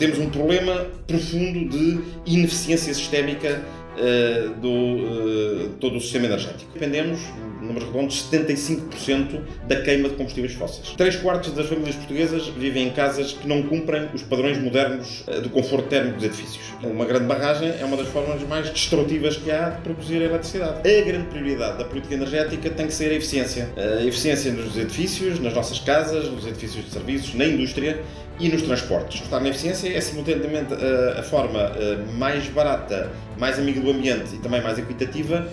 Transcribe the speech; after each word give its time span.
Temos 0.00 0.20
um 0.20 0.30
problema 0.30 0.86
profundo 1.08 1.68
de 1.68 1.98
ineficiência 2.24 2.94
sistémica 2.94 3.60
uh, 3.96 4.54
do 4.60 4.70
uh, 4.70 5.68
todo 5.80 5.96
o 5.96 6.00
sistema 6.00 6.26
energético. 6.26 6.72
Dependemos, 6.72 7.18
números 7.60 7.88
redondos, 7.88 8.24
75% 8.30 9.40
da 9.66 9.82
queima 9.82 10.08
de 10.08 10.14
combustíveis 10.14 10.52
fósseis. 10.52 10.90
Três 10.96 11.16
quartos 11.16 11.50
das 11.50 11.66
famílias 11.66 11.96
portuguesas 11.96 12.46
vivem 12.46 12.86
em 12.86 12.90
casas 12.90 13.32
que 13.32 13.48
não 13.48 13.64
cumprem 13.64 14.08
os 14.14 14.22
padrões 14.22 14.56
modernos 14.62 15.24
uh, 15.26 15.40
do 15.40 15.50
conforto 15.50 15.88
térmico 15.88 16.18
dos 16.18 16.26
edifícios. 16.26 16.64
Uma 16.80 17.04
grande 17.04 17.24
barragem 17.24 17.74
é 17.80 17.84
uma 17.84 17.96
das 17.96 18.06
formas 18.06 18.40
mais 18.44 18.70
destrutivas 18.70 19.36
que 19.36 19.50
há 19.50 19.70
de 19.70 19.82
produzir 19.82 20.22
eletricidade. 20.22 20.88
A 20.88 21.04
grande 21.04 21.26
prioridade 21.26 21.76
da 21.76 21.84
política 21.84 22.14
energética 22.14 22.70
tem 22.70 22.86
que 22.86 22.94
ser 22.94 23.10
a 23.10 23.14
eficiência. 23.14 23.68
A 23.76 24.04
eficiência 24.04 24.52
nos 24.52 24.78
edifícios, 24.78 25.40
nas 25.40 25.52
nossas 25.54 25.80
casas, 25.80 26.30
nos 26.30 26.46
edifícios 26.46 26.84
de 26.84 26.92
serviços, 26.92 27.34
na 27.34 27.46
indústria 27.46 28.00
e 28.38 28.48
nos 28.48 28.62
transportes. 28.62 29.22
Estar 29.22 29.40
na 29.40 29.48
eficiência 29.48 29.88
é 29.96 30.00
simultaneamente 30.00 30.74
a, 30.74 31.20
a 31.20 31.22
forma 31.22 31.72
mais 32.16 32.46
barata, 32.48 33.10
mais 33.36 33.58
amiga 33.58 33.80
do 33.80 33.90
ambiente 33.90 34.34
e 34.34 34.38
também 34.38 34.62
mais 34.62 34.78
equitativa 34.78 35.46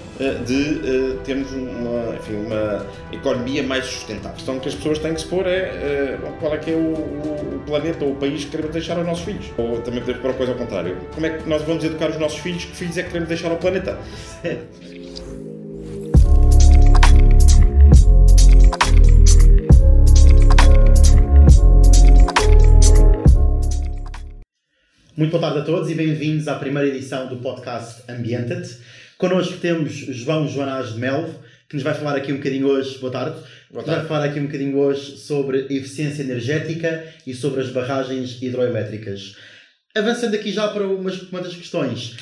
de 0.45 1.15
termos 1.23 1.51
uma, 1.51 2.15
enfim, 2.15 2.35
uma 2.45 2.85
economia 3.11 3.63
mais 3.63 3.85
sustentável. 3.85 4.31
A 4.31 4.33
questão 4.33 4.59
que 4.59 4.69
as 4.69 4.75
pessoas 4.75 4.99
têm 4.99 5.13
que 5.13 5.21
se 5.21 5.27
pôr 5.27 5.45
é 5.47 6.17
qual 6.39 6.53
é 6.53 6.57
que 6.57 6.71
é 6.71 6.75
o, 6.75 6.93
o 6.93 7.63
planeta 7.65 8.03
ou 8.05 8.11
o 8.11 8.15
país 8.15 8.45
que 8.45 8.51
queremos 8.51 8.71
deixar 8.71 8.97
aos 8.97 9.05
nossos 9.05 9.25
filhos. 9.25 9.45
Ou 9.57 9.81
também 9.81 9.99
podemos 10.01 10.21
pôr 10.21 10.31
a 10.31 10.33
coisa 10.33 10.51
ao 10.51 10.57
contrário. 10.57 10.97
Como 11.13 11.25
é 11.25 11.29
que 11.29 11.49
nós 11.49 11.61
vamos 11.63 11.83
educar 11.83 12.09
os 12.09 12.19
nossos 12.19 12.39
filhos? 12.39 12.65
Que 12.65 12.75
filhos 12.75 12.97
é 12.97 13.03
que 13.03 13.09
queremos 13.09 13.29
deixar 13.29 13.51
ao 13.51 13.57
planeta? 13.57 13.97
Muito 25.17 25.31
boa 25.31 25.39
tarde 25.39 25.59
a 25.59 25.61
todos 25.61 25.89
e 25.89 25.95
bem-vindos 25.95 26.45
à 26.49 26.55
primeira 26.55 26.89
edição 26.89 27.29
do 27.29 27.37
podcast 27.37 28.03
Ambiented. 28.11 28.69
Connosco 29.17 29.57
temos 29.59 29.93
João 29.93 30.45
Joanás 30.45 30.91
de 30.91 30.99
Melvo, 30.99 31.39
que 31.69 31.75
nos 31.75 31.83
vai 31.83 31.93
falar 31.93 32.17
aqui 32.17 32.33
um 32.33 32.35
bocadinho 32.35 32.67
hoje, 32.67 32.97
boa 32.97 33.13
tarde, 33.13 33.37
boa 33.71 33.81
tarde. 33.81 34.01
vai 34.01 34.09
falar 34.09 34.25
aqui 34.25 34.41
um 34.41 34.47
bocadinho 34.47 34.77
hoje 34.77 35.15
sobre 35.15 35.67
eficiência 35.69 36.21
energética 36.21 37.05
e 37.25 37.33
sobre 37.33 37.61
as 37.61 37.69
barragens 37.69 38.41
hidroelétricas. 38.41 39.37
Avançando 39.95 40.35
aqui 40.35 40.51
já 40.51 40.67
para 40.67 40.85
umas, 40.85 41.21
uma 41.21 41.39
das 41.39 41.55
questões, 41.55 42.17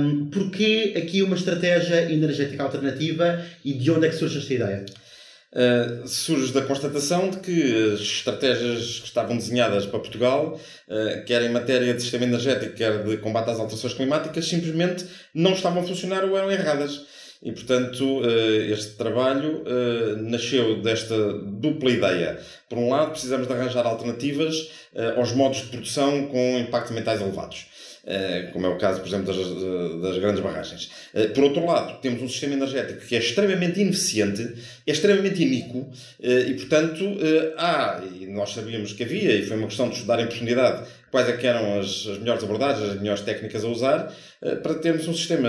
um, 0.00 0.26
porquê 0.28 0.94
aqui 0.96 1.22
uma 1.22 1.36
estratégia 1.36 2.10
energética 2.10 2.64
alternativa 2.64 3.40
e 3.64 3.72
de 3.72 3.88
onde 3.88 4.08
é 4.08 4.08
que 4.08 4.16
surge 4.16 4.38
esta 4.38 4.52
ideia? 4.52 4.84
Uh, 5.54 6.08
surge 6.08 6.50
da 6.50 6.62
constatação 6.62 7.28
de 7.28 7.36
que 7.40 7.92
as 7.92 8.00
estratégias 8.00 9.00
que 9.00 9.06
estavam 9.06 9.36
desenhadas 9.36 9.84
para 9.84 9.98
Portugal, 9.98 10.58
uh, 10.88 11.24
quer 11.26 11.42
em 11.42 11.50
matéria 11.50 11.92
de 11.92 12.00
sistema 12.00 12.24
energético, 12.24 12.74
quer 12.74 13.04
de 13.04 13.18
combate 13.18 13.50
às 13.50 13.60
alterações 13.60 13.92
climáticas, 13.92 14.48
simplesmente 14.48 15.04
não 15.34 15.52
estavam 15.52 15.82
a 15.82 15.86
funcionar 15.86 16.24
ou 16.24 16.38
eram 16.38 16.50
erradas. 16.50 17.02
E, 17.42 17.52
portanto, 17.52 18.20
uh, 18.20 18.72
este 18.72 18.92
trabalho 18.92 19.62
nasceu 20.22 20.80
desta 20.80 21.34
dupla 21.34 21.90
ideia. 21.90 22.38
Por 22.66 22.78
um 22.78 22.88
lado, 22.88 23.10
precisamos 23.10 23.46
de 23.46 23.52
arranjar 23.52 23.84
alternativas 23.84 24.70
aos 25.16 25.32
modos 25.32 25.58
de 25.62 25.66
produção 25.66 26.28
com 26.28 26.58
impactos 26.58 26.92
ambientais 26.92 27.20
elevados. 27.20 27.66
Eh, 28.04 28.50
como 28.52 28.66
é 28.66 28.68
o 28.68 28.76
caso, 28.78 28.98
por 29.00 29.06
exemplo, 29.06 29.26
das, 29.26 29.36
eh, 29.36 30.00
das, 30.02 30.18
grandes 30.18 30.42
barragens. 30.42 30.90
Eh, 31.14 31.28
por 31.28 31.44
outro 31.44 31.64
lado, 31.64 32.00
temos 32.00 32.20
um 32.20 32.28
sistema 32.28 32.54
energético 32.54 33.06
que 33.06 33.14
é 33.14 33.20
extremamente 33.20 33.80
ineficiente, 33.80 34.54
é 34.84 34.90
extremamente 34.90 35.40
iníquo 35.40 35.88
e, 36.20 36.54
portanto, 36.54 37.16
há, 37.56 38.02
e 38.20 38.26
nós 38.26 38.52
sabíamos 38.54 38.92
que 38.92 39.04
havia, 39.04 39.32
e 39.34 39.46
foi 39.46 39.56
uma 39.56 39.68
questão 39.68 39.88
de 39.88 39.94
estudar 39.94 40.20
em 40.20 40.26
profundidade 40.26 40.84
quais 41.12 41.28
é 41.28 41.46
eram 41.46 41.78
as, 41.78 42.06
as, 42.08 42.18
melhores 42.18 42.42
abordagens, 42.42 42.90
as 42.90 42.96
melhores 43.00 43.20
técnicas 43.20 43.64
a 43.64 43.68
usar, 43.68 44.12
para 44.62 44.74
termos 44.74 45.06
um 45.06 45.12
sistema 45.12 45.48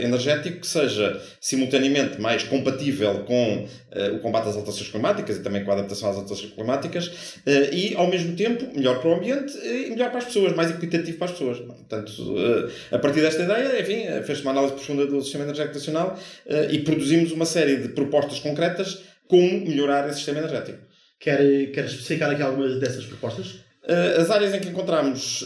energético 0.00 0.60
que 0.60 0.66
seja 0.66 1.20
simultaneamente 1.40 2.18
mais 2.20 2.42
compatível 2.44 3.24
com 3.24 3.66
o 4.14 4.18
combate 4.20 4.48
às 4.48 4.56
alterações 4.56 4.88
climáticas 4.88 5.36
e 5.36 5.42
também 5.42 5.64
com 5.64 5.70
a 5.72 5.74
adaptação 5.74 6.10
às 6.10 6.16
alterações 6.16 6.52
climáticas 6.52 7.40
e, 7.72 7.94
ao 7.96 8.06
mesmo 8.06 8.34
tempo, 8.36 8.64
melhor 8.74 9.00
para 9.00 9.10
o 9.10 9.14
ambiente 9.14 9.52
e 9.58 9.90
melhor 9.90 10.10
para 10.10 10.18
as 10.18 10.24
pessoas, 10.24 10.54
mais 10.54 10.70
equitativo 10.70 11.18
para 11.18 11.26
as 11.26 11.32
pessoas. 11.32 11.58
Portanto, 11.58 12.12
eh, 12.38 12.96
a 12.96 12.98
partir 12.98 13.20
desta 13.20 13.42
ideia, 13.42 13.80
enfim, 13.80 14.22
fez-se 14.24 14.42
uma 14.42 14.52
análise 14.52 14.74
profunda 14.74 15.06
do 15.06 15.20
sistema 15.22 15.44
energético 15.44 15.74
nacional 15.74 16.18
eh, 16.46 16.68
e 16.70 16.78
produzimos 16.80 17.32
uma 17.32 17.44
série 17.44 17.76
de 17.76 17.88
propostas 17.88 18.38
concretas 18.38 19.02
como 19.26 19.66
melhorar 19.66 20.06
esse 20.08 20.16
sistema 20.16 20.38
energético. 20.38 20.78
Quer, 21.18 21.70
quer 21.72 21.84
especificar 21.84 22.30
aqui 22.30 22.42
algumas 22.42 22.80
dessas 22.80 23.04
propostas? 23.04 23.60
Eh, 23.90 24.20
as 24.20 24.30
áreas 24.30 24.54
em 24.54 24.60
que 24.60 24.68
encontramos 24.68 25.44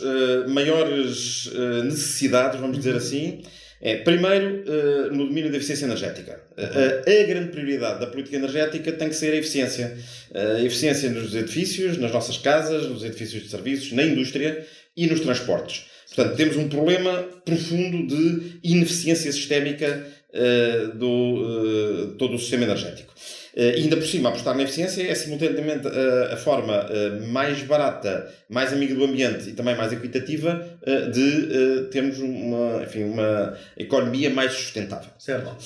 maiores 0.49 1.51
necessidades, 1.85 2.61
vamos 2.61 2.77
dizer 2.77 2.95
assim, 2.95 3.43
é, 3.81 3.97
primeiro, 3.97 4.65
no 5.13 5.27
domínio 5.27 5.51
da 5.51 5.57
eficiência 5.57 5.85
energética. 5.87 6.41
A 6.57 7.27
grande 7.27 7.51
prioridade 7.51 8.01
da 8.01 8.07
política 8.07 8.37
energética 8.37 8.93
tem 8.93 9.09
que 9.09 9.15
ser 9.15 9.33
a 9.33 9.37
eficiência. 9.37 9.97
A 10.35 10.61
eficiência 10.63 11.11
nos 11.11 11.35
edifícios, 11.35 11.99
nas 11.99 12.13
nossas 12.13 12.39
casas, 12.39 12.87
nos 12.89 13.03
edifícios 13.03 13.43
de 13.43 13.49
serviços, 13.49 13.93
na 13.93 14.03
indústria 14.03 14.65
e 14.97 15.07
nos 15.07 15.21
transportes. 15.21 15.87
Portanto, 16.15 16.37
temos 16.37 16.57
um 16.57 16.69
problema 16.69 17.25
profundo 17.45 18.07
de 18.07 18.59
ineficiência 18.63 19.33
sistémica 19.33 20.07
uh, 20.31 20.97
do 20.97 21.09
uh, 21.09 22.07
todo 22.19 22.37
o 22.37 22.39
sistema 22.39 22.65
energético. 22.65 23.13
Uh, 23.57 23.77
ainda 23.77 23.97
por 23.97 24.07
cima, 24.07 24.31
apostar 24.31 24.57
na 24.57 24.65
eficiência 24.65 25.03
é 25.03 25.15
simultaneamente 25.15 25.87
a 26.31 26.37
forma 26.37 26.87
mais 27.29 27.63
barata, 27.63 28.29
mais 28.49 28.73
amiga 28.73 28.95
do 28.95 29.05
ambiente 29.05 29.51
e 29.51 29.53
também 29.53 29.77
mais 29.77 29.93
equitativa 29.93 30.65
de 31.13 31.89
termos 31.91 32.19
uma, 32.19 32.83
enfim, 32.83 33.05
uma 33.05 33.57
economia 33.77 34.31
mais 34.31 34.53
sustentável. 34.53 35.11
Certo. 35.19 35.57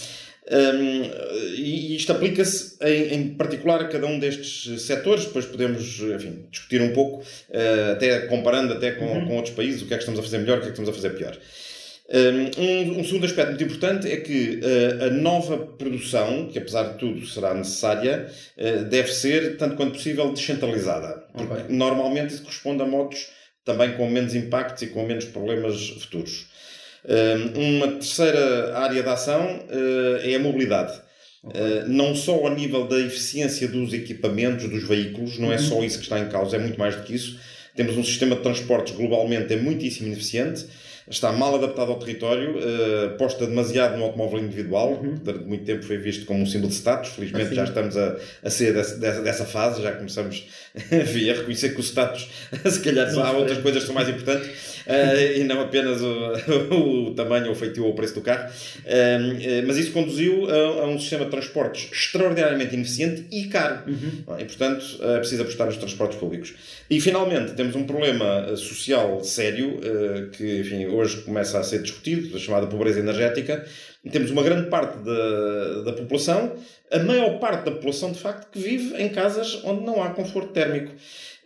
Um, 0.50 1.02
e 1.56 1.94
isto 1.94 2.10
aplica-se 2.10 2.76
em, 2.80 3.14
em, 3.14 3.28
particular 3.34 3.82
a 3.82 3.88
cada 3.88 4.06
um 4.06 4.18
destes 4.18 4.80
setores, 4.82 5.26
depois 5.26 5.44
podemos 5.44 6.00
enfim, 6.00 6.46
discutir 6.50 6.80
um 6.80 6.92
pouco, 6.94 7.18
uh, 7.20 7.92
até 7.92 8.20
comparando 8.20 8.72
até 8.72 8.92
com, 8.92 9.04
uhum. 9.04 9.26
com 9.26 9.36
outros 9.36 9.54
países, 9.54 9.82
o 9.82 9.86
que 9.86 9.92
é 9.92 9.96
que 9.98 10.02
estamos 10.02 10.18
a 10.18 10.22
fazer 10.22 10.38
melhor, 10.38 10.58
o 10.58 10.60
que 10.60 10.68
é 10.68 10.70
que 10.70 10.80
estamos 10.80 10.88
a 10.88 10.92
fazer 10.92 11.10
pior. 11.10 11.36
Um, 12.10 13.00
um 13.00 13.04
segundo 13.04 13.26
aspecto 13.26 13.50
muito 13.50 13.64
importante 13.64 14.10
é 14.10 14.16
que 14.16 14.60
uh, 14.62 15.04
a 15.04 15.10
nova 15.10 15.58
produção, 15.58 16.48
que 16.48 16.58
apesar 16.58 16.92
de 16.92 16.98
tudo 16.98 17.26
será 17.26 17.52
necessária, 17.52 18.26
uh, 18.56 18.84
deve 18.84 19.12
ser, 19.12 19.58
tanto 19.58 19.76
quanto 19.76 19.92
possível, 19.92 20.32
descentralizada. 20.32 21.26
Porque 21.32 21.52
okay. 21.52 21.76
normalmente 21.76 22.32
isso 22.32 22.42
corresponde 22.42 22.82
a 22.82 22.86
modos 22.86 23.28
também 23.62 23.92
com 23.92 24.08
menos 24.08 24.34
impactos 24.34 24.82
e 24.82 24.86
com 24.86 25.06
menos 25.06 25.26
problemas 25.26 25.90
futuros. 25.90 26.46
Uma 27.54 27.88
terceira 27.88 28.76
área 28.76 29.02
de 29.02 29.08
ação 29.08 29.64
eh, 29.68 30.32
é 30.32 30.34
a 30.34 30.38
mobilidade. 30.38 30.98
Okay. 31.42 31.84
Não 31.86 32.14
só 32.14 32.34
ao 32.34 32.54
nível 32.54 32.86
da 32.86 32.98
eficiência 32.98 33.68
dos 33.68 33.92
equipamentos, 33.92 34.68
dos 34.68 34.88
veículos, 34.88 35.38
não 35.38 35.52
é 35.52 35.58
só 35.58 35.76
uhum. 35.76 35.84
isso 35.84 35.98
que 35.98 36.04
está 36.04 36.18
em 36.18 36.28
causa, 36.28 36.56
é 36.56 36.58
muito 36.58 36.78
mais 36.78 36.96
do 36.96 37.02
que 37.02 37.14
isso. 37.14 37.38
Temos 37.76 37.96
um 37.96 38.02
sistema 38.02 38.36
de 38.36 38.42
transportes 38.42 38.94
globalmente 38.96 39.52
é 39.52 39.56
muitíssimo 39.56 40.08
ineficiente 40.08 40.66
está 41.10 41.32
mal 41.32 41.54
adaptado 41.54 41.90
ao 41.90 41.98
território, 41.98 42.58
uh, 42.58 43.06
aposta 43.14 43.46
demasiado 43.46 43.96
no 43.96 44.04
automóvel 44.04 44.40
individual, 44.40 44.92
uhum. 44.92 45.14
durante 45.16 45.44
muito 45.44 45.64
tempo 45.64 45.82
foi 45.84 45.98
visto 45.98 46.26
como 46.26 46.42
um 46.42 46.46
símbolo 46.46 46.68
de 46.68 46.74
status. 46.74 47.10
Felizmente 47.10 47.46
assim. 47.46 47.54
já 47.54 47.64
estamos 47.64 47.96
a, 47.96 48.16
a 48.42 48.50
ser 48.50 48.74
dessa, 48.74 48.96
dessa, 48.96 49.44
fase, 49.44 49.82
já 49.82 49.92
começamos 49.92 50.46
enfim, 50.92 51.30
a 51.30 51.34
reconhecer 51.34 51.70
que 51.70 51.80
o 51.80 51.82
status, 51.82 52.28
se 52.64 52.80
calhar, 52.80 53.08
há 53.18 53.32
outras 53.32 53.58
coisas 53.58 53.82
que 53.82 53.86
são 53.86 53.94
mais 53.94 54.08
importantes 54.08 54.48
uh, 54.86 55.36
e 55.36 55.44
não 55.44 55.60
apenas 55.60 56.00
o, 56.00 57.08
o 57.08 57.14
tamanho, 57.14 57.50
o 57.50 57.54
feitio 57.54 57.84
ou 57.84 57.92
o 57.92 57.94
preço 57.94 58.14
do 58.14 58.20
carro. 58.20 58.48
Uh, 58.48 59.66
mas 59.66 59.76
isso 59.76 59.92
conduziu 59.92 60.48
a, 60.48 60.82
a, 60.82 60.86
um 60.86 60.98
sistema 60.98 61.24
de 61.24 61.30
transportes 61.30 61.90
extraordinariamente 61.92 62.74
ineficiente 62.74 63.26
e 63.30 63.46
caro. 63.48 63.82
Uhum. 63.86 64.38
E, 64.38 64.44
portanto, 64.44 64.84
é 65.00 65.18
preciso 65.18 65.42
apostar 65.42 65.66
nos 65.66 65.76
transportes 65.76 66.18
públicos. 66.18 66.54
E, 66.88 67.00
finalmente, 67.00 67.52
temos 67.52 67.74
um 67.74 67.84
problema 67.84 68.56
social 68.56 69.22
sério 69.22 69.80
que, 70.32 70.60
enfim, 70.60 70.86
hoje 70.86 71.18
começa 71.18 71.58
a 71.58 71.62
ser 71.62 71.82
discutido, 71.82 72.36
a 72.36 72.40
chamada 72.40 72.66
pobreza 72.66 73.00
energética, 73.00 73.64
temos 74.10 74.30
uma 74.30 74.42
grande 74.42 74.68
parte 74.68 74.98
da, 74.98 75.82
da 75.82 75.92
população, 75.92 76.52
a 76.90 76.98
maior 77.00 77.38
parte 77.38 77.64
da 77.64 77.72
população, 77.72 78.12
de 78.12 78.18
facto, 78.18 78.48
que 78.50 78.58
vive 78.58 78.96
em 78.96 79.08
casas 79.08 79.60
onde 79.64 79.84
não 79.84 80.02
há 80.02 80.10
conforto 80.10 80.52
térmico. 80.52 80.67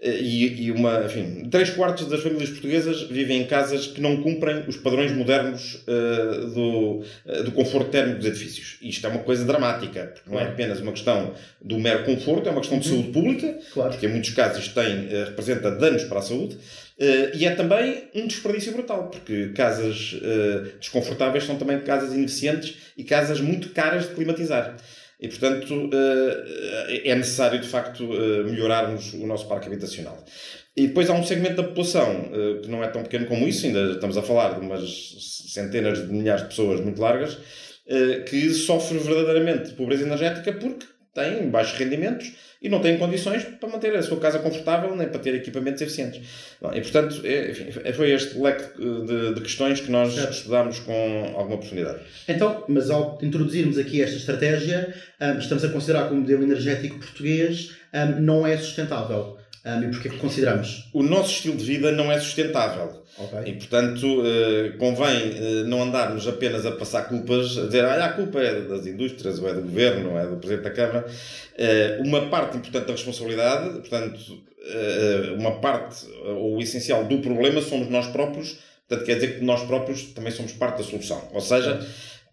Eh, 0.02 0.18
e, 0.20 0.64
e 0.64 0.70
uma, 0.72 1.04
enfim, 1.04 1.48
três 1.48 1.70
quartos 1.70 2.06
das 2.06 2.20
famílias 2.20 2.50
portuguesas 2.50 3.02
vivem 3.02 3.40
em 3.40 3.46
casas 3.46 3.86
que 3.86 4.00
não 4.00 4.20
cumprem 4.20 4.64
os 4.66 4.76
padrões 4.76 5.12
modernos 5.12 5.84
uh, 5.86 6.46
do, 6.48 7.04
uh, 7.24 7.44
do 7.44 7.52
conforto 7.52 7.88
térmico 7.90 8.18
dos 8.18 8.26
edifícios. 8.26 8.78
Isto 8.82 9.06
é 9.06 9.10
uma 9.10 9.20
coisa 9.20 9.44
dramática, 9.44 10.12
porque 10.12 10.28
não 10.28 10.40
é 10.40 10.48
apenas 10.48 10.80
uma 10.80 10.90
questão 10.90 11.32
do 11.60 11.78
mero 11.78 12.04
conforto, 12.04 12.48
é 12.48 12.50
uma 12.50 12.60
questão 12.60 12.80
de 12.80 12.88
uhum. 12.88 12.96
saúde 12.96 13.12
pública, 13.12 13.58
claro. 13.72 13.90
porque 13.90 14.06
em 14.06 14.08
muitos 14.08 14.30
casos 14.30 14.64
isto 14.64 14.74
tem, 14.74 15.06
uh, 15.06 15.24
representa 15.26 15.70
danos 15.70 16.02
para 16.02 16.18
a 16.18 16.22
saúde, 16.22 16.58
e 17.34 17.44
é 17.44 17.50
também 17.50 18.04
um 18.14 18.28
desperdício 18.28 18.70
brutal, 18.72 19.08
porque 19.08 19.48
casas 19.56 20.14
desconfortáveis 20.78 21.42
são 21.42 21.56
também 21.56 21.80
casas 21.80 22.12
ineficientes 22.14 22.76
e 22.96 23.02
casas 23.02 23.40
muito 23.40 23.70
caras 23.70 24.08
de 24.08 24.14
climatizar. 24.14 24.76
E, 25.22 25.28
portanto, 25.28 25.72
uh, 25.72 26.90
é 27.04 27.14
necessário, 27.14 27.60
de 27.60 27.68
facto, 27.68 28.06
melhorarmos 28.44 29.14
o 29.14 29.26
nosso 29.26 29.48
parque 29.48 29.68
habitacional. 29.68 30.22
E 30.76 30.88
depois 30.88 31.08
há 31.08 31.14
um 31.14 31.24
segmento 31.24 31.56
da 31.56 31.62
população 31.62 32.30
que 32.62 32.68
não 32.68 32.82
é 32.82 32.88
tão 32.88 33.02
pequeno 33.02 33.26
como 33.26 33.46
isso, 33.46 33.66
ainda 33.66 33.92
estamos 33.92 34.16
a 34.16 34.22
falar 34.22 34.58
de 34.58 34.66
umas 34.66 34.82
centenas 35.52 36.06
de 36.06 36.12
milhares 36.12 36.42
de 36.42 36.48
pessoas 36.48 36.80
muito 36.80 37.00
largas, 37.00 37.36
que 38.26 38.48
sofre 38.50 38.96
verdadeiramente 38.96 39.68
de 39.68 39.74
pobreza 39.74 40.04
energética 40.04 40.50
porque 40.54 40.86
têm 41.14 41.50
baixos 41.50 41.78
rendimentos 41.78 42.32
e 42.62 42.68
não 42.68 42.80
têm 42.80 42.96
condições 42.96 43.44
para 43.44 43.68
manter 43.68 43.94
a 43.96 44.02
sua 44.02 44.18
casa 44.18 44.38
confortável 44.38 44.94
nem 44.94 45.08
para 45.08 45.18
ter 45.18 45.34
equipamentos 45.34 45.82
eficientes. 45.82 46.20
E, 46.72 46.80
portanto, 46.80 47.20
é, 47.24 47.50
enfim, 47.50 47.92
foi 47.92 48.12
este 48.12 48.38
leque 48.38 48.78
de, 48.78 49.34
de 49.34 49.40
questões 49.40 49.80
que 49.80 49.90
nós 49.90 50.14
certo. 50.14 50.32
estudámos 50.32 50.78
com 50.78 51.34
alguma 51.36 51.58
profundidade. 51.58 52.00
Então, 52.28 52.64
mas 52.68 52.88
ao 52.88 53.18
introduzirmos 53.20 53.78
aqui 53.78 54.00
esta 54.00 54.16
estratégia, 54.16 54.94
um, 55.20 55.38
estamos 55.38 55.64
a 55.64 55.68
considerar 55.68 56.08
que 56.08 56.14
o 56.14 56.16
modelo 56.16 56.44
energético 56.44 56.98
português 56.98 57.72
um, 57.92 58.20
não 58.20 58.46
é 58.46 58.56
sustentável. 58.56 59.38
Um, 59.64 59.80
e 59.84 59.90
porquê 59.90 60.08
que 60.08 60.18
consideramos? 60.18 60.88
O 60.92 61.04
nosso 61.04 61.34
estilo 61.34 61.56
de 61.56 61.64
vida 61.64 61.92
não 61.92 62.10
é 62.10 62.18
sustentável. 62.18 63.02
Okay. 63.16 63.52
E, 63.52 63.52
portanto, 63.54 64.04
uh, 64.04 64.76
convém 64.76 65.30
uh, 65.30 65.64
não 65.66 65.82
andarmos 65.82 66.26
apenas 66.26 66.66
a 66.66 66.72
passar 66.72 67.02
culpas, 67.02 67.56
a 67.56 67.66
dizer 67.66 67.84
ah, 67.84 68.06
a 68.06 68.12
culpa 68.12 68.40
é 68.40 68.62
das 68.62 68.86
indústrias, 68.86 69.38
ou 69.38 69.48
é 69.48 69.54
do 69.54 69.62
governo, 69.62 70.10
ou 70.10 70.18
é 70.18 70.26
do 70.26 70.36
Presidente 70.36 70.64
da 70.64 70.70
Câmara. 70.70 71.06
Uh, 71.06 72.02
uma 72.02 72.28
parte 72.28 72.56
importante 72.56 72.86
da 72.86 72.92
responsabilidade, 72.92 73.70
portanto, 73.80 74.18
uma 75.36 75.58
parte 75.58 76.06
ou 76.24 76.56
o 76.56 76.62
essencial 76.62 77.04
do 77.04 77.18
problema 77.18 77.60
somos 77.60 77.88
nós 77.88 78.06
próprios, 78.06 78.58
portanto, 78.88 79.04
quer 79.04 79.16
dizer 79.16 79.38
que 79.38 79.44
nós 79.44 79.64
próprios 79.64 80.04
também 80.12 80.30
somos 80.32 80.52
parte 80.52 80.78
da 80.78 80.84
solução. 80.84 81.28
Ou 81.32 81.40
seja, 81.40 81.84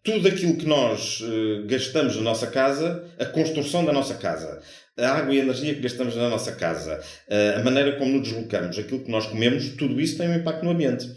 tudo 0.04 0.28
aquilo 0.28 0.56
que 0.56 0.68
nós 0.68 1.24
gastamos 1.66 2.16
na 2.18 2.22
nossa 2.22 2.46
casa, 2.46 3.04
a 3.18 3.26
construção 3.26 3.84
da 3.84 3.92
nossa 3.92 4.14
casa, 4.14 4.62
a 5.00 5.18
água 5.18 5.34
e 5.34 5.40
a 5.40 5.44
energia 5.44 5.74
que 5.74 5.82
gastamos 5.82 6.16
na 6.16 6.30
nossa 6.30 6.52
casa, 6.54 7.00
eh, 7.28 7.56
a 7.58 7.64
maneira 7.64 7.94
como 7.94 8.18
nos 8.18 8.30
deslocamos, 8.30 8.78
aquilo 8.78 9.00
que 9.00 9.12
nós 9.12 9.26
comemos, 9.26 9.70
tudo 9.70 10.00
isso 10.00 10.18
tem 10.18 10.30
um 10.30 10.36
impacto 10.36 10.64
no 10.64 10.72
ambiente. 10.72 11.10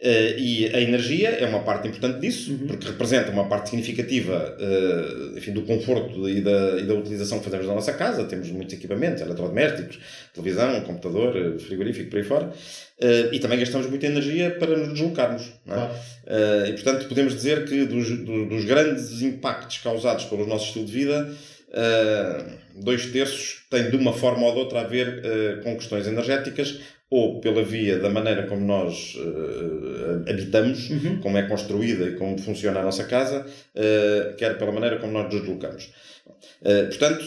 Uh, 0.00 0.38
e 0.38 0.66
a 0.72 0.80
energia 0.80 1.30
é 1.30 1.46
uma 1.46 1.58
parte 1.64 1.88
importante 1.88 2.20
disso, 2.20 2.52
uhum. 2.52 2.68
porque 2.68 2.86
representa 2.86 3.32
uma 3.32 3.48
parte 3.48 3.70
significativa 3.70 4.56
uh, 4.56 5.36
enfim, 5.36 5.50
do 5.52 5.62
conforto 5.62 6.28
e 6.28 6.40
da, 6.40 6.78
e 6.78 6.84
da 6.84 6.94
utilização 6.94 7.40
que 7.40 7.44
fazemos 7.44 7.66
na 7.66 7.74
nossa 7.74 7.92
casa. 7.92 8.22
Temos 8.22 8.48
muitos 8.52 8.74
equipamentos, 8.74 9.22
eletrodomésticos, 9.22 9.98
televisão, 10.32 10.80
computador, 10.82 11.58
frigorífico, 11.58 12.10
por 12.10 12.18
aí 12.18 12.22
fora. 12.22 12.46
Uh, 12.46 13.34
e 13.34 13.40
também 13.40 13.58
gastamos 13.58 13.88
muita 13.88 14.06
energia 14.06 14.52
para 14.52 14.76
nos 14.76 14.90
deslocarmos. 14.90 15.52
É? 15.66 16.68
e, 16.68 16.72
portanto, 16.74 17.08
podemos 17.08 17.34
dizer 17.34 17.64
que 17.64 17.84
dos, 17.84 18.08
dos 18.08 18.64
grandes 18.64 19.20
impactos 19.20 19.78
causados 19.78 20.26
pelo 20.26 20.46
nosso 20.46 20.66
estilo 20.66 20.84
de 20.84 20.92
vida, 20.92 21.28
dois 22.74 23.06
terços 23.06 23.64
têm 23.70 23.90
de 23.90 23.96
uma 23.96 24.12
forma 24.12 24.46
ou 24.46 24.52
de 24.52 24.58
outra 24.60 24.80
a 24.80 24.84
ver 24.84 25.08
uh, 25.18 25.62
com 25.62 25.76
questões 25.76 26.06
energéticas 26.06 26.80
ou 27.10 27.40
pela 27.40 27.62
via 27.62 27.98
da 27.98 28.10
maneira 28.10 28.46
como 28.46 28.66
nós 28.66 29.16
uh, 29.16 30.28
habitamos, 30.28 30.90
uhum. 30.90 31.20
como 31.20 31.38
é 31.38 31.42
construída 31.42 32.04
e 32.04 32.16
como 32.16 32.38
funciona 32.38 32.80
a 32.80 32.82
nossa 32.82 33.04
casa, 33.04 33.46
uh, 33.46 34.36
quer 34.36 34.58
pela 34.58 34.72
maneira 34.72 34.98
como 34.98 35.12
nós 35.12 35.32
nos 35.32 35.40
deslocamos. 35.40 35.90
portanto, 36.88 37.24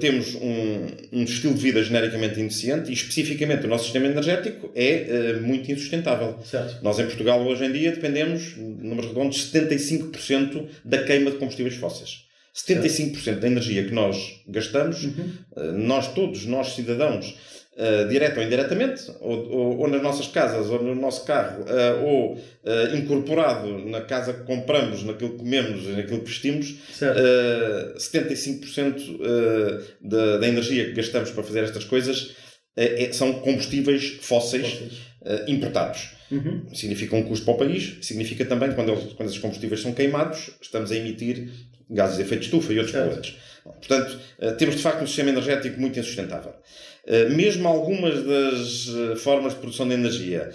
temos 0.00 0.34
um, 0.34 0.86
um, 1.12 1.24
estilo 1.24 1.54
de 1.54 1.60
vida 1.60 1.82
genericamente 1.82 2.38
ineficiente 2.38 2.90
e, 2.90 2.92
especificamente, 2.92 3.64
o 3.64 3.68
nosso 3.68 3.84
sistema 3.84 4.06
energético 4.06 4.70
é 4.74 5.34
muito 5.40 5.72
insustentável. 5.72 6.38
Certo. 6.44 6.82
Nós, 6.82 6.98
em 6.98 7.06
Portugal, 7.06 7.42
hoje 7.46 7.64
em 7.64 7.72
dia, 7.72 7.90
dependemos, 7.90 8.54
números 8.56 9.06
redondos, 9.06 9.50
75% 9.50 10.66
da 10.84 11.02
queima 11.04 11.30
de 11.30 11.38
combustíveis 11.38 11.76
fósseis. 11.76 12.31
75% 12.54 13.38
da 13.38 13.46
energia 13.46 13.84
que 13.84 13.94
nós 13.94 14.42
gastamos, 14.46 15.04
uhum. 15.04 15.32
Eh, 15.56 15.72
nós 15.72 16.12
todos, 16.12 16.44
nós 16.44 16.74
cidadãos, 16.74 17.34
uh, 17.76 18.08
direto 18.08 18.38
ou 18.38 18.42
indiretamente, 18.44 19.10
ou, 19.20 19.50
ou, 19.50 19.78
ou, 19.78 19.88
nas 19.88 20.02
nossas 20.02 20.26
casas, 20.28 20.68
ou 20.68 20.82
no 20.82 20.94
nosso 20.94 21.24
carro, 21.24 21.64
uh, 21.64 22.04
ou 22.04 22.34
uh, 22.34 22.96
incorporado 22.96 23.78
na 23.88 24.02
casa 24.02 24.34
que 24.34 24.44
compramos, 24.44 25.02
naquilo 25.02 25.30
que 25.30 25.38
comemos 25.38 25.84
e 25.84 25.92
naquilo 25.92 26.20
que 26.20 26.28
vestimos, 26.28 26.70
uh, 27.00 27.96
75% 27.96 29.82
da, 30.00 30.38
da 30.38 30.48
energia 30.48 30.86
que 30.86 30.92
gastamos 30.92 31.30
para 31.30 31.42
fazer 31.42 31.64
estas 31.64 31.84
coisas 31.84 32.34
é, 32.76 33.12
são 33.12 33.34
combustíveis 33.34 34.18
fósseis, 34.22 34.72
fósseis. 34.72 35.48
importados. 35.48 36.10
Uhum. 36.30 36.74
Significa 36.74 37.14
um 37.14 37.22
custo 37.24 37.44
para 37.44 37.54
o 37.54 37.58
país, 37.58 37.98
significa 38.00 38.46
também, 38.46 38.72
quando, 38.72 38.92
eles, 38.92 39.12
quando 39.12 39.28
esses 39.28 39.38
combustíveis 39.38 39.82
são 39.82 39.92
queimados, 39.92 40.50
estamos 40.62 40.90
a 40.90 40.96
emitir 40.96 41.50
gases 41.90 42.16
de 42.16 42.22
efeito 42.22 42.40
de 42.40 42.46
estufa 42.46 42.72
e 42.72 42.78
outros 42.78 42.96
poluentes. 42.96 43.36
Portanto, 43.64 44.18
eh, 44.40 44.52
temos 44.52 44.76
de 44.76 44.82
facto 44.82 45.02
um 45.02 45.06
sistema 45.06 45.30
energético 45.30 45.80
muito 45.80 45.98
insustentável. 45.98 46.52
Eh, 47.06 47.28
mesmo 47.28 47.68
algumas 47.68 48.22
das 48.24 48.88
eh, 48.88 49.16
formas 49.16 49.54
de 49.54 49.60
produção 49.60 49.86
de 49.86 49.94
energia 49.94 50.50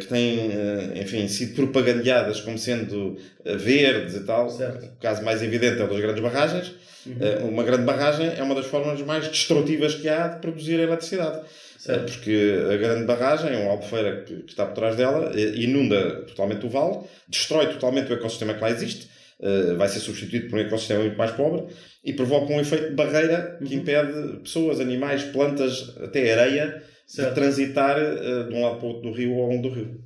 que 0.00 0.06
têm, 0.06 0.50
enfim, 0.94 1.26
sido 1.26 1.56
propagandeadas 1.56 2.40
como 2.40 2.56
sendo 2.56 3.16
verdes 3.44 4.14
e 4.14 4.20
tal, 4.20 4.48
certo. 4.48 4.86
o 4.86 5.00
caso 5.00 5.24
mais 5.24 5.42
evidente 5.42 5.80
é 5.80 5.84
o 5.84 5.88
das 5.88 5.98
grandes 5.98 6.22
barragens. 6.22 6.72
Uhum. 7.04 7.48
Uma 7.48 7.64
grande 7.64 7.82
barragem 7.82 8.32
é 8.36 8.42
uma 8.42 8.54
das 8.54 8.66
formas 8.66 9.00
mais 9.02 9.26
destrutivas 9.26 9.94
que 9.96 10.08
há 10.08 10.28
de 10.28 10.40
produzir 10.40 10.78
eletricidade. 10.78 11.40
Certo. 11.78 12.12
Porque 12.12 12.58
a 12.72 12.76
grande 12.76 13.06
barragem, 13.06 13.56
uma 13.56 13.72
albufeira 13.72 14.22
que 14.22 14.44
está 14.46 14.66
por 14.66 14.74
trás 14.74 14.94
dela, 14.94 15.32
inunda 15.56 16.22
totalmente 16.28 16.64
o 16.64 16.68
vale, 16.68 16.98
destrói 17.26 17.66
totalmente 17.66 18.12
o 18.12 18.14
ecossistema 18.14 18.54
que 18.54 18.60
lá 18.60 18.70
existe 18.70 19.09
uh, 19.40 19.76
vai 19.76 19.88
ser 19.88 20.00
substituído 20.00 20.48
por 20.48 20.58
um 20.58 20.62
ecossistema 20.62 21.00
muito 21.00 21.16
mais 21.16 21.32
pobre 21.32 21.64
e 22.04 22.12
provoca 22.12 22.52
um 22.52 22.60
efeito 22.60 22.90
de 22.90 22.94
barreira 22.94 23.58
que 23.58 23.74
uhum. 23.74 23.80
impede 23.80 24.38
pessoas, 24.38 24.80
animais, 24.80 25.24
plantas, 25.24 25.94
até 26.02 26.32
areia 26.32 26.82
certo. 27.06 27.28
de 27.30 27.34
transitar 27.34 27.98
uh, 27.98 28.48
de 28.48 28.54
um 28.54 28.62
lado 28.62 28.76
para 28.76 28.86
o 28.86 28.88
outro 28.88 29.10
do 29.10 29.16
rio 29.16 29.34
ou 29.34 29.42
ao 29.42 29.48
longo 29.50 29.62
do 29.62 29.74
rio. 29.74 30.00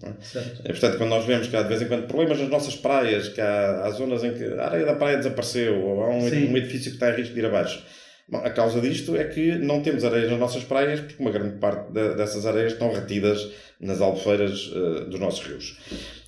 É? 0.65 0.69
portanto, 0.69 0.97
quando 0.97 1.11
nós 1.11 1.27
vemos 1.27 1.47
que 1.49 1.57
há 1.57 1.63
de 1.63 1.69
vez 1.69 1.83
em 1.83 1.89
quando 1.89 2.07
problemas 2.07 2.41
nas 2.41 2.49
nossas 2.49 2.75
praias, 2.75 3.29
que 3.29 3.41
há, 3.41 3.83
há 3.85 3.91
zonas 3.91 4.25
em 4.25 4.33
que 4.33 4.45
a 4.45 4.65
areia 4.65 4.87
da 4.87 4.95
praia 4.95 5.19
desapareceu 5.19 5.81
ou 5.81 6.03
há 6.03 6.11
um, 6.11 6.27
edifício 6.57 6.91
que 6.91 6.97
está 6.97 7.11
em 7.11 7.17
risco 7.17 7.35
de 7.35 7.41
ir 7.41 7.47
abaixo. 7.47 7.85
Bom, 8.27 8.39
a 8.39 8.49
causa 8.49 8.81
disto 8.81 9.15
é 9.17 9.25
que 9.25 9.53
não 9.59 9.83
temos 9.83 10.03
areias 10.03 10.31
nas 10.31 10.41
nossas 10.41 10.65
praias 10.65 11.01
porque 11.01 11.23
uma 11.23 11.31
grande 11.31 11.59
parte 11.59 11.93
de, 11.93 12.15
dessas 12.15 12.47
areias 12.47 12.73
estão 12.73 12.91
retidas 12.91 13.51
nas 13.79 14.01
albufeiras 14.01 14.69
uh, 14.69 15.05
dos 15.05 15.21
nossos 15.21 15.47
rios. 15.47 15.79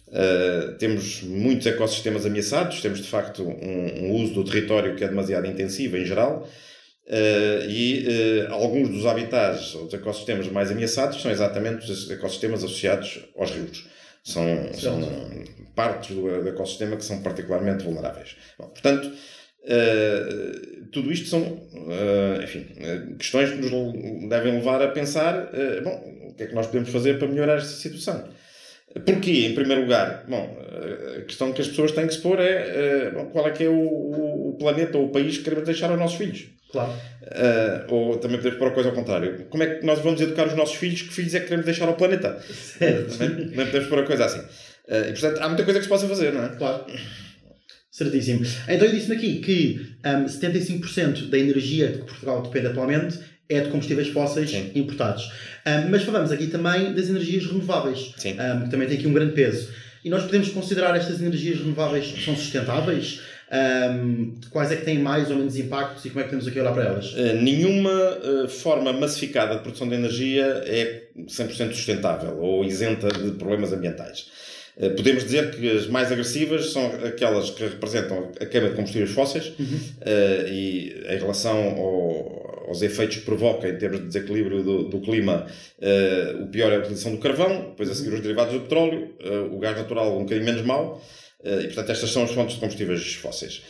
Uh, 0.08 0.78
temos 0.78 1.22
muitos 1.22 1.66
ecossistemas 1.66 2.24
ameaçados, 2.24 2.80
temos 2.80 3.00
de 3.00 3.08
facto 3.08 3.42
um, 3.42 4.04
um, 4.04 4.12
uso 4.12 4.34
do 4.34 4.44
território 4.44 4.94
que 4.94 5.02
é 5.02 5.08
demasiado 5.08 5.46
intensivo 5.48 5.96
em 5.96 6.04
geral, 6.04 6.48
uh, 7.08 7.68
e 7.68 8.06
uh, 8.48 8.52
alguns 8.52 8.88
dos 8.88 9.04
habitats, 9.04 9.74
os 9.74 9.92
ecossistemas 9.92 10.46
mais 10.46 10.70
ameaçados, 10.70 11.20
são 11.20 11.28
exatamente 11.30 11.90
os 11.90 12.08
ecossistemas 12.08 12.62
associados 12.62 13.24
aos 13.36 13.50
rios. 13.50 13.88
São, 14.22 14.44
são 14.74 15.00
partes 15.75 16.14
do, 16.14 16.22
do, 16.22 16.48
ecossistema 16.48 16.96
que 16.96 17.04
são 17.04 17.22
particularmente 17.22 17.84
vulneráveis. 17.84 18.36
Bom, 18.58 18.66
portanto, 18.66 19.12
tudo 20.90 21.12
isto 21.12 21.28
são 21.28 21.60
enfim, 22.42 22.66
questões 23.18 23.50
que 23.50 23.56
nos 23.56 24.28
devem 24.28 24.54
levar 24.54 24.82
a 24.82 24.88
pensar 24.88 25.48
bom, 25.84 26.28
o 26.28 26.34
que 26.34 26.42
é 26.42 26.46
que 26.46 26.54
nós 26.56 26.66
podemos 26.66 26.88
fazer 26.88 27.20
para 27.20 27.28
melhorar 27.28 27.58
esta 27.58 27.68
situação. 27.68 28.28
Porquê, 29.05 29.47
em 29.47 29.55
primeiro 29.55 29.83
lugar? 29.83 30.25
Bom, 30.28 30.59
a 31.16 31.21
questão 31.23 31.52
que 31.52 31.61
as 31.61 31.69
pessoas 31.69 31.93
têm 31.93 32.07
que 32.07 32.14
se 32.14 32.21
pôr 32.21 32.38
é 32.40 32.52
eh, 32.52 33.11
bom, 33.11 33.26
qual 33.26 33.47
é 33.47 33.50
que 33.50 33.64
é 33.64 33.69
o, 33.69 34.50
o, 34.50 34.57
planeta 34.59 34.97
ou 34.97 35.07
o 35.07 35.12
país 35.12 35.38
que 35.38 35.45
queremos 35.45 35.64
deixar 35.64 35.90
aos 35.90 35.99
nossos 35.99 36.16
filhos. 36.16 36.47
Claro. 36.71 36.93
Uh, 37.23 37.95
ou 37.95 38.16
também 38.19 38.38
podemos 38.38 38.59
pôr 38.59 38.69
a 38.69 38.71
coisa 38.73 38.88
ao 38.88 38.95
contrário. 38.95 39.47
Como 39.49 39.62
é 39.62 39.66
que 39.66 39.87
nós 39.87 40.00
vamos 40.00 40.21
educar 40.21 40.47
os 40.47 40.55
nossos 40.55 40.76
filhos? 40.76 41.02
Que 41.02 41.12
filhos 41.12 41.35
é 41.35 41.40
que 41.40 41.47
queremos 41.47 41.64
deixar 41.64 41.87
ao 41.87 41.95
planeta? 41.95 42.40
Certo. 42.50 43.16
Também, 43.16 43.49
também 43.49 43.66
podemos 43.66 43.88
pôr 43.88 43.99
a 44.00 44.02
coisa 44.05 44.25
assim. 44.25 44.40
Uh, 44.40 45.09
e 45.09 45.12
portanto, 45.12 45.38
há 45.40 45.49
muita 45.49 45.64
coisa 45.64 45.78
que 45.78 45.85
se 45.85 45.88
possa 45.88 46.09
fazer, 46.09 46.33
não 46.33 46.45
é? 46.45 46.49
Claro. 46.50 46.87
Certíssimo. 47.90 48.45
Então 48.69 48.87
eu 48.87 48.93
disse-me 48.93 49.16
aqui 49.16 49.38
que 49.38 49.97
um, 50.05 50.26
75% 50.26 51.31
da 51.31 51.38
energia 51.38 51.88
de 51.88 51.99
que 51.99 52.05
Portugal 52.05 52.43
depende 52.43 52.66
atualmente 52.66 53.19
é 53.48 53.60
de 53.60 53.68
combustíveis 53.68 54.08
fósseis 54.08 54.50
Sim. 54.50 54.70
importados. 54.74 55.30
Um, 55.66 55.90
mas 55.90 56.02
falamos 56.02 56.32
aqui 56.32 56.46
também 56.48 56.94
das 56.94 57.08
energias 57.08 57.46
renováveis, 57.46 58.14
um, 58.24 58.64
que 58.64 58.70
também 58.70 58.88
tem 58.88 58.98
aqui 58.98 59.06
um 59.06 59.12
grande 59.12 59.32
peso. 59.32 59.68
E 60.04 60.10
nós 60.10 60.22
podemos 60.22 60.48
considerar 60.50 60.96
estas 60.96 61.20
energias 61.20 61.58
renováveis 61.58 62.06
que 62.06 62.24
são 62.24 62.36
sustentáveis? 62.36 63.20
Um, 63.48 64.34
quais 64.50 64.72
é 64.72 64.76
que 64.76 64.84
têm 64.84 64.98
mais 64.98 65.30
ou 65.30 65.36
menos 65.36 65.56
impactos 65.56 66.04
e 66.04 66.10
como 66.10 66.20
é 66.20 66.24
que 66.24 66.30
temos 66.30 66.48
aqui 66.48 66.58
a 66.58 66.62
olhar 66.62 66.74
para 66.74 66.84
elas? 66.84 67.12
Uh, 67.12 67.40
nenhuma 67.40 67.90
uh, 67.90 68.48
forma 68.48 68.92
massificada 68.92 69.54
de 69.54 69.62
produção 69.62 69.88
de 69.88 69.94
energia 69.94 70.44
é 70.66 71.04
100% 71.16 71.72
sustentável 71.72 72.38
ou 72.38 72.64
isenta 72.64 73.08
de 73.08 73.32
problemas 73.32 73.72
ambientais. 73.72 74.26
Uh, 74.76 74.90
podemos 74.90 75.24
dizer 75.24 75.52
que 75.54 75.70
as 75.70 75.86
mais 75.86 76.10
agressivas 76.10 76.72
são 76.72 76.86
aquelas 77.04 77.50
que 77.50 77.62
representam 77.62 78.32
a 78.40 78.46
queima 78.46 78.68
de 78.70 78.74
combustíveis 78.74 79.10
fósseis 79.10 79.52
uhum. 79.58 79.80
e 80.48 81.04
em 81.08 81.18
relação 81.18 81.56
ao, 81.56 82.55
aos 82.66 82.82
efeitos 82.82 83.18
que 83.18 83.25
provoca 83.25 83.68
em 83.68 83.76
termos 83.76 84.00
de 84.00 84.06
desequilíbrio 84.06 84.62
do, 84.62 84.88
do 84.88 85.00
clima, 85.00 85.46
uh, 85.78 86.42
o 86.42 86.49
pior 86.49 86.73
é 86.73 86.76
a 86.76 86.78
utilização 86.80 87.12
do 87.12 87.18
carvão, 87.18 87.70
depois 87.70 87.90
a 87.90 87.94
seguir 87.94 88.12
os 88.12 88.20
derivados 88.20 88.52
do 88.54 88.61
petróleo, 88.61 89.14
uh, 89.25 89.54
o 89.54 89.58
gás 89.58 89.76
natural 89.76 90.16
um 90.16 90.25
bocadinho 90.25 90.44
menos 90.44 90.62
mau, 90.62 91.02
uh, 91.40 91.61
e 91.61 91.66
portanto 91.66 91.90
estas 91.90 92.11
são 92.11 92.25
as 92.25 92.30
fontes 92.32 92.54
de 92.54 92.61
combustíveis 92.61 93.14
fósseis. 93.14 93.62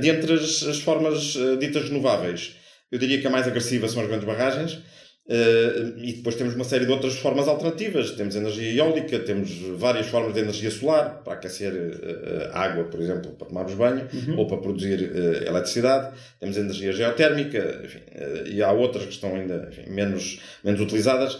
Dentre 0.00 0.34
as, 0.34 0.62
as 0.64 0.80
formas 0.80 1.34
ditas 1.58 1.84
renováveis, 1.84 2.56
eu 2.90 2.98
diria 2.98 3.18
que 3.20 3.26
a 3.26 3.30
mais 3.30 3.46
agressiva 3.46 3.88
são 3.88 4.02
as 4.02 4.08
grandes 4.08 4.26
barragens, 4.26 4.80
Uh, 5.24 5.96
e 5.98 6.14
depois 6.14 6.34
temos 6.34 6.54
uma 6.54 6.64
série 6.64 6.84
de 6.84 6.90
outras 6.90 7.14
formas 7.14 7.46
alternativas. 7.46 8.10
Temos 8.12 8.34
energia 8.34 8.82
eólica, 8.82 9.20
temos 9.20 9.50
várias 9.78 10.08
formas 10.08 10.34
de 10.34 10.40
energia 10.40 10.70
solar 10.70 11.22
para 11.22 11.34
aquecer 11.34 11.72
uh, 11.72 12.56
água, 12.56 12.84
por 12.84 13.00
exemplo, 13.00 13.30
para 13.32 13.46
tomarmos 13.46 13.74
banho 13.74 14.08
uhum. 14.12 14.38
ou 14.38 14.46
para 14.46 14.58
produzir 14.58 15.00
uh, 15.00 15.48
eletricidade. 15.48 16.16
Temos 16.40 16.56
energia 16.56 16.92
geotérmica, 16.92 17.82
enfim, 17.84 18.00
e 18.46 18.62
há 18.62 18.72
outras 18.72 19.04
que 19.04 19.12
estão 19.12 19.34
ainda 19.34 19.68
enfim, 19.70 19.90
menos, 19.90 20.40
menos 20.64 20.80
utilizadas. 20.80 21.38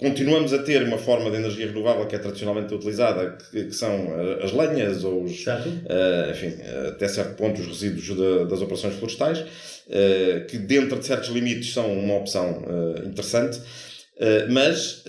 Continuamos 0.00 0.52
a 0.54 0.62
ter 0.62 0.82
uma 0.82 0.98
forma 0.98 1.30
de 1.30 1.36
energia 1.36 1.66
renovável 1.66 2.06
que 2.06 2.16
é 2.16 2.18
tradicionalmente 2.18 2.74
utilizada, 2.74 3.36
que, 3.50 3.66
que 3.66 3.74
são 3.74 4.08
as 4.42 4.50
lenhas 4.50 5.04
ou 5.04 5.24
os, 5.24 5.44
enfim, 6.30 6.56
até 6.88 7.06
certo 7.06 7.36
ponto 7.36 7.60
os 7.60 7.66
resíduos 7.66 8.04
de, 8.04 8.48
das 8.48 8.62
operações 8.62 8.94
florestais. 8.94 9.44
Eh, 9.92 10.46
que 10.48 10.56
dentro 10.56 11.00
de 11.00 11.04
certos 11.04 11.30
limites 11.30 11.72
são 11.72 11.92
uma 11.92 12.14
opção 12.14 12.62
uh, 12.62 13.08
interessante. 13.08 13.58
Uh, 13.58 14.52
mas 14.52 15.02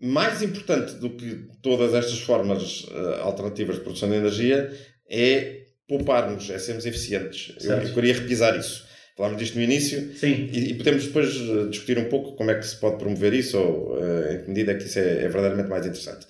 mais 0.00 0.42
importante 0.42 0.94
do 0.94 1.10
que 1.10 1.44
todas 1.62 1.94
estas 1.94 2.18
formas 2.18 2.86
alternativas 3.20 3.76
de 3.76 3.82
produção 3.82 4.08
de 4.08 4.16
energia 4.16 4.72
é 5.08 5.66
pouparmos, 5.86 6.48
é 6.50 6.58
sermos 6.58 6.86
eficientes. 6.86 7.54
Eu, 7.62 7.76
eu, 7.76 7.92
queria 7.92 8.14
repisar 8.14 8.58
isso. 8.58 8.86
Falámos 9.16 9.38
disto 9.38 9.56
no 9.56 9.62
início 9.62 10.14
Sim. 10.16 10.48
E, 10.52 10.70
e, 10.70 10.74
podemos 10.74 11.04
depois 11.04 11.28
discutir 11.70 11.98
um 11.98 12.06
pouco 12.06 12.32
como 12.32 12.50
é 12.50 12.54
que 12.54 12.66
se 12.66 12.76
pode 12.76 12.96
promover 12.96 13.34
isso 13.34 13.58
ou 13.58 13.98
em 14.30 14.38
que 14.38 14.48
medida 14.48 14.72
é 14.72 14.74
que 14.74 14.84
isso 14.84 14.98
é, 14.98 15.02
é 15.02 15.28
verdadeiramente 15.28 15.68
mais 15.68 15.84
interessante. 15.84 16.26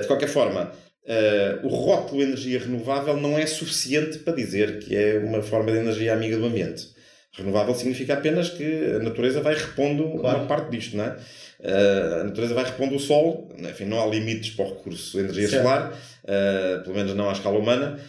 de 0.00 0.06
qualquer 0.06 0.28
forma, 0.28 0.72
Uh, 1.06 1.64
o 1.64 1.68
rótulo 1.68 2.20
energia 2.20 2.58
renovável 2.58 3.16
não 3.16 3.38
é 3.38 3.46
suficiente 3.46 4.18
para 4.18 4.34
dizer 4.34 4.80
que 4.80 4.96
é 4.96 5.18
uma 5.18 5.40
forma 5.40 5.70
de 5.70 5.78
energia 5.78 6.12
amiga 6.12 6.36
do 6.36 6.44
ambiente. 6.44 6.88
Renovável 7.32 7.76
significa 7.76 8.14
apenas 8.14 8.50
que 8.50 8.96
a 8.96 8.98
natureza 8.98 9.40
vai 9.40 9.54
repondo 9.54 10.18
claro. 10.18 10.38
uma 10.38 10.46
parte 10.46 10.70
disto, 10.70 10.96
não 10.96 11.04
é? 11.04 11.16
Uh, 11.60 12.20
a 12.22 12.24
natureza 12.24 12.54
vai 12.54 12.64
repondo 12.64 12.96
o 12.96 12.98
sol, 12.98 13.48
enfim, 13.56 13.84
não 13.84 14.02
há 14.02 14.06
limites 14.06 14.50
para 14.50 14.64
o 14.64 14.68
recurso 14.70 15.12
de 15.16 15.24
energia 15.24 15.48
certo. 15.48 15.62
solar, 15.62 15.92
uh, 15.92 16.82
pelo 16.82 16.96
menos 16.96 17.14
não 17.14 17.28
à 17.28 17.32
escala 17.32 17.56
humana. 17.56 18.00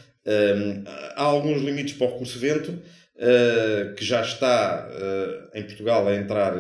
há 1.16 1.24
alguns 1.24 1.62
limites 1.62 1.94
para 1.94 2.08
o 2.08 2.12
recurso 2.13 2.39
vento, 2.39 2.82
que 3.96 4.06
já 4.06 4.22
está 4.22 4.88
em 5.54 5.64
Portugal 5.64 6.08
a 6.08 6.16
entrar 6.16 6.54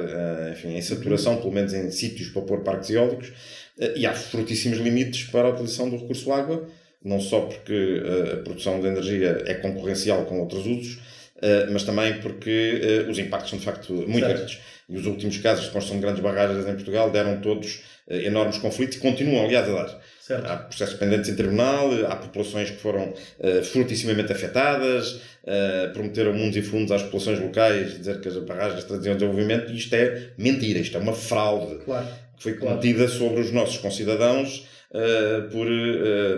enfim, 0.51 0.75
em 0.75 0.81
saturação, 0.81 1.37
pelo 1.37 1.51
menos 1.51 1.71
em 1.71 1.91
sítios 1.91 2.29
para 2.29 2.41
pôr 2.41 2.63
parques 2.63 2.89
eólicos. 2.89 3.31
Eh, 3.79 3.93
e 3.97 4.05
há 4.05 4.13
fortíssimos 4.13 4.79
limites 4.79 5.25
para 5.25 5.47
a 5.47 5.51
utilização 5.51 5.89
do 5.89 5.97
recurso 5.97 6.31
água, 6.31 6.67
não 7.03 7.19
só 7.19 7.41
porque 7.41 8.01
eh, 8.03 8.33
a 8.33 8.37
produção 8.37 8.81
de 8.81 8.87
energia 8.87 9.43
é 9.45 9.53
concorrencial 9.55 10.25
com 10.25 10.39
outros 10.39 10.65
usos, 10.65 10.99
eh, 11.26 11.26
mas 11.71 11.83
também 11.83 12.19
porque 12.19 13.05
os 13.09 13.19
impactos 13.19 13.51
são 13.51 13.59
de 13.59 13.65
facto 13.65 13.93
muito 13.93 14.19
certo. 14.19 14.35
grandes. 14.35 14.59
E 14.89 14.97
os 14.97 15.05
últimos 15.05 15.37
casos 15.37 15.65
de 15.65 15.71
construção 15.71 15.97
de 15.97 16.01
grandes 16.01 16.23
barragens 16.23 16.67
em 16.67 16.73
Portugal 16.73 17.11
deram 17.11 17.41
todos 17.41 17.81
enormes 18.09 18.57
conflitos 18.57 18.97
e 18.97 18.99
continuam, 18.99 19.45
aliás, 19.45 19.67
a 19.69 19.73
dar. 19.73 19.99
Certo. 20.27 20.45
Há 20.45 20.57
processos 20.57 20.95
pendentes 20.95 21.29
em 21.29 21.35
tribunal, 21.35 21.89
há 22.05 22.15
populações 22.17 22.69
que 22.69 22.77
foram 22.77 23.13
uh, 23.13 23.63
fortissimamente 23.63 24.29
afetadas, 24.29 25.13
uh, 25.13 25.93
prometeram 25.93 26.33
mundos 26.33 26.57
e 26.57 26.61
fundos 26.61 26.91
às 26.91 27.01
populações 27.03 27.39
locais, 27.39 27.97
dizer 27.97 28.19
que 28.19 28.27
as 28.27 28.35
barragens 28.39 28.83
traziam 28.83 29.15
desenvolvimento, 29.15 29.71
e 29.71 29.77
isto 29.77 29.93
é 29.93 30.31
mentira, 30.37 30.79
isto 30.79 30.97
é 30.97 30.99
uma 30.99 31.13
fraude. 31.13 31.77
Claro 31.85 32.07
que 32.35 32.43
foi 32.43 32.53
cometida 32.53 33.05
claro. 33.05 33.11
sobre 33.11 33.41
os 33.41 33.51
nossos 33.51 33.77
concidadãos 33.77 34.67
uh, 34.91 35.49
por, 35.49 35.65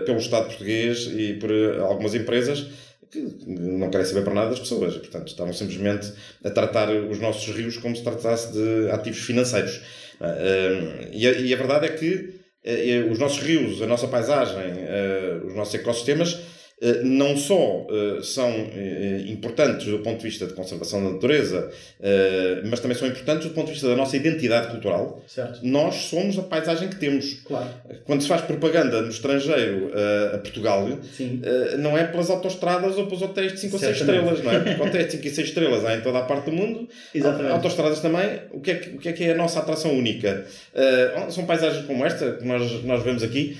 pelo 0.06 0.18
Estado 0.18 0.46
português 0.46 1.06
e 1.06 1.34
por 1.34 1.50
algumas 1.80 2.14
empresas 2.14 2.68
que 3.10 3.20
não 3.46 3.90
querem 3.90 4.06
saber 4.06 4.22
para 4.22 4.34
nada 4.34 4.50
das 4.50 4.60
pessoas. 4.60 4.96
Portanto, 4.96 5.28
estavam 5.28 5.52
simplesmente 5.52 6.12
a 6.44 6.50
tratar 6.50 6.90
os 6.90 7.18
nossos 7.18 7.54
rios 7.54 7.76
como 7.76 7.96
se 7.96 8.02
tratasse 8.02 8.52
de 8.52 8.90
ativos 8.90 9.20
financeiros. 9.20 9.80
E 11.12 11.26
a, 11.26 11.32
e, 11.32 11.52
a, 11.52 11.56
verdade 11.56 11.86
é 11.86 11.88
que 11.88 12.40
os 13.10 13.18
nossos 13.18 13.40
rios, 13.40 13.82
a 13.82 13.86
nossa 13.86 14.06
paisagem, 14.06 14.56
os 15.46 15.54
nossos 15.54 15.74
ecossistemas 15.74 16.34
eh, 16.34 16.49
não 17.04 17.36
só 17.36 17.86
eh, 17.90 18.22
são 18.22 18.48
eh, 18.48 19.24
importantes 19.26 19.86
do 19.86 19.98
ponto 19.98 20.18
de 20.18 20.24
vista 20.24 20.46
de 20.46 20.54
conservação 20.54 21.04
da 21.04 21.10
natureza, 21.10 21.70
mas 22.64 22.80
também 22.80 22.96
são 22.96 23.06
importantes 23.06 23.48
do 23.48 23.54
ponto 23.54 23.66
de 23.66 23.72
vista 23.72 23.88
da 23.88 23.96
nossa 23.96 24.16
identidade 24.16 24.68
cultural. 24.68 25.22
Certo. 25.26 25.60
Nós 25.62 25.94
somos 25.94 26.38
a 26.38 26.42
paisagem 26.42 26.88
que 26.88 26.96
temos. 26.96 27.34
Claro. 27.44 27.68
Quando 28.04 28.22
se 28.22 28.28
faz 28.28 28.40
propaganda 28.42 29.02
no 29.02 29.10
estrangeiro 29.10 29.90
a 30.34 30.38
Portugal, 30.38 30.88
Sim. 31.16 31.42
não 31.78 31.96
é 31.96 32.04
pelas 32.04 32.30
autostradas 32.30 32.96
ou 32.96 33.06
pelos 33.06 33.22
hotéis 33.22 33.52
de 33.52 33.60
5 33.60 33.74
ou 33.74 33.80
6 33.80 33.96
estrelas, 34.00 34.42
não 34.42 34.52
é? 34.52 34.60
Porque 34.60 34.80
hotéis 34.82 35.06
de 35.06 35.12
5 35.12 35.26
e 35.26 35.30
6 35.30 35.48
estrelas 35.48 35.84
há 35.84 35.96
em 35.96 36.00
toda 36.00 36.18
a 36.18 36.22
parte 36.22 36.46
do 36.46 36.52
mundo. 36.52 36.88
Exatamente. 37.14 37.52
Autostradas 37.52 38.00
também. 38.00 38.40
O 38.52 38.60
que, 38.60 38.70
é 38.70 38.74
que, 38.76 38.96
o 38.96 38.98
que 38.98 39.08
é 39.08 39.12
que 39.12 39.24
é 39.24 39.32
a 39.32 39.36
nossa 39.36 39.60
atração 39.60 39.92
única? 39.92 40.46
são 41.30 41.44
paisagens 41.44 41.84
como 41.86 42.04
esta 42.04 42.32
que 42.32 42.44
nós, 42.46 42.84
nós 42.84 43.02
vemos 43.02 43.22
aqui. 43.22 43.56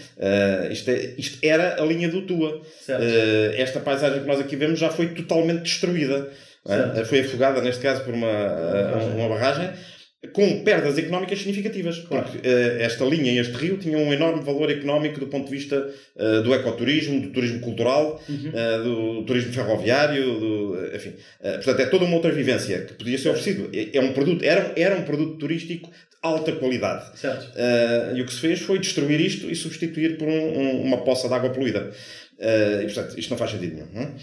isto, 0.71 0.91
é, 0.91 1.15
isto 1.19 1.39
era 1.43 1.81
a 1.81 1.85
linha 1.85 2.09
do 2.09 2.23
Tua. 2.23 2.63
Certo 2.81 3.10
esta 3.57 3.81
paisagem 3.81 4.21
que 4.21 4.27
nós 4.27 4.41
aqui 4.41 4.57
vemos 4.57 4.79
já 4.79 4.91
foi 4.91 5.09
totalmente 5.09 5.63
destruída. 5.63 6.31
Uh, 6.65 7.05
foi 7.07 7.21
afogada, 7.21 7.61
neste 7.63 7.81
caso, 7.81 8.05
por 8.05 8.13
uma, 8.13 8.27
uh, 8.27 9.17
uma 9.17 9.29
barragem 9.29 9.71
com 10.33 10.63
perdas 10.63 10.99
económicas 10.99 11.39
significativas, 11.39 11.99
claro. 12.01 12.25
porque 12.25 12.47
uh, 12.47 12.81
esta 12.81 13.05
linha 13.05 13.33
e 13.33 13.39
este 13.39 13.55
rio 13.55 13.79
tinham 13.79 14.03
um 14.03 14.13
enorme 14.13 14.43
valor 14.45 14.71
económico 14.71 15.19
do 15.19 15.27
ponto 15.27 15.47
de 15.47 15.51
vista 15.51 15.91
uh, 16.17 16.43
do 16.43 16.53
ecoturismo, 16.53 17.23
do 17.23 17.31
turismo 17.31 17.61
cultural, 17.61 18.23
uhum. 18.29 18.51
uh, 18.51 18.85
do 18.85 19.25
turismo 19.25 19.53
ferroviário, 19.53 20.39
do, 20.39 20.91
enfim. 20.95 21.15
portanto, 21.41 21.81
é 21.81 21.87
toda 21.87 22.05
uma 22.05 22.17
outra 22.17 22.31
vivência 22.31 22.83
que 22.83 22.95
podia 22.95 23.17
ser 23.17 23.31
oferecido. 23.31 23.71
É, 23.73 23.97
é 23.97 24.01
um 24.01 24.13
produto, 24.13 24.45
era, 24.45 24.73
era 24.77 24.97
um 24.97 25.03
produto 25.03 25.39
turístico 25.39 25.89
de 25.89 25.97
alta 26.23 26.53
qualidade. 26.53 27.13
e 28.15 28.21
o 28.21 28.27
que 28.27 28.35
se 28.35 28.41
fez 28.41 28.61
foi 28.61 28.79
destruir 28.79 29.21
isto 29.21 29.51
e 29.51 29.57
substituir 29.57 30.19
por 30.19 30.29
um, 30.29 30.33
um, 30.33 30.83
uma 30.83 30.99
poça 30.99 31.29
de 31.29 31.35
água 31.35 31.49
poluída. 31.49 31.91
Uh, 32.41 32.83
e, 32.83 32.85
portanto, 32.87 33.19
isto 33.19 33.31
não 33.31 33.39
faz 33.39 33.51
sentido 33.51 33.75
nenhum. 33.75 33.89
Não? 33.93 34.03
É? 34.03 34.15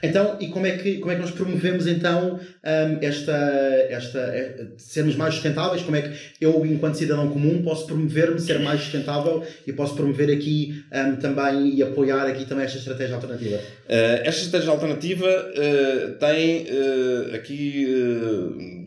Então, 0.00 0.36
e 0.40 0.46
como 0.46 0.64
é 0.64 0.76
que, 0.76 0.98
como 0.98 1.10
é 1.10 1.16
que 1.16 1.20
nós 1.20 1.32
promovemos 1.32 1.88
então 1.88 2.38
um, 2.38 2.98
esta, 3.00 3.36
esta, 3.90 4.18
é, 4.18 4.66
sermos 4.78 5.16
mais 5.16 5.34
sustentáveis? 5.34 5.82
Como 5.82 5.96
é 5.96 6.02
que 6.02 6.16
eu, 6.40 6.64
enquanto 6.64 6.94
cidadão 6.94 7.28
comum, 7.28 7.60
posso 7.62 7.84
promover-me, 7.86 8.38
ser 8.38 8.60
mais 8.60 8.80
sustentável 8.80 9.44
e 9.66 9.72
posso 9.72 9.96
promover 9.96 10.30
aqui 10.30 10.84
um, 10.92 11.16
também 11.16 11.74
e 11.74 11.82
apoiar 11.82 12.26
aqui 12.26 12.46
também 12.46 12.64
esta 12.64 12.78
estratégia 12.78 13.16
alternativa? 13.16 13.56
Uh, 13.56 14.22
esta 14.22 14.42
estratégia 14.42 14.70
alternativa 14.70 15.26
uh, 15.26 16.12
tem 16.12 16.66
uh, 16.66 17.34
aqui 17.34 17.88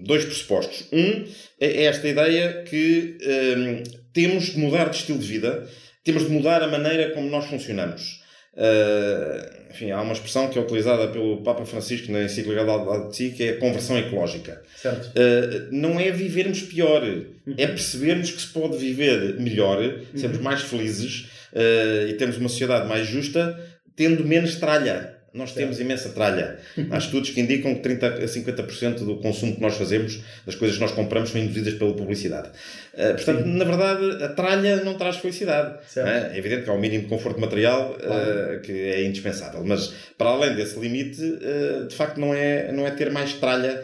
dois 0.03 0.23
pressupostos. 0.23 0.87
Um 0.93 1.25
é 1.59 1.83
esta 1.83 2.07
ideia 2.07 2.63
que 2.63 3.17
um, 3.57 3.83
temos 4.13 4.45
de 4.45 4.59
mudar 4.59 4.89
de 4.89 4.95
estilo 4.95 5.19
de 5.19 5.27
vida 5.27 5.67
temos 6.07 6.23
de 6.23 6.29
mudar 6.31 6.63
a 6.63 6.67
maneira 6.67 7.11
como 7.11 7.29
nós 7.29 7.45
funcionamos. 7.47 8.21
Uh, 8.53 9.69
enfim, 9.69 9.91
há 9.91 10.01
uma 10.01 10.13
expressão 10.13 10.47
que 10.47 10.57
é 10.57 10.61
utilizada 10.61 11.09
pelo 11.09 11.43
Papa 11.43 11.65
Francisco 11.65 12.11
na 12.11 12.23
encíclica 12.23 12.63
Laudato 12.63 13.13
Si, 13.13 13.31
que 13.31 13.43
é 13.43 13.49
a 13.49 13.57
conversão 13.57 13.97
ecológica. 13.97 14.63
Uh, 15.09 15.67
não 15.69 15.99
é 15.99 16.09
vivermos 16.09 16.61
pior, 16.61 17.03
uhum. 17.03 17.55
é 17.57 17.67
percebermos 17.67 18.31
que 18.31 18.41
se 18.41 18.47
pode 18.47 18.77
viver 18.77 19.37
melhor, 19.37 19.79
uhum. 19.79 20.05
sermos 20.15 20.39
mais 20.39 20.61
felizes 20.61 21.27
uh, 21.51 22.07
e 22.07 22.13
termos 22.13 22.37
uma 22.37 22.47
sociedade 22.47 22.87
mais 22.87 23.05
justa, 23.05 23.59
tendo 23.95 24.25
menos 24.25 24.55
tralha. 24.55 25.16
Nós 25.33 25.51
temos 25.51 25.79
imensa 25.79 26.09
tralha. 26.09 26.57
Há 26.89 26.97
estudos 26.97 27.29
que 27.29 27.41
indicam 27.41 27.75
que 27.75 27.81
30 27.81 28.07
a 28.07 28.25
50% 28.25 29.05
do 29.05 29.17
consumo 29.17 29.55
que 29.55 29.61
nós 29.61 29.75
fazemos, 29.75 30.21
das 30.45 30.55
coisas 30.55 30.77
que 30.77 30.83
nós 30.83 30.91
compramos, 30.91 31.29
são 31.29 31.41
induzidas 31.41 31.73
pela 31.75 31.93
publicidade. 31.93 32.49
Uh, 32.93 33.13
portanto, 33.13 33.43
Sim. 33.43 33.57
na 33.57 33.65
verdade, 33.65 34.23
a 34.23 34.29
tralha 34.29 34.83
não 34.83 34.95
traz 34.95 35.17
felicidade. 35.17 35.77
É? 35.95 36.33
é? 36.33 36.37
evidente 36.37 36.63
que 36.63 36.69
há 36.69 36.73
um 36.73 36.79
mínimo 36.79 37.03
de 37.03 37.09
conforto 37.09 37.39
material 37.39 37.95
uh, 37.95 38.59
que 38.61 38.71
é 38.71 39.03
indispensável. 39.03 39.63
Mas, 39.63 39.93
para 40.17 40.29
além 40.29 40.55
desse 40.55 40.79
limite, 40.79 41.21
uh, 41.21 41.87
de 41.87 41.95
facto, 41.95 42.19
não 42.19 42.33
é, 42.33 42.71
não 42.71 42.87
é 42.87 42.91
ter 42.91 43.11
mais 43.11 43.33
tralha 43.33 43.83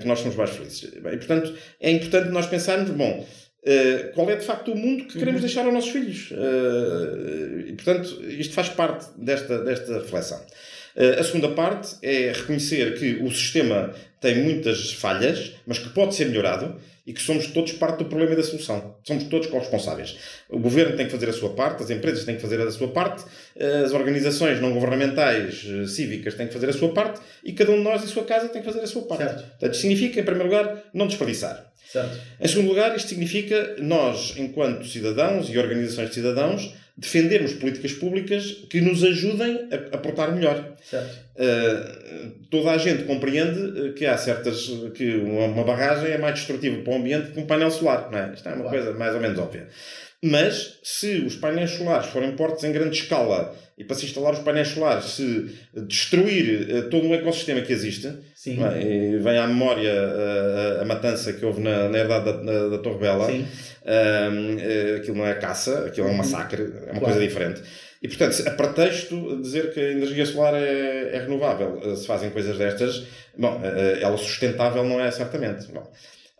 que 0.00 0.06
nós 0.06 0.20
somos 0.20 0.36
mais 0.36 0.50
felizes. 0.50 0.84
E, 0.94 1.00
portanto, 1.00 1.54
é 1.80 1.90
importante 1.90 2.30
nós 2.30 2.46
pensarmos, 2.46 2.90
bom, 2.90 3.26
Uh, 3.64 4.12
qual 4.12 4.28
é 4.28 4.36
de 4.36 4.44
facto 4.44 4.72
o 4.72 4.76
mundo 4.76 5.04
que 5.04 5.18
queremos 5.18 5.40
uhum. 5.40 5.46
deixar 5.46 5.64
aos 5.64 5.72
nossos 5.72 5.90
filhos. 5.90 6.30
Uh, 6.32 7.60
e, 7.66 7.72
portanto, 7.72 8.22
isto 8.28 8.52
faz 8.52 8.68
parte 8.68 9.06
desta, 9.16 9.64
desta 9.64 10.00
reflexão. 10.00 10.38
Uh, 10.94 11.18
a 11.18 11.24
segunda 11.24 11.48
parte 11.48 11.96
é 12.02 12.30
reconhecer 12.32 12.98
que 12.98 13.22
o 13.22 13.30
sistema 13.30 13.94
tem 14.20 14.42
muitas 14.42 14.92
falhas, 14.92 15.54
mas 15.66 15.78
que 15.78 15.88
pode 15.88 16.14
ser 16.14 16.26
melhorado 16.26 16.76
e 17.06 17.12
que 17.14 17.22
somos 17.22 17.46
todos 17.48 17.72
parte 17.72 17.98
do 17.98 18.04
problema 18.04 18.34
e 18.34 18.36
da 18.36 18.42
solução. 18.42 18.96
Somos 19.02 19.24
todos 19.24 19.46
corresponsáveis. 19.46 20.16
O 20.50 20.58
governo 20.58 20.94
tem 20.94 21.06
que 21.06 21.12
fazer 21.12 21.30
a 21.30 21.32
sua 21.32 21.54
parte, 21.54 21.82
as 21.82 21.88
empresas 21.88 22.24
têm 22.24 22.36
que 22.36 22.42
fazer 22.42 22.60
a 22.60 22.70
sua 22.70 22.88
parte, 22.88 23.24
as 23.84 23.92
organizações 23.92 24.58
não 24.58 24.72
governamentais, 24.72 25.66
cívicas, 25.86 26.32
têm 26.34 26.46
que 26.46 26.54
fazer 26.54 26.70
a 26.70 26.72
sua 26.72 26.94
parte 26.94 27.20
e 27.44 27.52
cada 27.52 27.72
um 27.72 27.76
de 27.76 27.82
nós, 27.82 28.02
em 28.02 28.06
sua 28.06 28.24
casa, 28.24 28.48
tem 28.48 28.62
que 28.62 28.66
fazer 28.66 28.82
a 28.82 28.86
sua 28.86 29.02
parte. 29.02 29.22
Certo. 29.22 29.50
Portanto, 29.50 29.76
significa, 29.76 30.20
em 30.20 30.24
primeiro 30.24 30.48
lugar, 30.48 30.82
não 30.94 31.06
desperdiçar. 31.06 31.73
Certo. 31.94 32.18
Em 32.40 32.48
segundo 32.48 32.70
lugar, 32.70 32.96
isto 32.96 33.08
significa 33.08 33.76
nós, 33.78 34.34
enquanto 34.36 34.84
cidadãos 34.84 35.48
e 35.48 35.56
organizações 35.56 36.08
de 36.08 36.14
cidadãos, 36.16 36.74
defendermos 36.96 37.52
políticas 37.52 37.92
públicas 37.92 38.64
que 38.68 38.80
nos 38.80 39.04
ajudem 39.04 39.68
a, 39.70 39.94
a 39.94 39.98
portar 39.98 40.34
melhor. 40.34 40.74
Uh, 41.36 42.30
toda 42.50 42.72
a 42.72 42.78
gente 42.78 43.04
compreende 43.04 43.92
que 43.92 44.06
há 44.06 44.16
certas 44.16 44.66
que 44.94 45.14
uma, 45.18 45.46
uma, 45.46 45.62
barragem 45.62 46.10
é 46.10 46.18
mais 46.18 46.34
destrutiva 46.34 46.82
para 46.82 46.92
o 46.92 46.96
ambiente 46.96 47.30
que 47.30 47.38
um 47.38 47.46
painel 47.46 47.70
solar, 47.70 48.10
não 48.10 48.18
é? 48.18 48.32
Isto 48.34 48.48
é 48.48 48.54
uma 48.54 48.62
claro. 48.62 48.76
coisa 48.76 48.98
mais 48.98 49.14
ou 49.14 49.20
menos 49.20 49.38
óbvia. 49.38 49.68
Mas 50.26 50.78
se 50.82 51.18
os 51.18 51.36
painéis 51.36 51.72
solares 51.72 52.06
forem 52.06 52.32
portos 52.32 52.64
em 52.64 52.72
grande 52.72 52.96
escala 52.96 53.54
e 53.76 53.84
para 53.84 53.94
se 53.94 54.06
instalar 54.06 54.32
os 54.32 54.38
painéis 54.38 54.68
solares 54.68 55.04
se 55.04 55.50
destruir 55.86 56.70
uh, 56.70 56.88
todo 56.88 57.08
o 57.08 57.14
ecossistema 57.14 57.60
que 57.60 57.72
existe, 57.72 58.06
é? 58.06 59.18
vem 59.18 59.36
à 59.36 59.46
memória 59.46 59.92
uh, 59.92 60.80
a 60.80 60.84
matança 60.86 61.32
que 61.32 61.44
houve 61.44 61.60
na, 61.60 61.88
na 61.90 61.98
herdade 61.98 62.24
da, 62.24 62.32
da, 62.32 62.68
da 62.68 62.78
Torre 62.78 62.98
Bela, 63.00 63.30
uh, 63.30 64.96
aquilo 64.96 65.18
não 65.18 65.26
é 65.26 65.34
caça, 65.34 65.86
aquilo 65.86 66.06
é 66.06 66.10
um 66.10 66.12
uhum. 66.12 66.18
massacre, 66.18 66.62
é 66.62 66.66
uma 66.66 67.00
claro. 67.00 67.00
coisa 67.00 67.20
diferente. 67.20 67.62
E, 68.04 68.08
portanto, 68.08 68.46
a 68.46 68.50
pretexto 68.50 69.36
de 69.36 69.42
dizer 69.42 69.72
que 69.72 69.80
a 69.80 69.92
energia 69.92 70.26
solar 70.26 70.52
é, 70.54 71.16
é 71.16 71.18
renovável, 71.20 71.80
eh, 71.82 71.96
se 71.96 72.06
fazem 72.06 72.28
coisas 72.28 72.58
destas, 72.58 73.02
bom, 73.34 73.58
eh, 73.64 74.00
ela 74.02 74.18
sustentável 74.18 74.84
não 74.84 75.00
é 75.00 75.10
certamente. 75.10 75.72
Bom, 75.72 75.90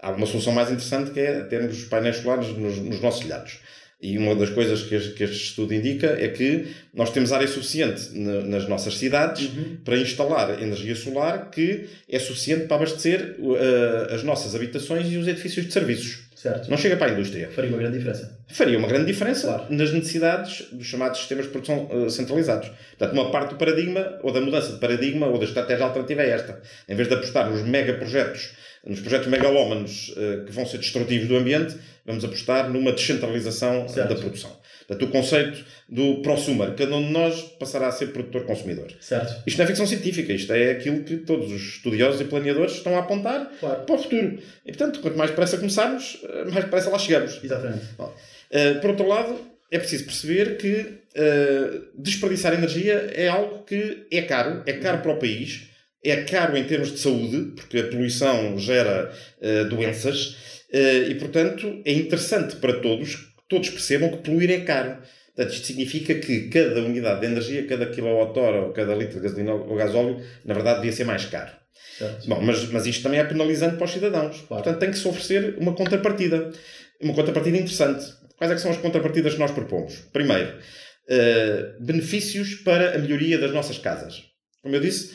há 0.04 0.10
uma 0.10 0.26
solução 0.26 0.52
mais 0.52 0.68
interessante 0.68 1.10
que 1.10 1.20
é 1.20 1.40
termos 1.44 1.78
os 1.78 1.84
painéis 1.84 2.18
solares 2.18 2.48
nos, 2.48 2.78
nos 2.78 3.00
nossos 3.00 3.20
telhados. 3.20 3.58
E 4.02 4.18
uma 4.18 4.34
das 4.34 4.50
coisas 4.50 4.82
que 4.82 4.94
este, 4.94 5.24
estudo 5.24 5.72
indica 5.72 6.08
é 6.20 6.28
que 6.28 6.66
nós 6.92 7.10
temos 7.10 7.32
área 7.32 7.48
suficiente 7.48 8.10
nas 8.12 8.68
nossas 8.68 8.98
cidades 8.98 9.48
uhum. 9.48 9.78
para 9.82 9.96
instalar 9.96 10.62
energia 10.62 10.94
solar 10.94 11.50
que 11.50 11.86
é 12.06 12.18
suficiente 12.18 12.66
para 12.66 12.76
abastecer 12.76 13.36
uh, 13.38 14.14
as 14.14 14.22
nossas 14.22 14.54
habitações 14.54 15.10
e 15.10 15.16
os 15.16 15.26
edifícios 15.26 15.64
de 15.64 15.72
serviços. 15.72 16.23
Certo. 16.44 16.70
Não 16.70 16.76
chega 16.76 16.98
para 16.98 17.10
a 17.10 17.14
indústria. 17.14 17.48
Faria 17.48 17.70
uma 17.70 17.78
grande 17.78 17.96
diferença. 17.96 18.38
Faria 18.48 18.78
uma 18.78 18.86
grande 18.86 19.06
diferença 19.06 19.46
claro. 19.46 19.64
nas 19.70 19.90
necessidades 19.94 20.68
dos 20.70 20.86
chamados 20.86 21.20
sistemas 21.20 21.46
de 21.46 21.50
produção 21.50 21.88
uh, 21.90 22.10
centralizados. 22.10 22.70
Portanto, 22.98 23.12
uma 23.14 23.30
parte 23.30 23.50
do 23.52 23.56
paradigma, 23.56 24.18
ou 24.22 24.30
da 24.30 24.42
mudança 24.42 24.74
de 24.74 24.78
paradigma, 24.78 25.26
ou 25.26 25.38
da 25.38 25.46
estratégia 25.46 25.86
alternativa 25.86 26.20
é 26.20 26.28
esta. 26.28 26.60
Em 26.86 26.94
vez 26.94 27.08
de 27.08 27.14
apostar 27.14 27.50
nos 27.50 27.62
mega 27.62 27.94
projetos, 27.94 28.52
nos 28.86 29.00
projetos 29.00 29.28
megalómanos 29.28 30.10
uh, 30.10 30.44
que 30.44 30.52
vão 30.52 30.66
ser 30.66 30.76
destrutivos 30.76 31.28
do 31.28 31.34
ambiente, 31.34 31.78
vamos 32.04 32.22
apostar 32.22 32.68
numa 32.68 32.92
descentralização 32.92 33.88
certo. 33.88 34.10
da 34.10 34.20
produção. 34.20 34.54
Portanto, 34.86 35.08
o 35.08 35.12
conceito 35.12 35.64
do 35.88 36.20
prosumer, 36.22 36.74
cada 36.74 36.94
um 36.96 37.06
de 37.06 37.10
nós 37.10 37.42
passará 37.58 37.88
a 37.88 37.92
ser 37.92 38.08
produtor-consumidor. 38.08 38.88
Certo. 39.00 39.42
Isto 39.46 39.58
não 39.58 39.64
é 39.64 39.68
ficção 39.68 39.86
científica, 39.86 40.32
isto 40.32 40.52
é 40.52 40.72
aquilo 40.72 41.02
que 41.04 41.18
todos 41.18 41.50
os 41.50 41.62
estudiosos 41.76 42.20
e 42.20 42.24
planeadores 42.24 42.74
estão 42.74 42.96
a 42.96 43.00
apontar 43.00 43.50
claro. 43.58 43.82
para 43.84 43.94
o 43.94 43.98
futuro. 43.98 44.38
E, 44.64 44.72
portanto, 44.72 45.00
quanto 45.00 45.16
mais 45.16 45.30
depressa 45.30 45.56
começarmos, 45.56 46.20
eh, 46.22 46.44
mais 46.44 46.64
depressa 46.64 46.90
lá 46.90 46.98
chegamos. 46.98 47.40
Exatamente. 47.42 47.84
Bom, 47.96 48.14
uh, 48.14 48.80
por 48.80 48.90
outro 48.90 49.08
lado, 49.08 49.38
é 49.70 49.78
preciso 49.78 50.04
perceber 50.04 50.56
que 50.58 50.80
uh, 50.80 51.84
desperdiçar 51.98 52.52
energia 52.52 53.10
é 53.14 53.28
algo 53.28 53.64
que 53.64 54.06
é 54.10 54.22
caro, 54.22 54.62
é 54.66 54.74
caro 54.74 54.98
para 54.98 55.12
o 55.12 55.18
país, 55.18 55.68
é 56.02 56.16
caro 56.22 56.56
em 56.56 56.64
termos 56.64 56.92
de 56.92 56.98
saúde, 56.98 57.52
porque 57.56 57.78
a 57.78 57.84
poluição 57.84 58.58
gera 58.58 59.10
uh, 59.40 59.68
doenças, 59.68 60.36
e, 61.08 61.14
portanto, 61.14 61.80
é 61.84 61.92
interessante 61.92 62.56
para 62.56 62.80
todos 62.80 63.32
todos 63.48 63.70
percebam 63.70 64.10
que 64.10 64.18
poluir 64.18 64.50
é 64.50 64.60
caro. 64.60 64.98
Portanto, 65.34 65.54
isto 65.54 65.66
significa 65.66 66.14
que 66.14 66.48
cada 66.48 66.80
unidade 66.80 67.20
de 67.20 67.26
energia, 67.26 67.66
cada 67.66 67.86
quilowatt-hora 67.86 68.66
ou 68.66 68.72
cada 68.72 68.94
litro 68.94 69.16
de 69.16 69.22
gasolina 69.22 69.52
ou 69.54 69.74
gasóleo, 69.74 70.22
na 70.44 70.54
verdade, 70.54 70.80
devia 70.80 70.92
ser 70.92 71.04
mais 71.04 71.24
caro. 71.24 71.50
Certo. 71.98 72.28
Bom, 72.28 72.40
mas, 72.40 72.68
mas 72.70 72.86
isto 72.86 73.02
também 73.02 73.20
é 73.20 73.24
penalizante 73.24 73.76
para 73.76 73.84
os 73.84 73.92
cidadãos. 73.92 74.36
Claro. 74.42 74.62
Portanto, 74.62 74.78
tem 74.78 74.90
que 74.90 74.98
se 74.98 75.06
oferecer 75.08 75.56
uma 75.58 75.74
contrapartida. 75.74 76.50
Uma 77.00 77.14
contrapartida 77.14 77.56
interessante. 77.56 78.04
Quais 78.36 78.52
é 78.52 78.58
são 78.58 78.70
as 78.70 78.76
contrapartidas 78.76 79.34
que 79.34 79.40
nós 79.40 79.50
propomos? 79.50 79.94
Primeiro, 80.12 80.56
uh, 81.08 81.84
benefícios 81.84 82.54
para 82.56 82.94
a 82.94 82.98
melhoria 82.98 83.38
das 83.38 83.52
nossas 83.52 83.78
casas. 83.78 84.22
Como 84.62 84.74
eu 84.74 84.80
disse, 84.80 85.14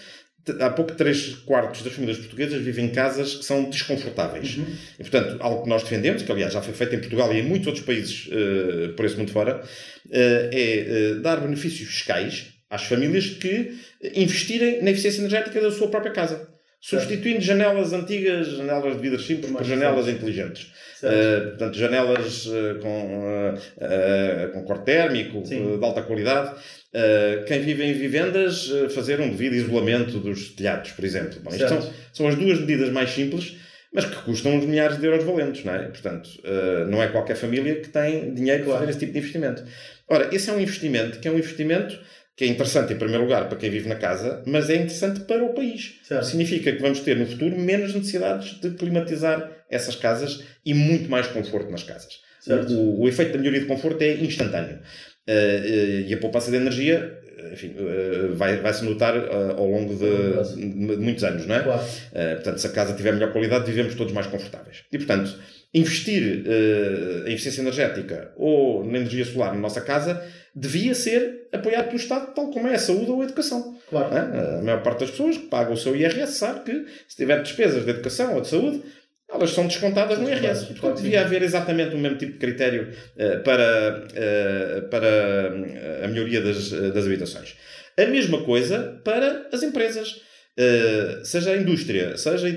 há 0.59 0.69
pouco 0.69 0.93
3 0.93 1.35
quartos 1.45 1.81
das 1.81 1.93
famílias 1.93 2.17
portuguesas 2.17 2.61
vivem 2.61 2.85
em 2.85 2.89
casas 2.89 3.35
que 3.35 3.45
são 3.45 3.69
desconfortáveis. 3.69 4.57
Uhum. 4.57 4.65
E, 4.99 5.03
portanto, 5.03 5.37
algo 5.39 5.63
que 5.63 5.69
nós 5.69 5.83
defendemos, 5.83 6.21
que 6.21 6.31
aliás 6.31 6.53
já 6.53 6.61
foi 6.61 6.73
feito 6.73 6.95
em 6.95 6.99
Portugal 6.99 7.33
e 7.33 7.39
em 7.39 7.43
muitos 7.43 7.67
outros 7.67 7.85
países 7.85 8.27
uh, 8.27 8.93
por 8.93 9.05
esse 9.05 9.17
mundo 9.17 9.31
fora, 9.31 9.61
uh, 9.61 10.09
é 10.11 11.13
uh, 11.17 11.21
dar 11.21 11.39
benefícios 11.39 11.89
fiscais 11.89 12.47
às 12.69 12.83
famílias 12.83 13.27
que 13.27 13.73
investirem 14.13 14.83
na 14.83 14.91
eficiência 14.91 15.19
energética 15.21 15.59
da 15.59 15.71
sua 15.71 15.89
própria 15.89 16.11
casa. 16.11 16.58
Substituindo 16.81 17.41
janelas 17.41 17.91
antigas, 17.91 18.47
janelas 18.47 18.95
de 18.95 19.01
vidro 19.01 19.19
simples, 19.19 19.51
por 19.51 19.65
janelas 19.65 20.07
inteligentes. 20.07 20.71
Uh, 21.03 21.49
portanto, 21.49 21.77
janelas 21.77 22.45
uh, 22.45 22.79
com, 22.81 23.53
uh, 23.77 24.51
com 24.53 24.63
corte 24.63 24.85
térmico, 24.85 25.45
Sim. 25.45 25.77
de 25.77 25.85
alta 25.85 26.01
qualidade. 26.03 26.55
quem 27.47 27.59
vive 27.59 27.83
em 27.83 27.93
vivendas, 27.93 28.71
fazer 28.95 29.19
um 29.19 29.29
devido 29.29 29.55
isolamento 29.55 30.19
dos 30.19 30.49
telhados, 30.55 30.91
por 30.91 31.03
exemplo. 31.03 31.39
Bom, 31.41 31.51
isto 31.51 31.67
são, 31.67 31.93
são 32.13 32.27
as 32.29 32.35
duas 32.35 32.59
medidas 32.61 32.89
mais 32.89 33.09
simples, 33.09 33.57
mas 33.93 34.05
que 34.05 34.15
custam 34.23 34.55
uns 34.55 34.65
milhares 34.65 34.97
de 34.97 35.05
euros 35.05 35.25
valentes, 35.25 35.65
não 35.65 35.75
é? 35.75 35.83
Portanto, 35.83 36.29
não 36.89 37.03
é 37.03 37.07
qualquer 37.09 37.35
família 37.35 37.75
que 37.75 37.89
tem 37.89 38.33
dinheiro 38.33 38.63
para 38.63 38.79
fazer 38.79 38.89
esse 38.89 38.99
tipo 38.99 39.11
de 39.11 39.19
investimento. 39.19 39.63
Ora, 40.07 40.33
esse 40.33 40.49
é 40.49 40.53
um 40.53 40.59
investimento 40.59 41.19
que 41.19 41.27
é 41.27 41.31
um 41.31 41.37
investimento 41.37 41.99
que 42.39 42.45
é 42.45 42.47
interessante 42.47 42.93
em 42.93 42.95
primeiro 42.95 43.23
lugar 43.23 43.49
para 43.49 43.57
quem 43.57 43.69
vive 43.69 43.89
na 43.89 43.97
casa, 43.97 44.41
mas 44.45 44.69
é 44.69 44.75
interessante 44.75 45.19
para 45.19 45.43
o 45.43 45.53
país. 45.53 45.99
Certo. 46.03 46.23
Significa 46.23 46.71
que 46.71 46.81
vamos 46.81 47.01
ter 47.01 47.17
no 47.17 47.25
futuro 47.25 47.59
menos 47.59 47.93
necessidades 47.93 48.61
de 48.61 48.69
climatizar 48.71 49.51
essas 49.69 49.93
casas 49.97 50.41
e 50.65 50.73
muito 50.73 51.09
mais 51.09 51.27
conforto 51.27 51.69
nas 51.69 51.83
casas. 51.83 52.21
O, 52.69 53.01
o, 53.01 53.09
efeito 53.09 53.33
da 53.33 53.39
melhoria 53.39 53.59
de 53.59 53.65
conforto 53.65 54.01
é 54.01 54.13
instantâneo. 54.13 54.77
Uh, 55.27 55.31
uh, 55.31 56.07
e 56.07 56.13
a 56.13 56.17
poupança 56.17 56.49
de 56.49 56.55
energia 56.55 57.19
enfim, 57.51 57.75
uh, 57.77 58.33
vai, 58.33 58.55
vai 58.55 58.73
se 58.73 58.85
notar 58.85 59.17
ao 59.57 59.69
longo 59.69 59.93
de, 59.95 60.55
de, 60.55 60.95
muitos 60.95 61.25
anos, 61.25 61.45
não 61.45 61.55
é? 61.55 61.59
Claro. 61.59 61.83
portanto, 62.35 62.57
se 62.57 62.67
a 62.67 62.69
casa 62.69 62.93
tiver 62.95 63.11
melhor 63.11 63.33
qualidade, 63.33 63.65
vivemos 63.65 63.95
todos 63.95 64.13
mais 64.13 64.27
confortáveis. 64.27 64.85
E, 64.89 64.97
portanto, 64.97 65.37
investir 65.73 66.43
em 67.27 67.33
eficiência 67.33 67.61
energética 67.61 68.31
ou 68.35 68.83
na 68.83 68.97
energia 68.97 69.23
solar 69.23 69.53
na 69.53 69.59
nossa 69.59 69.81
casa 69.81 70.23
devia 70.55 70.95
ser 70.95 71.47
apoiado 71.51 71.85
pelo 71.85 71.97
Estado, 71.97 72.33
tal 72.33 72.51
como 72.51 72.67
é 72.67 72.75
a 72.75 72.79
saúde 72.79 73.11
ou 73.11 73.21
a 73.21 73.25
educação. 73.25 73.77
Claro. 73.89 74.15
É? 74.15 74.59
A 74.59 74.61
maior 74.61 74.83
parte 74.83 75.01
das 75.01 75.11
pessoas 75.11 75.37
que 75.37 75.47
pagam 75.47 75.73
o 75.73 75.77
seu 75.77 75.95
IRS 75.95 76.33
sabe 76.33 76.61
que 76.61 76.85
se 77.07 77.15
tiver 77.15 77.41
despesas 77.41 77.85
de 77.85 77.89
educação 77.91 78.35
ou 78.35 78.41
de 78.41 78.47
saúde, 78.47 78.81
elas 79.31 79.51
são 79.51 79.67
descontadas 79.67 80.17
no 80.17 80.27
IRS. 80.27 80.65
Portanto, 80.65 81.01
devia 81.01 81.21
haver 81.21 81.43
exatamente 81.43 81.95
o 81.95 81.97
mesmo 81.97 82.17
tipo 82.17 82.33
de 82.33 82.39
critério 82.39 82.89
uh, 83.15 83.43
para, 83.43 84.05
uh, 84.07 84.89
para 84.89 85.07
eh, 85.07 86.01
a 86.03 86.07
melhoria 86.07 86.41
das, 86.41 86.71
das 86.71 87.05
habitações. 87.05 87.55
A 87.97 88.05
mesma 88.05 88.43
coisa 88.43 88.99
para 89.03 89.47
as 89.53 89.61
empresas. 89.61 90.21
Uh, 90.59 91.23
seja 91.23 91.51
a 91.51 91.57
indústria, 91.57 92.17
seja 92.17 92.47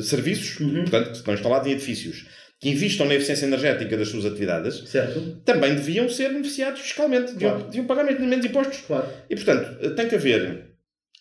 serviços, 0.00 0.60
uhum. 0.60 0.82
portanto, 0.82 1.10
que 1.10 1.16
estão 1.16 1.34
instalados 1.34 1.66
em 1.66 1.72
edifícios, 1.72 2.24
que 2.60 2.68
investam 2.68 3.06
na 3.06 3.14
eficiência 3.14 3.46
energética 3.46 3.96
das 3.96 4.08
suas 4.08 4.24
atividades, 4.24 4.88
certo. 4.88 5.40
também 5.44 5.74
deviam 5.74 6.08
ser 6.08 6.28
beneficiados 6.28 6.80
fiscalmente, 6.80 7.32
claro. 7.32 7.64
deviam, 7.64 7.86
pagar 7.86 8.04
menos 8.04 8.44
impostos. 8.44 8.82
Claro. 8.86 9.08
E, 9.28 9.34
portanto, 9.34 9.94
tem 9.96 10.08
que 10.08 10.14
haver 10.14 10.70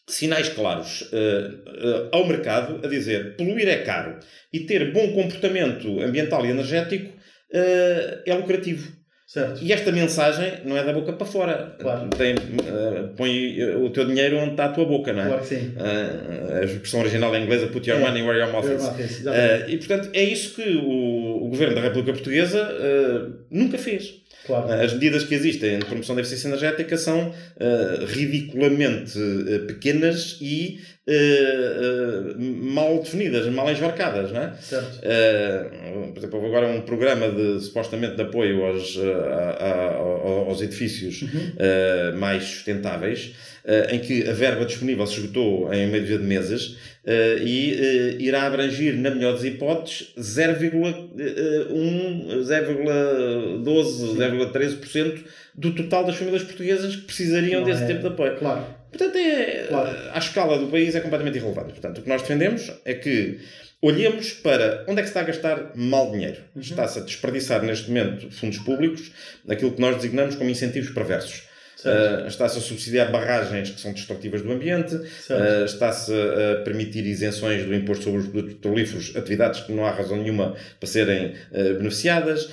sinais 0.09 0.49
claros 0.49 1.01
uh, 1.01 1.15
uh, 1.15 2.09
ao 2.11 2.27
mercado 2.27 2.85
a 2.85 2.89
dizer 2.89 3.35
poluir 3.37 3.67
é 3.69 3.77
caro 3.83 4.19
e 4.51 4.61
ter 4.61 4.91
bom 4.91 5.13
comportamento 5.13 6.01
ambiental 6.01 6.45
e 6.45 6.49
energético 6.49 7.07
uh, 7.09 8.21
é 8.25 8.33
lucrativo. 8.33 8.98
Certo. 9.29 9.63
E 9.63 9.71
esta 9.71 9.91
mensagem 9.91 10.61
não 10.65 10.75
é 10.75 10.83
da 10.83 10.91
boca 10.91 11.13
para 11.13 11.27
fora. 11.27 11.75
Claro. 11.79 12.09
Tem, 12.09 12.33
uh, 12.33 13.09
põe 13.15 13.63
o 13.75 13.91
teu 13.91 14.07
dinheiro 14.07 14.39
onde 14.39 14.51
está 14.51 14.65
a 14.65 14.69
tua 14.69 14.85
boca, 14.85 15.13
não 15.13 15.21
é? 15.21 15.27
Claro 15.27 15.41
que 15.43 15.47
sim. 15.47 15.73
Uh, 15.77 16.57
a 16.61 16.65
expressão 16.65 17.01
original 17.01 17.35
em 17.35 17.43
inglesa, 17.43 17.67
put 17.67 17.87
your 17.87 17.99
é. 17.99 18.03
money 18.03 18.23
where 18.23 18.39
your 18.39 18.51
mouth 18.51 18.65
is. 18.65 19.19
Uh, 19.19 19.69
e 19.69 19.77
portanto 19.77 20.09
é 20.13 20.23
isso 20.23 20.55
que 20.55 20.67
o, 20.77 21.45
o 21.45 21.49
Governo 21.49 21.75
da 21.75 21.81
República 21.81 22.13
Portuguesa 22.13 22.75
nunca 23.51 23.77
fez. 23.77 24.15
Claro. 24.47 24.71
As 24.71 24.93
medidas 24.93 25.25
que 25.25 25.35
existem 25.35 25.77
de 25.77 25.85
promoção 25.85 26.15
da 26.15 26.21
eficiência 26.21 26.47
energética 26.47 26.97
são 26.97 27.31
ridiculamente 28.07 29.13
pequenas 29.67 30.39
e 30.41 30.79
uh, 31.09 32.39
mal 32.39 32.99
definidas, 32.99 33.47
mal 33.47 33.69
enjarcadas, 33.69 34.31
não 34.31 34.41
é? 34.41 34.53
Certo. 34.61 34.99
por 36.13 36.17
exemplo, 36.17 36.45
agora 36.45 36.67
um 36.67 36.81
programa 36.81 37.29
de 37.29 37.59
supostamente 37.59 38.15
de 38.15 38.21
apoio 38.21 38.63
aos, 38.65 38.97
a, 38.97 39.65
a, 39.65 39.95
aos 40.47 40.61
edifícios 40.61 41.23
uhum. 41.23 42.17
mais 42.17 42.43
sustentáveis, 42.43 43.33
em 43.91 43.99
que 43.99 44.27
a 44.27 44.33
verba 44.33 44.65
disponível 44.65 45.05
se 45.05 45.19
esgotou 45.19 45.73
em 45.73 45.87
meio 45.87 46.05
de 46.05 46.17
meses 46.19 46.77
Uh, 47.09 47.41
e 47.41 47.73
uh, 47.73 48.21
irá 48.21 48.43
abrangir, 48.43 48.95
na 48.95 49.09
melhor 49.09 49.33
das 49.33 49.43
hipóteses, 49.43 50.13
0,1, 50.15 51.09
0,12, 52.43 54.15
0,13% 54.15 55.23
do 55.55 55.73
total 55.73 56.05
das 56.05 56.17
famílias 56.17 56.43
portuguesas 56.43 56.97
que 56.97 57.03
precisariam 57.03 57.61
Não 57.61 57.67
desse 57.67 57.83
é... 57.83 57.87
tipo 57.87 58.01
de 58.01 58.07
apoio. 58.07 58.35
Claro. 58.35 58.78
Portanto, 58.91 59.17
é, 59.17 59.67
claro. 59.67 59.97
a 60.11 60.17
escala 60.17 60.57
do 60.57 60.67
país 60.67 60.95
é 60.95 60.99
completamente 60.99 61.37
irrelevante. 61.37 61.73
Portanto, 61.73 61.99
o 61.99 62.01
que 62.01 62.09
nós 62.09 62.21
defendemos 62.21 62.71
é 62.85 62.93
que 62.93 63.39
olhemos 63.81 64.33
para 64.33 64.83
onde 64.87 64.99
é 64.99 65.03
que 65.03 65.09
se 65.09 65.11
está 65.11 65.21
a 65.21 65.23
gastar 65.23 65.71
mal 65.75 66.11
dinheiro. 66.11 66.37
Uhum. 66.55 66.61
Está-se 66.61 66.99
a 66.99 67.01
desperdiçar 67.01 67.61
neste 67.63 67.87
momento 67.89 68.31
fundos 68.31 68.57
públicos 68.59 69.11
naquilo 69.45 69.71
que 69.71 69.81
nós 69.81 69.95
designamos 69.95 70.35
como 70.35 70.49
incentivos 70.49 70.89
perversos. 70.89 71.48
Uh, 71.85 72.27
está-se 72.27 72.57
a 72.57 72.61
subsidiar 72.61 73.09
barragens 73.11 73.69
que 73.69 73.79
são 73.79 73.93
destrutivas 73.93 74.41
do 74.41 74.51
ambiente, 74.51 74.95
uh, 74.95 75.65
está-se 75.65 76.11
a 76.13 76.61
permitir 76.63 77.05
isenções 77.05 77.65
do 77.65 77.73
imposto 77.73 78.03
sobre 78.03 78.19
os 78.19 78.27
produtos 78.27 78.55
petrolíferos, 78.55 79.15
atividades 79.15 79.61
que 79.61 79.71
não 79.71 79.85
há 79.85 79.91
razão 79.91 80.17
nenhuma 80.17 80.55
para 80.79 80.89
serem 80.89 81.27
uh, 81.51 81.77
beneficiadas, 81.77 82.49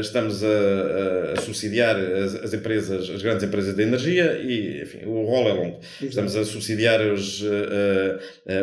estamos 0.00 0.42
a, 0.44 1.32
a 1.36 1.40
subsidiar 1.40 1.96
as, 1.96 2.34
as, 2.34 2.54
empresas, 2.54 3.08
as 3.08 3.22
grandes 3.22 3.44
empresas 3.44 3.74
de 3.74 3.82
energia 3.82 4.38
e, 4.42 4.82
enfim, 4.82 5.06
o 5.06 5.24
rol 5.24 5.48
é 5.48 5.52
longo. 5.52 5.80
Estamos 6.00 6.36
a 6.36 6.44
subsidiar 6.44 7.00
os, 7.00 7.42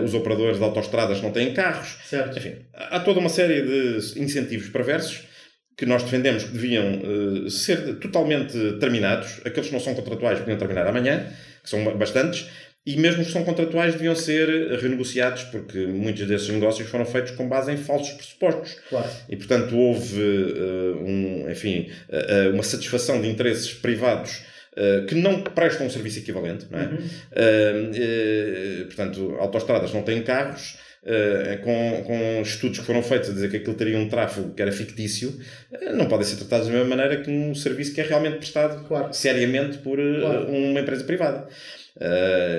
os 0.04 0.14
operadores 0.14 0.58
de 0.58 0.64
autoestradas 0.64 1.18
que 1.18 1.24
não 1.24 1.32
têm 1.32 1.54
carros. 1.54 1.98
Certo. 2.06 2.38
Enfim, 2.38 2.56
há 2.74 3.00
toda 3.00 3.20
uma 3.20 3.30
série 3.30 3.62
de 3.62 4.20
incentivos 4.20 4.70
perversos 4.70 5.33
que 5.78 5.86
nós 5.86 6.04
defendemos 6.04 6.44
que 6.44 6.52
deviam 6.52 7.02
uh, 7.02 7.50
ser 7.50 7.96
totalmente 7.96 8.58
terminados. 8.80 9.42
Aqueles 9.46 9.68
que 9.68 9.74
não 9.74 9.80
são 9.80 9.96
contratuais 9.96 10.40
podiam 10.40 10.58
terminar 10.58 10.88
amanhã, 10.88 11.28
que 11.64 11.70
são 11.70 11.84
bastantes, 11.98 12.48
e 12.86 12.98
mesmo 12.98 13.22
os 13.22 13.28
que 13.28 13.34
são 13.34 13.44
contratuais 13.46 13.94
deviam 13.94 14.14
ser 14.14 14.78
renegociados, 14.80 15.44
porque 15.44 15.86
muitos 15.88 16.28
desses 16.28 16.50
negócios 16.50 16.90
foram 16.90 17.06
feitos 17.06 17.32
com 17.32 17.48
base 17.48 17.72
em 17.72 17.78
falsos 17.78 18.14
pressupostos. 18.14 18.76
Claro. 18.90 19.10
E, 19.30 19.38
portanto, 19.38 19.78
houve 19.78 20.22
uh, 20.22 20.98
um, 21.02 21.50
enfim, 21.50 21.90
uh, 22.10 22.54
uma 22.54 22.64
satisfação 22.64 23.22
de 23.22 23.30
interesses 23.30 23.74
privados 23.74 24.54
Uh, 24.76 25.06
que 25.06 25.14
não 25.14 25.44
prestam 25.44 25.86
um 25.86 25.90
serviço 25.92 26.18
equivalente, 26.18 26.66
não 26.72 26.80
é? 26.80 26.86
Uhum. 26.86 26.98
Uh, 26.98 28.82
uh, 28.82 28.86
portanto, 28.86 29.36
autoestradas 29.40 29.94
não 29.94 30.02
têm 30.02 30.24
carros, 30.24 30.80
Uh, 31.06 31.62
com, 31.62 32.04
com 32.06 32.42
estudos 32.42 32.80
que 32.80 32.86
foram 32.86 33.04
feitos 33.04 33.30
a 33.30 33.34
dizer 33.34 33.52
que 33.52 33.58
aquilo 33.58 33.74
teria 33.74 33.98
um 33.98 34.08
tráfego 34.08 34.54
que 34.54 34.62
era 34.62 34.72
fictício, 34.72 35.38
uh, 35.70 35.94
não 35.98 36.06
podem 36.06 36.26
ser 36.26 36.38
tratados 36.38 36.68
da 36.68 36.74
mesma 36.74 36.96
maneira 36.96 37.22
que 37.22 37.30
um 37.30 37.54
serviço 37.54 37.94
que 37.94 38.00
é 38.00 38.06
realmente 38.06 38.38
prestado 38.38 38.88
claro. 38.88 39.14
seriamente 39.14 39.80
por 39.80 40.00
uh, 40.00 40.22
claro. 40.22 40.48
uma 40.48 40.80
empresa 40.80 41.04
privada. 41.04 41.46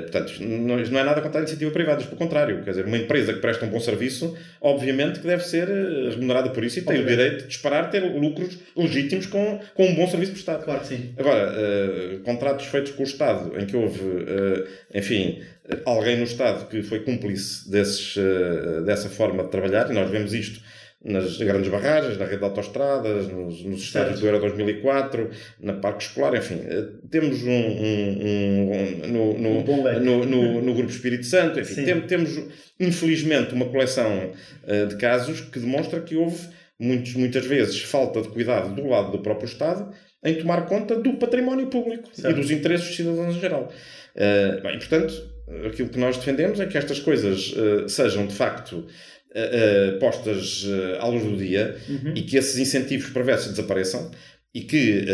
portanto, 0.03 0.35
não, 0.41 0.77
não 0.77 1.01
é 1.01 1.05
nada 1.05 1.23
contra 1.23 1.39
a 1.39 1.43
iniciativa 1.43 1.71
privada, 1.71 2.05
pelo 2.05 2.19
contrário. 2.19 2.63
Quer 2.63 2.71
dizer, 2.73 2.85
uma 2.85 2.99
empresa 2.99 3.33
que 3.33 3.41
presta 3.41 3.65
um 3.65 3.71
bom 3.71 3.81
serviço, 3.81 4.37
obviamente 4.61 5.21
que 5.21 5.27
deve 5.27 5.43
ser 5.43 5.67
remunerada 6.11 6.51
por 6.51 6.63
isso 6.63 6.81
e 6.81 6.83
tem 6.83 6.99
obviamente. 6.99 7.15
o 7.15 7.17
direito 7.17 7.43
de 7.45 7.49
disparar, 7.49 7.91
ter 7.91 8.01
lucros 8.01 8.59
legítimos 8.77 9.25
com, 9.25 9.59
com 9.75 9.87
um 9.87 9.95
bom 9.95 10.07
serviço 10.07 10.33
prestado. 10.33 10.65
Claro 10.65 10.81
que 10.81 10.89
sim. 10.89 11.15
Agora, 11.17 11.51
contratos 12.27 12.67
feitos 12.67 12.93
com 12.93 13.05
o 13.05 13.07
Estado, 13.07 13.59
em 13.59 13.65
que 13.65 13.75
houve, 13.75 14.03
enfim, 14.95 15.41
alguém 15.85 16.17
no 16.17 16.25
Estado 16.25 16.69
que 16.69 16.83
foi 16.83 17.01
cúmplice 17.01 17.71
desses, 17.71 18.17
eh, 18.17 18.83
dessa 18.83 19.09
forma 19.09 19.45
de 19.45 19.51
trabalhar, 19.51 19.91
e 19.91 19.95
nós 19.95 20.11
vemos 20.11 20.35
isto 20.35 20.61
nas 21.05 21.37
grandes 21.37 21.71
barragens, 21.71 22.17
na 22.17 22.25
rede 22.25 22.39
de 22.39 22.45
autoestradas, 22.45 23.29
nos, 23.29 23.63
nos 23.63 23.83
estádios 23.83 24.21
do 24.21 24.27
Euro 24.27 24.41
2004, 24.41 25.31
na 25.61 25.75
Parque 25.75 26.05
Escolar, 26.05 26.35
enfim, 26.35 26.61
eh, 26.67 26.87
temos 27.11 27.43
um, 27.43 27.51
um, 27.51 28.23
um 28.23 29.09
no, 29.09 29.39
no, 29.39 29.51
um 29.51 30.01
no, 30.01 30.25
no, 30.25 30.63
no, 30.63 30.75
Grupo 30.75 30.91
Espírito 30.91 31.27
Santo, 31.27 31.61
enfim, 31.61 31.85
tem, 31.85 32.01
temos 32.03 32.41
infelizmente 32.81 33.53
uma 33.53 33.67
coleção 33.67 34.33
uh, 34.65 34.87
de 34.87 34.97
casos 34.97 35.43
que 35.43 35.59
demonstra 35.59 36.01
que 36.01 36.17
houve 36.17 36.49
muitos, 36.79 37.15
muitas 37.15 37.45
vezes 37.45 37.81
falta 37.83 38.23
de 38.23 38.29
cuidado 38.29 38.75
do 38.75 38.89
lado 38.89 39.13
do 39.13 39.19
próprio 39.19 39.47
Estado 39.47 39.95
em 40.25 40.35
tomar 40.37 40.65
conta 40.67 40.97
do 40.97 41.15
património 41.15 41.67
público 41.67 42.09
certo. 42.13 42.35
e 42.35 42.41
dos 42.41 42.51
interesses 42.51 42.87
dos 42.87 42.97
cidadãos 42.97 43.37
em 43.37 43.41
geral. 43.41 43.71
Uh, 44.17 44.63
bem, 44.63 44.79
portanto, 44.79 45.34
aquilo 45.67 45.89
que 45.89 45.99
nós 45.99 46.17
defendemos 46.17 46.61
é 46.61 46.67
que 46.67 46.79
estas 46.79 46.99
coisas 47.01 47.53
uh, 47.53 47.89
sejam 47.89 48.27
de 48.27 48.35
facto 48.35 48.79
uh, 48.79 49.99
postas 49.99 50.67
à 51.01 51.07
luz 51.07 51.25
do 51.25 51.37
dia 51.37 51.77
uhum. 51.89 52.15
e 52.15 52.23
que 52.23 52.37
esses 52.37 52.59
incentivos 52.59 53.11
perversos 53.11 53.51
desapareçam 53.51 54.11
e 54.55 54.61
que 54.61 55.05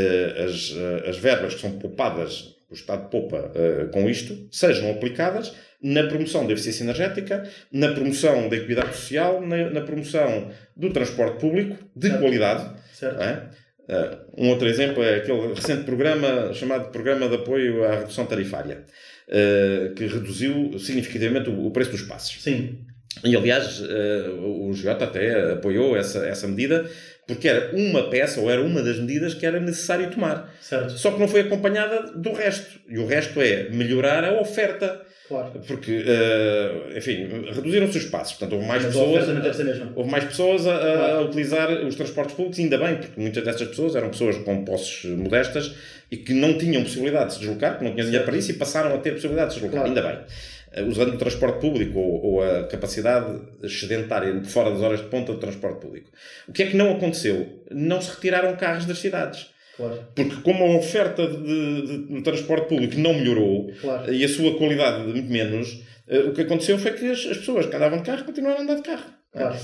as, 0.44 0.74
as 1.08 1.16
verbas 1.16 1.54
que 1.54 1.62
são 1.62 1.78
poupadas, 1.78 2.56
o 2.70 2.74
Estado 2.74 3.08
poupa 3.08 3.50
com 3.90 4.06
isto, 4.06 4.36
sejam 4.52 4.90
aplicadas 4.90 5.54
na 5.82 6.06
promoção 6.06 6.46
da 6.46 6.52
eficiência 6.52 6.84
energética, 6.84 7.48
na 7.72 7.92
promoção 7.92 8.48
da 8.48 8.56
equidade 8.56 8.94
social, 8.94 9.40
na, 9.40 9.70
na 9.70 9.80
promoção 9.80 10.50
do 10.76 10.90
transporte 10.92 11.40
público 11.40 11.76
de 11.96 12.08
certo. 12.08 12.20
qualidade. 12.20 12.70
Certo. 12.92 13.22
É? 13.22 13.50
Uh, 13.90 14.44
um 14.44 14.50
outro 14.50 14.68
exemplo 14.68 15.02
é 15.02 15.16
aquele 15.16 15.52
recente 15.52 15.84
programa 15.84 16.52
chamado 16.52 16.90
Programa 16.92 17.28
de 17.28 17.36
Apoio 17.36 17.84
à 17.84 17.96
Redução 17.96 18.26
Tarifária. 18.26 18.84
Eh, 19.32 19.92
que 19.94 20.06
reduziu 20.08 20.76
significativamente 20.76 21.48
o, 21.48 21.66
o, 21.66 21.70
preço 21.70 21.92
dos 21.92 22.02
passos. 22.02 22.42
Sim. 22.42 22.78
E 23.22 23.36
aliás, 23.36 23.80
uh, 23.80 24.68
o 24.68 24.72
GJ 24.72 24.88
até 24.90 25.52
apoiou 25.52 25.96
essa, 25.96 26.26
essa 26.26 26.48
medida 26.48 26.88
porque 27.28 27.46
era 27.46 27.70
uma 27.76 28.10
peça 28.10 28.40
ou 28.40 28.50
era 28.50 28.60
uma 28.60 28.82
das 28.82 28.98
medidas 28.98 29.34
que 29.34 29.46
era 29.46 29.60
necessário 29.60 30.10
tomar. 30.10 30.52
Certo. 30.60 30.90
Só 30.92 31.12
que 31.12 31.20
não 31.20 31.28
foi 31.28 31.42
acompanhada 31.42 32.10
do 32.12 32.32
resto. 32.32 32.80
E 32.88 32.98
o 32.98 33.06
resto 33.06 33.40
é 33.40 33.68
melhorar 33.70 34.24
a 34.24 34.40
oferta. 34.40 35.00
Claro. 35.28 35.60
Porque, 35.64 35.98
uh, 35.98 36.98
enfim, 36.98 37.28
reduziram-se 37.52 37.98
os 37.98 38.06
passos. 38.06 38.32
Portanto, 38.32 38.54
houve 38.54 38.66
mais 38.66 38.82
Mas 38.82 38.92
pessoas, 38.92 39.28
a, 39.28 39.92
houve 39.94 40.10
mais 40.10 40.24
pessoas 40.24 40.66
a, 40.66 40.76
claro. 40.76 41.02
a, 41.02 41.20
utilizar 41.20 41.70
os 41.86 41.94
transportes 41.94 42.34
públicos, 42.34 42.58
ainda 42.58 42.78
bem, 42.78 42.96
porque 42.96 43.20
muitas 43.20 43.44
dessas 43.44 43.68
pessoas 43.68 43.94
eram 43.94 44.10
pessoas 44.10 44.38
com 44.38 44.64
posses 44.64 45.04
modestas 45.04 45.72
e 46.10 46.16
que 46.16 46.34
não 46.34 46.58
tinham 46.58 46.82
possibilidade 46.82 47.28
de 47.28 47.34
se 47.34 47.40
deslocar, 47.40 47.78
que 47.78 47.84
não 47.84 47.92
tinham 47.92 48.06
dinheiro 48.06 48.24
para 48.24 48.36
isso 48.36 48.50
e 48.50 48.54
passaram 48.54 48.94
a 48.94 48.98
ter 48.98 49.12
possibilidade 49.12 49.48
de 49.50 49.54
se 49.54 49.60
deslocar. 49.60 49.86
Claro. 49.86 49.98
Ainda 49.98 50.08
bem. 50.08 50.82
Uh, 50.82 50.88
usando 50.88 51.14
o 51.14 51.18
transporte 51.18 51.60
público 51.60 51.98
ou, 51.98 52.24
ou, 52.24 52.42
a 52.42 52.64
capacidade 52.64 53.40
excedentária 53.62 54.42
fora 54.44 54.70
das 54.70 54.80
horas 54.80 55.00
de 55.00 55.06
ponta 55.06 55.32
do 55.32 55.38
transporte 55.38 55.80
público. 55.80 56.10
O 56.48 56.52
que 56.52 56.64
é 56.64 56.66
que 56.66 56.76
não 56.76 56.92
aconteceu? 56.92 57.64
Não 57.70 58.00
se 58.00 58.10
retiraram 58.10 58.56
carros 58.56 58.86
das 58.86 58.98
cidades. 58.98 59.50
Claro. 59.76 60.04
Porque 60.14 60.36
como 60.42 60.64
a 60.64 60.76
oferta 60.76 61.26
de, 61.26 61.82
de, 61.86 62.14
de 62.14 62.22
transporte 62.22 62.68
público 62.68 62.98
não 62.98 63.14
melhorou 63.14 63.72
claro. 63.80 64.12
e 64.12 64.24
a 64.24 64.28
sua 64.28 64.58
qualidade 64.58 65.06
muito 65.06 65.30
menos, 65.30 65.72
uh, 66.08 66.28
o 66.28 66.32
que 66.32 66.42
aconteceu 66.42 66.76
foi 66.76 66.92
que 66.92 67.08
as, 67.08 67.24
as, 67.26 67.38
pessoas 67.38 67.66
que 67.66 67.76
andavam 67.76 67.98
de 67.98 68.04
carro 68.04 68.24
continuaram 68.24 68.58
a 68.58 68.62
andar 68.62 68.74
de 68.74 68.82
carro. 68.82 69.20
Claro. 69.32 69.56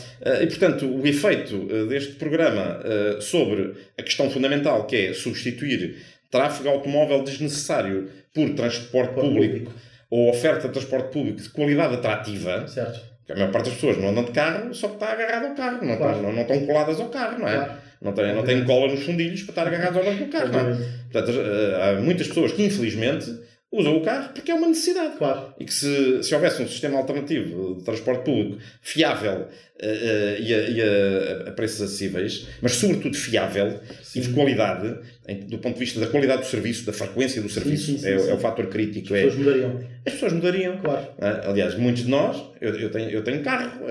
E 0.42 0.46
portanto, 0.46 0.86
o 0.86 1.04
efeito 1.04 1.86
deste 1.88 2.12
programa 2.12 2.80
sobre 3.20 3.74
a 3.98 4.02
questão 4.04 4.30
fundamental 4.30 4.86
que 4.86 4.94
é 4.94 5.12
substituir 5.12 5.96
tráfego 6.30 6.68
automóvel 6.68 7.22
desnecessário 7.22 8.08
por 8.32 8.50
transporte 8.50 9.14
público, 9.14 9.54
público, 9.54 9.72
ou 10.10 10.30
oferta 10.30 10.68
de 10.68 10.74
transporte 10.74 11.12
público 11.12 11.40
de 11.40 11.48
qualidade 11.48 11.94
atrativa, 11.94 12.66
certo. 12.68 13.00
a 13.28 13.34
maior 13.34 13.50
parte 13.50 13.66
das 13.66 13.74
pessoas 13.74 13.98
não 13.98 14.08
andam 14.08 14.24
de 14.24 14.32
carro 14.32 14.74
só 14.74 14.88
que 14.88 14.94
está 14.94 15.12
agarrado 15.12 15.46
ao 15.46 15.54
carro, 15.54 15.84
não, 15.84 15.96
claro. 15.96 16.16
estão, 16.16 16.22
não, 16.22 16.32
não 16.32 16.42
estão 16.42 16.66
coladas 16.66 17.00
ao 17.00 17.08
carro, 17.08 17.38
não 17.38 17.48
é? 17.48 17.56
Claro. 17.56 17.86
Não 18.00 18.12
têm, 18.12 18.34
não 18.34 18.44
têm 18.44 18.64
cola 18.64 18.88
nos 18.88 19.02
fundilhos 19.04 19.42
para 19.42 19.52
estar 19.52 19.66
agarrados 19.66 20.06
ao 20.06 20.14
do 20.14 20.26
carro, 20.26 20.52
não 20.52 20.60
é? 20.60 20.74
Portanto, 21.10 21.38
eh, 21.40 21.82
há 21.82 22.00
muitas 22.00 22.28
pessoas 22.28 22.52
que 22.52 22.62
infelizmente 22.62 23.34
usam 23.76 23.96
o 23.96 24.00
carro 24.00 24.30
porque 24.32 24.50
é 24.50 24.54
uma 24.54 24.68
necessidade. 24.68 25.16
Claro. 25.16 25.54
E 25.60 25.64
que 25.64 25.72
se, 25.72 26.22
se 26.22 26.34
houvesse 26.34 26.62
um 26.62 26.68
sistema 26.68 26.98
alternativo 26.98 27.76
de 27.76 27.84
transporte 27.84 28.24
público 28.24 28.58
fiável 28.80 29.42
uh, 29.42 29.44
uh, 29.44 30.40
e, 30.40 30.54
a, 30.54 30.58
e 30.68 30.82
a, 30.82 31.48
a, 31.48 31.52
preços 31.52 31.82
acessíveis, 31.82 32.46
mas 32.62 32.72
sobretudo 32.72 33.16
fiável 33.16 33.78
sim. 34.02 34.20
e 34.20 34.22
de 34.22 34.28
qualidade, 34.30 34.98
em, 35.28 35.40
do 35.40 35.58
ponto 35.58 35.74
de 35.74 35.80
vista 35.80 36.00
da 36.00 36.06
qualidade 36.06 36.42
do 36.42 36.48
serviço, 36.48 36.86
da 36.86 36.92
frequência 36.92 37.42
do 37.42 37.48
serviço, 37.48 37.86
sim, 37.86 37.98
sim, 37.98 38.06
é, 38.06 38.12
é, 38.12 38.34
o 38.34 38.38
fator 38.38 38.66
crítico. 38.66 39.14
As 39.14 39.20
pessoas 39.20 39.36
mudariam. 39.36 39.80
As 40.06 40.12
pessoas 40.12 40.32
mudariam. 40.32 40.78
Claro. 40.78 41.06
Uh, 41.18 41.50
aliás, 41.50 41.74
muitos 41.74 42.04
de 42.04 42.10
nós, 42.10 42.42
eu, 42.60 42.74
eu, 42.74 42.90
tenho, 42.90 43.10
eu 43.10 43.22
tenho 43.22 43.42
carro, 43.42 43.82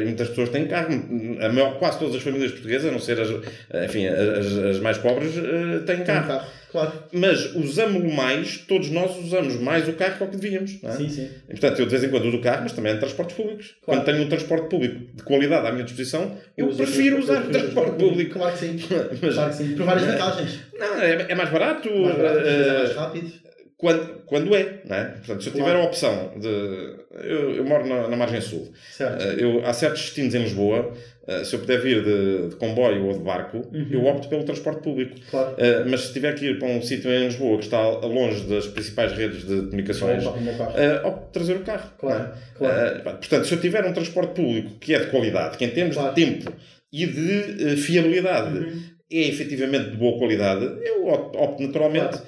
e 0.00 0.04
muitas 0.04 0.28
pessoas 0.28 0.50
têm 0.50 0.66
carro, 0.66 0.92
a 1.40 1.48
maior, 1.48 1.78
quase 1.78 1.98
todas 1.98 2.14
as 2.14 2.22
famílias 2.22 2.52
portuguesas, 2.52 2.88
a 2.88 2.92
não 2.92 2.98
ser 2.98 3.18
as, 3.20 3.30
enfim, 3.84 4.06
as, 4.06 4.46
as 4.46 4.78
mais 4.80 4.98
pobres, 4.98 5.32
têm 5.86 6.04
carro. 6.04 6.28
carro. 6.28 6.59
Claro. 6.70 6.92
Mas 7.12 7.54
usamos 7.54 8.12
mais, 8.14 8.58
todos 8.58 8.90
nós 8.90 9.16
usamos 9.18 9.56
mais 9.56 9.88
o 9.88 9.92
carro 9.94 10.26
do 10.26 10.30
que 10.30 10.36
devíamos. 10.36 10.78
É? 10.82 10.92
Sim, 10.92 11.08
sim. 11.08 11.28
E, 11.48 11.52
portanto, 11.52 11.80
eu 11.80 11.86
de 11.86 11.90
vez 11.90 12.04
em 12.04 12.10
quando 12.10 12.26
uso 12.26 12.36
o 12.36 12.40
carro, 12.40 12.62
mas 12.62 12.72
também 12.72 12.92
é 12.92 12.94
de 12.94 13.00
transportes 13.00 13.36
públicos. 13.36 13.76
Claro. 13.84 14.00
Quando 14.00 14.04
tenho 14.04 14.24
um 14.24 14.28
transporte 14.28 14.68
público 14.68 15.16
de 15.16 15.22
qualidade 15.22 15.66
à 15.66 15.72
minha 15.72 15.84
disposição, 15.84 16.36
eu, 16.56 16.70
eu 16.70 16.76
prefiro 16.76 17.18
usar 17.18 17.42
o 17.42 17.50
transporte 17.50 17.96
público. 17.96 18.34
Claro 18.34 18.52
que 18.52 18.58
sim. 18.58 18.78
mas, 19.22 19.34
claro 19.34 19.50
que 19.50 19.56
sim. 19.56 19.74
Por 19.74 19.86
várias 19.86 20.06
vantagens. 20.06 20.60
Não, 20.78 21.00
é, 21.00 21.26
é 21.28 21.34
mais 21.34 21.50
barato. 21.50 21.90
Mais 21.90 22.16
barato, 22.16 22.38
uh, 22.38 22.46
é 22.46 22.78
mais 22.78 22.96
rápido. 22.96 23.49
Quando, 23.80 24.22
quando 24.26 24.54
é, 24.54 24.80
não 24.84 24.94
é? 24.94 25.04
Portanto, 25.06 25.42
se 25.42 25.48
eu 25.48 25.54
tiver 25.54 25.74
a 25.74 25.82
opção 25.82 26.32
de. 26.36 26.46
Eu, 27.24 27.56
eu 27.56 27.64
moro 27.64 27.86
na, 27.86 28.08
na 28.08 28.16
margem 28.16 28.40
sul. 28.40 28.70
Certo. 28.92 29.24
Uh, 29.24 29.40
eu, 29.40 29.66
há 29.66 29.72
certos 29.72 30.02
destinos 30.02 30.34
em 30.34 30.42
Lisboa 30.42 30.92
Uh, 31.30 31.44
se 31.44 31.54
eu 31.54 31.60
puder 31.60 31.80
vir 31.80 32.02
de, 32.02 32.48
de 32.48 32.56
comboio 32.56 33.06
ou 33.06 33.12
de 33.12 33.20
barco, 33.20 33.58
uhum. 33.58 33.86
eu 33.90 34.04
opto 34.06 34.28
pelo 34.28 34.42
transporte 34.42 34.82
público. 34.82 35.14
Claro. 35.30 35.52
Uh, 35.52 35.88
mas 35.88 36.00
se 36.00 36.12
tiver 36.12 36.34
que 36.34 36.46
ir 36.46 36.58
para 36.58 36.66
um 36.66 36.82
sítio 36.82 37.08
em 37.08 37.26
Lisboa 37.26 37.58
que 37.58 37.64
está 37.64 37.88
longe 37.88 38.44
das 38.48 38.66
principais 38.66 39.12
redes 39.12 39.46
de 39.46 39.62
comunicações, 39.62 40.24
opto 40.26 41.30
trazer 41.30 41.56
o 41.56 41.60
carro. 41.60 41.90
Claro. 41.98 42.32
É? 42.32 42.58
claro. 42.58 43.02
portanto, 43.18 43.46
se 43.46 43.54
eu 43.54 43.60
tiver 43.60 43.84
um 43.84 43.92
transporte 43.92 44.34
público 44.34 44.70
que 44.80 44.92
é 44.92 44.98
de 44.98 45.06
qualidade, 45.06 45.56
que 45.56 45.64
em 45.64 45.70
termos 45.70 45.94
claro. 45.94 46.12
de 46.12 46.24
tempo 46.24 46.52
e 46.92 47.06
de 47.06 47.76
fiabilidade 47.76 48.58
uhum. 48.58 48.82
é 49.12 49.28
efetivamente 49.28 49.90
de 49.90 49.96
boa 49.98 50.18
qualidade, 50.18 50.64
eu 50.82 51.06
opto 51.06 51.62
naturalmente. 51.62 52.18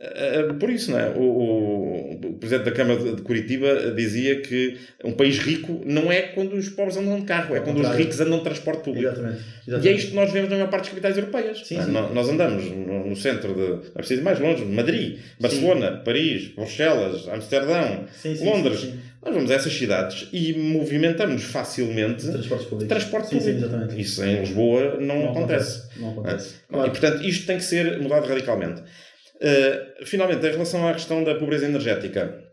Claro 0.00 0.50
Uh, 0.50 0.54
por 0.54 0.70
isso, 0.70 0.90
não 0.90 0.98
é? 0.98 1.10
O, 1.10 1.20
o, 1.20 2.36
Presidente 2.40 2.64
da 2.64 2.72
Câmara 2.72 2.98
de 2.98 3.20
Curitiba 3.20 3.92
dizia 3.94 4.40
que 4.40 4.78
um 5.04 5.12
país 5.12 5.38
rico 5.38 5.82
não 5.84 6.10
é 6.10 6.22
quando 6.22 6.54
os 6.54 6.70
pobres 6.70 6.96
andam 6.96 7.20
de 7.20 7.26
carro, 7.26 7.54
é 7.54 7.60
quando 7.60 7.82
os 7.82 7.88
ricos 7.94 8.18
andam 8.18 8.38
de 8.38 8.44
transporte 8.44 8.82
público. 8.82 9.06
Exatamente. 9.06 9.42
Exatamente. 9.68 9.86
E 9.86 9.88
é 9.88 9.92
isto 9.92 10.10
que 10.10 10.16
nós 10.16 10.32
vemos 10.32 10.48
na 10.48 10.56
maior 10.56 10.70
parte 10.70 10.84
das 10.84 10.88
capitais 10.88 11.18
europeias. 11.18 11.58
Sim, 11.66 11.82
sim. 11.82 11.90
Nós 11.90 12.28
andamos 12.30 12.64
no, 12.64 13.14
centro 13.14 13.52
de. 13.52 13.60
Não 13.60 13.76
é 13.76 13.98
preciso 13.98 14.22
ir 14.22 14.24
mais 14.24 14.40
longe, 14.40 14.64
Madrid, 14.64 15.18
Barcelona, 15.38 15.96
sim. 15.98 16.04
Paris, 16.04 16.48
Bruxelas, 16.48 17.28
Amsterdão, 17.28 18.06
Londres. 18.40 18.88
Nós 19.22 19.34
vamos 19.34 19.50
a 19.50 19.54
essas 19.54 19.74
cidades 19.74 20.28
e 20.32 20.54
movimentamos 20.54 21.42
facilmente 21.42 22.26
transporte 22.26 22.66
público. 22.68 22.88
Transporte 22.88 23.36
público. 23.36 24.00
Isso 24.00 24.24
em 24.24 24.40
Lisboa 24.40 24.96
não, 24.98 25.24
não 25.24 25.30
acontece. 25.32 25.76
acontece. 25.76 26.00
Não 26.00 26.10
acontece. 26.12 26.54
Claro. 26.70 26.86
E 26.86 26.90
portanto 26.90 27.22
isto 27.22 27.46
tem 27.46 27.58
que 27.58 27.64
ser 27.64 27.98
mudado 27.98 28.26
radicalmente. 28.26 28.82
Uh, 29.40 30.04
finalmente, 30.04 30.46
em 30.46 30.50
relação 30.50 30.86
à 30.86 30.92
questão 30.92 31.24
da 31.24 31.34
pobreza 31.34 31.64
energética, 31.64 32.44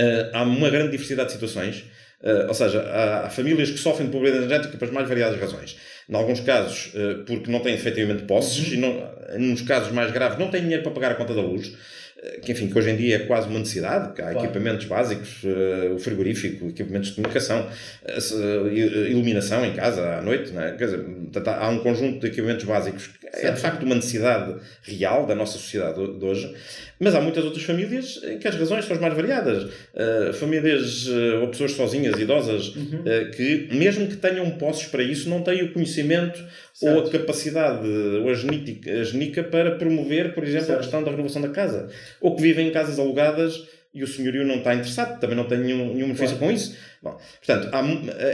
uh, 0.00 0.30
há 0.32 0.42
uma 0.42 0.70
grande 0.70 0.90
diversidade 0.90 1.28
de 1.28 1.34
situações. 1.34 1.84
Uh, 2.22 2.48
ou 2.48 2.54
seja, 2.54 2.80
há, 2.80 3.26
há, 3.26 3.30
famílias 3.30 3.70
que 3.70 3.76
sofrem 3.76 4.06
de 4.06 4.12
pobreza 4.12 4.38
energética 4.38 4.78
pelas 4.78 4.94
mais 4.94 5.06
variadas 5.06 5.38
razões. 5.38 5.76
Em 6.08 6.14
alguns 6.14 6.40
casos, 6.40 6.92
porque 7.26 7.50
não 7.50 7.60
têm 7.60 7.74
efetivamente 7.74 8.22
posses, 8.22 8.68
uhum. 8.68 8.74
e 8.74 8.76
não, 8.76 9.14
nos 9.38 9.60
casos 9.62 9.92
mais 9.92 10.10
graves, 10.12 10.38
não 10.38 10.50
têm 10.50 10.62
dinheiro 10.62 10.82
para 10.82 10.92
pagar 10.92 11.12
a 11.12 11.14
conta 11.16 11.34
da 11.34 11.42
luz 11.42 11.76
que 12.42 12.52
enfim, 12.52 12.68
que 12.68 12.78
hoje 12.78 12.90
em 12.90 12.96
dia 12.96 13.16
é 13.16 13.18
quase 13.20 13.46
uma 13.48 13.58
necessidade, 13.58 14.14
que 14.14 14.22
há 14.22 14.32
claro. 14.32 14.46
equipamentos 14.46 14.86
básicos, 14.86 15.42
o 15.94 15.98
frigorífico, 15.98 16.68
equipamentos 16.68 17.10
de 17.10 17.16
comunicação, 17.16 17.68
iluminação 19.10 19.64
em 19.64 19.74
casa 19.74 20.16
à 20.16 20.22
noite, 20.22 20.52
é? 20.56 20.72
Quer 20.72 20.84
dizer, 20.86 21.04
há 21.46 21.68
um 21.68 21.78
conjunto 21.80 22.20
de 22.20 22.26
equipamentos 22.28 22.64
básicos 22.64 23.10
é 23.32 23.50
de 23.50 23.60
facto 23.60 23.82
uma 23.82 23.94
necessidade 23.94 24.54
real 24.82 25.26
da 25.26 25.34
nossa 25.34 25.52
sociedade 25.52 26.18
de 26.18 26.24
hoje, 26.24 26.54
mas 26.98 27.14
há 27.14 27.20
muitas 27.20 27.44
outras 27.44 27.62
famílias 27.64 28.20
em 28.24 28.38
que 28.38 28.48
as 28.48 28.54
razões 28.54 28.84
são 28.84 28.94
as 28.94 29.00
mais 29.00 29.14
variadas. 29.14 29.64
Uh, 29.64 30.32
famílias 30.34 31.06
ou 31.40 31.48
pessoas 31.48 31.72
sozinhas, 31.72 32.18
idosas, 32.18 32.74
uhum. 32.74 33.04
que 33.34 33.68
mesmo 33.72 34.06
que 34.06 34.16
tenham 34.16 34.50
posses 34.52 34.86
para 34.86 35.02
isso, 35.02 35.28
não 35.28 35.42
têm 35.42 35.62
o 35.62 35.72
conhecimento 35.72 36.42
certo. 36.72 36.96
ou 36.96 37.06
a 37.06 37.10
capacidade 37.10 37.86
ou 37.86 38.30
a 38.30 38.34
genética, 38.34 38.90
a 38.90 39.04
genica 39.04 39.42
para 39.42 39.72
promover, 39.72 40.34
por 40.34 40.44
exemplo, 40.44 40.66
certo. 40.66 40.78
a 40.78 40.82
questão 40.82 41.02
da 41.02 41.10
renovação 41.10 41.42
da 41.42 41.48
casa. 41.48 41.88
Ou 42.20 42.34
que 42.36 42.42
vivem 42.42 42.68
em 42.68 42.70
casas 42.70 42.98
alugadas 42.98 43.66
e 43.96 44.02
o 44.02 44.06
senhorio 44.06 44.46
não 44.46 44.56
está 44.56 44.74
interessado, 44.74 45.18
também 45.18 45.34
não 45.34 45.44
tem 45.44 45.58
nenhum, 45.58 45.94
nenhum 45.94 46.08
benefício 46.08 46.36
claro. 46.36 46.52
com 46.52 46.52
isso. 46.52 46.76
Bom, 47.02 47.18
portanto, 47.44 47.70
há, 47.72 47.82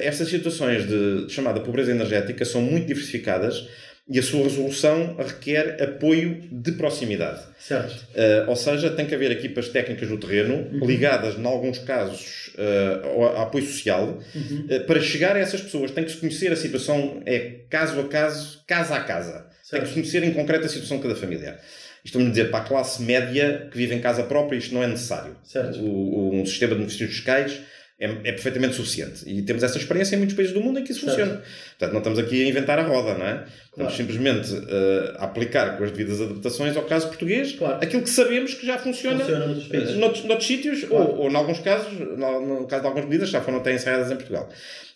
estas 0.02 0.28
situações 0.28 0.88
de, 0.88 1.26
de 1.26 1.32
chamada 1.32 1.60
pobreza 1.60 1.92
energética 1.92 2.44
são 2.44 2.60
muito 2.60 2.86
diversificadas 2.86 3.68
e 4.08 4.18
a 4.18 4.22
sua 4.22 4.42
resolução 4.42 5.16
requer 5.16 5.80
apoio 5.80 6.42
de 6.50 6.72
proximidade. 6.72 7.40
Certo. 7.58 7.94
Uh, 8.10 8.48
ou 8.50 8.56
seja, 8.56 8.90
tem 8.90 9.06
que 9.06 9.14
haver 9.14 9.30
equipas 9.30 9.68
técnicas 9.68 10.08
no 10.08 10.18
terreno, 10.18 10.54
uhum. 10.54 10.84
ligadas, 10.84 11.38
em 11.38 11.46
alguns 11.46 11.78
casos, 11.78 12.50
uh, 12.56 13.06
ao, 13.06 13.42
apoio 13.42 13.64
social, 13.64 14.18
uhum. 14.34 14.66
uh, 14.68 14.86
para 14.86 15.00
chegar 15.00 15.36
a 15.36 15.38
essas 15.38 15.60
pessoas. 15.60 15.92
Tem 15.92 16.04
que 16.04 16.10
se 16.10 16.16
conhecer 16.16 16.52
a 16.52 16.56
situação, 16.56 17.22
é 17.24 17.60
caso 17.70 18.00
a 18.00 18.08
caso, 18.08 18.62
casa 18.66 18.96
a 18.96 19.00
casa. 19.00 19.46
Certo. 19.62 19.70
Tem 19.70 19.80
que 19.82 19.88
se 19.88 19.94
conhecer 19.94 20.24
em 20.24 20.32
concreto 20.32 20.66
a 20.66 20.68
situação 20.68 20.96
de 20.96 21.04
cada 21.04 21.14
família. 21.14 21.58
Isto 22.04 22.18
vamos 22.18 22.32
dizer, 22.32 22.50
para 22.50 22.64
a 22.64 22.66
classe 22.66 23.00
média 23.02 23.68
que 23.70 23.78
vive 23.78 23.94
em 23.94 24.00
casa 24.00 24.24
própria, 24.24 24.58
isto 24.58 24.74
não 24.74 24.82
é 24.82 24.88
necessário. 24.88 25.36
Certo. 25.44 25.78
O, 25.78 26.34
um 26.34 26.44
sistema 26.44 26.72
de 26.72 26.80
benefícios 26.80 27.10
fiscais 27.10 27.60
é, 28.02 28.06
é, 28.06 28.32
perfeitamente 28.32 28.74
suficiente. 28.74 29.22
E 29.26 29.42
temos 29.42 29.62
essa 29.62 29.78
experiência 29.78 30.16
em 30.16 30.18
muitos 30.18 30.34
países 30.34 30.52
do 30.52 30.60
mundo 30.60 30.80
em 30.80 30.84
que 30.84 30.90
isso 30.90 31.02
certo. 31.02 31.16
funciona. 31.16 31.42
Portanto, 31.70 31.92
não 31.92 31.98
estamos 31.98 32.18
aqui 32.18 32.44
a 32.44 32.48
inventar 32.48 32.78
a 32.80 32.82
roda, 32.82 33.14
não 33.14 33.24
é? 33.24 33.44
Estamos 33.44 33.62
claro. 33.74 33.90
simplesmente 33.92 34.52
uh, 34.52 35.18
a 35.18 35.24
aplicar 35.24 35.78
com 35.78 35.84
as 35.84 35.92
devidas 35.92 36.20
adaptações 36.20 36.76
ao 36.76 36.82
caso 36.82 37.06
português 37.06 37.52
claro. 37.52 37.76
aquilo 37.76 38.02
que 38.02 38.10
sabemos 38.10 38.54
que 38.54 38.66
já 38.66 38.76
funciona, 38.76 39.20
funciona 39.20 39.46
noutros. 39.46 39.68
Uh, 39.68 39.98
noutros, 39.98 40.24
noutros 40.24 40.46
sítios 40.48 40.84
claro. 40.84 41.10
ou, 41.10 41.18
ou, 41.20 41.30
em 41.30 41.36
alguns 41.36 41.60
casos, 41.60 41.92
no, 41.92 42.60
no, 42.60 42.66
caso 42.66 42.82
de 42.82 42.88
algumas 42.88 43.08
medidas, 43.08 43.30
já 43.30 43.40
foram 43.40 43.58
até 43.58 43.72
ensaiadas 43.72 44.10
em 44.10 44.16
Portugal. 44.16 44.48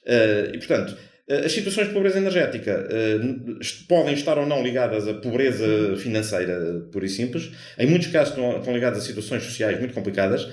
Uh, 0.05 0.55
e, 0.55 0.59
portanto, 0.59 0.97
eh, 1.29 1.45
as 1.45 1.53
situações 1.53 1.89
de 1.89 1.93
pobreza 1.93 2.19
energética 2.19 2.87
uh, 2.89 3.59
podem 3.89 4.15
estar 4.15 4.39
ou 4.39 4.47
não 4.47 4.63
ligadas 4.63 5.09
à 5.09 5.15
pobreza 5.15 5.97
financeira, 5.97 6.87
pura 6.93 7.05
e 7.05 7.09
simples. 7.09 7.51
Em 7.77 7.87
muitos 7.87 8.09
casos 8.09 8.29
estão, 8.29 8.59
estão 8.59 8.73
ligadas 8.73 9.03
a 9.03 9.05
situações 9.05 9.43
sociais 9.43 9.79
muito 9.81 9.93
complicadas, 9.93 10.49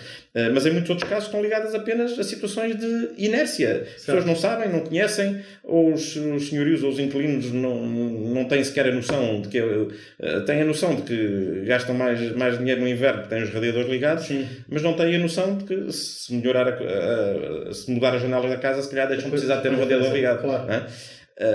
mas 0.53 0.65
em 0.65 0.71
muitos 0.71 0.89
outros 0.89 1.07
casos 1.07 1.25
estão 1.25 1.41
ligadas 1.41 1.75
apenas 1.75 2.17
a 2.17 2.23
situações 2.23 2.75
de 2.75 3.09
inércia. 3.17 3.83
As 3.83 4.05
pessoas 4.05 4.25
não 4.25 4.35
sabem, 4.35 4.69
não 4.69 4.79
conhecem, 4.79 5.41
ou 5.63 5.93
os, 5.93 6.15
os 6.15 6.49
senhorios 6.49 6.81
ou 6.81 6.89
os 6.89 6.99
inquilinos 6.99 7.51
não, 7.51 7.85
não 7.85 8.45
têm 8.45 8.63
sequer 8.63 8.87
a 8.87 8.91
noção 8.91 9.41
de 9.41 9.49
que. 9.49 9.61
Uh, 9.61 10.41
têm 10.45 10.61
a 10.61 10.65
noção 10.65 10.95
de 10.95 11.03
que 11.03 11.63
gastam 11.65 11.93
mais, 11.93 12.35
mais 12.35 12.57
dinheiro 12.57 12.81
no 12.81 12.87
inverno 12.87 13.21
porque 13.21 13.35
têm 13.35 13.43
os 13.43 13.53
radiadores 13.53 13.89
ligados, 13.89 14.25
Sim. 14.25 14.47
mas 14.67 14.81
não 14.81 14.93
têm 14.93 15.15
a 15.15 15.19
noção 15.19 15.57
de 15.57 15.65
que 15.65 15.91
se 15.91 16.33
melhorar 16.33 16.67
a, 16.67 17.73
se 17.73 17.91
mudar 17.91 18.15
as 18.15 18.21
janelas 18.21 18.49
da 18.49 18.57
casa, 18.57 18.81
se 18.81 18.89
calhar 18.89 19.07
deixam 19.07 19.25
de 19.25 19.31
precisar 19.31 19.57
de 19.57 19.63
ter 19.63 19.71
um 19.71 19.79
radiador 19.79 20.11
ligado. 20.11 20.41
Claro. 20.41 20.71
É? 20.71 20.85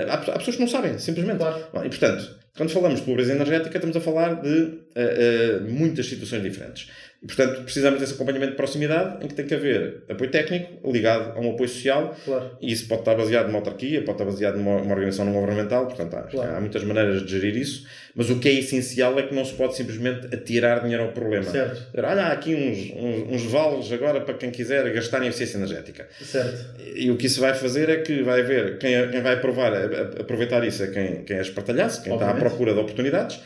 Há, 0.09 0.13
há, 0.13 0.37
pessoas 0.37 0.55
que 0.55 0.61
não 0.61 0.67
sabem, 0.67 0.97
simplesmente. 0.97 1.37
Claro. 1.37 1.85
E 1.85 1.89
portanto, 1.89 2.39
quando 2.57 2.71
falamos 2.71 2.99
de 2.99 3.05
pobreza 3.05 3.33
energética, 3.33 3.77
estamos 3.77 3.95
a 3.95 4.01
falar 4.01 4.41
de 4.41 4.49
uh, 4.49 5.61
uh, 5.63 5.69
muitas 5.69 6.07
situações 6.07 6.43
diferentes. 6.43 6.89
E, 7.21 7.27
portanto, 7.27 7.63
precisamos 7.63 7.99
desse 7.99 8.13
acompanhamento 8.13 8.51
de 8.51 8.57
proximidade 8.57 9.25
em 9.25 9.27
que 9.27 9.33
tem 9.33 9.45
que 9.45 9.53
haver 9.53 10.03
apoio 10.07 10.31
técnico 10.31 10.89
ligado 10.89 11.37
a 11.37 11.41
um 11.41 11.51
apoio 11.51 11.67
social. 11.67 12.15
Claro. 12.23 12.51
E 12.61 12.71
isso 12.71 12.87
pode 12.87 13.01
estar 13.01 13.13
baseado 13.13 13.47
numa 13.47 13.57
autarquia, 13.57 14.01
pode 14.01 14.11
estar 14.11 14.25
baseado 14.25 14.55
numa, 14.55 14.77
uma 14.77 14.91
organização 14.93 15.25
não 15.25 15.33
governamental. 15.33 15.85
Portanto, 15.87 16.13
há, 16.13 16.21
claro. 16.23 16.55
há, 16.55 16.59
muitas 16.61 16.81
maneiras 16.85 17.25
de 17.25 17.29
gerir 17.29 17.57
isso. 17.57 17.85
Mas 18.15 18.29
o 18.29 18.39
que 18.39 18.47
é 18.47 18.53
essencial 18.53 19.19
é 19.19 19.23
que 19.23 19.35
não 19.35 19.43
se 19.43 19.53
pode 19.53 19.75
simplesmente 19.75 20.33
atirar 20.33 20.81
dinheiro 20.81 21.03
ao 21.03 21.11
problema. 21.11 21.43
Certo. 21.43 21.87
Olha, 21.97 22.23
há 22.23 22.31
aqui 22.31 22.55
uns, 22.55 22.91
uns, 22.95 23.33
uns 23.33 23.51
vales 23.51 23.91
agora 23.91 24.21
para 24.21 24.35
quem 24.35 24.49
quiser 24.49 24.89
gastar 24.93 25.21
em 25.21 25.27
eficiência 25.27 25.57
energética. 25.57 26.07
Certo. 26.21 26.81
E 26.95 27.11
o 27.11 27.17
que 27.17 27.27
isso 27.27 27.41
vai 27.41 27.53
fazer 27.53 27.89
é 27.89 27.97
que 27.97 28.23
vai 28.23 28.39
haver 28.39 28.77
quem, 28.77 29.09
quem 29.09 29.21
vai 29.21 29.33
aprovar, 29.33 29.73
aproveitar 30.19 30.65
isso 30.65 30.83
é 30.83 30.87
quem, 30.87 31.23
quem 31.23 31.37
é 31.37 31.41
espartalhaço, 31.41 32.01
quem 32.01 32.13
Obviamente. 32.13 32.37
está 32.37 32.47
à 32.47 32.49
procura 32.49 32.73
de 32.73 32.79
oportunidades, 32.79 33.39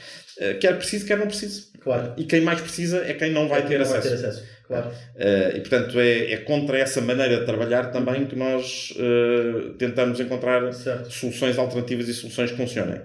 quer 0.60 0.78
precise, 0.78 1.06
quer 1.06 1.18
não 1.18 1.28
precise. 1.28 1.72
Claro. 1.80 2.14
E 2.18 2.24
quem 2.24 2.42
mais 2.42 2.62
precisa 2.62 3.04
é 3.06 3.14
quem 3.14 3.32
não 3.32 3.48
vai, 3.48 3.60
é 3.60 3.64
ter, 3.64 3.80
não 3.80 3.86
acesso. 3.86 4.10
vai 4.10 4.18
ter 4.18 4.26
acesso. 4.28 4.44
Claro. 4.68 4.90
Uh, 4.90 5.58
e 5.58 5.60
portanto 5.60 6.00
é, 6.00 6.32
é 6.32 6.38
contra 6.38 6.78
essa 6.78 7.02
maneira 7.02 7.40
de 7.40 7.46
trabalhar 7.46 7.92
também 7.92 8.26
que 8.26 8.36
nós 8.36 8.92
uh, 8.92 9.74
tentamos 9.74 10.20
encontrar 10.20 10.72
certo. 10.74 11.12
soluções 11.12 11.58
alternativas 11.58 12.08
e 12.08 12.14
soluções 12.14 12.52
que 12.52 12.58
funcionem. 12.58 13.00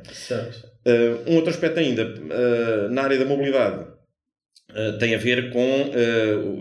Uh, 0.87 1.31
um 1.31 1.37
outro 1.37 1.51
aspecto 1.51 1.81
ainda, 1.81 2.15
na 2.91 3.03
área 3.03 3.19
da 3.19 3.25
mobilidade, 3.25 3.85
tem 4.99 5.15
a 5.15 5.19
ver 5.19 5.51
com, 5.51 5.91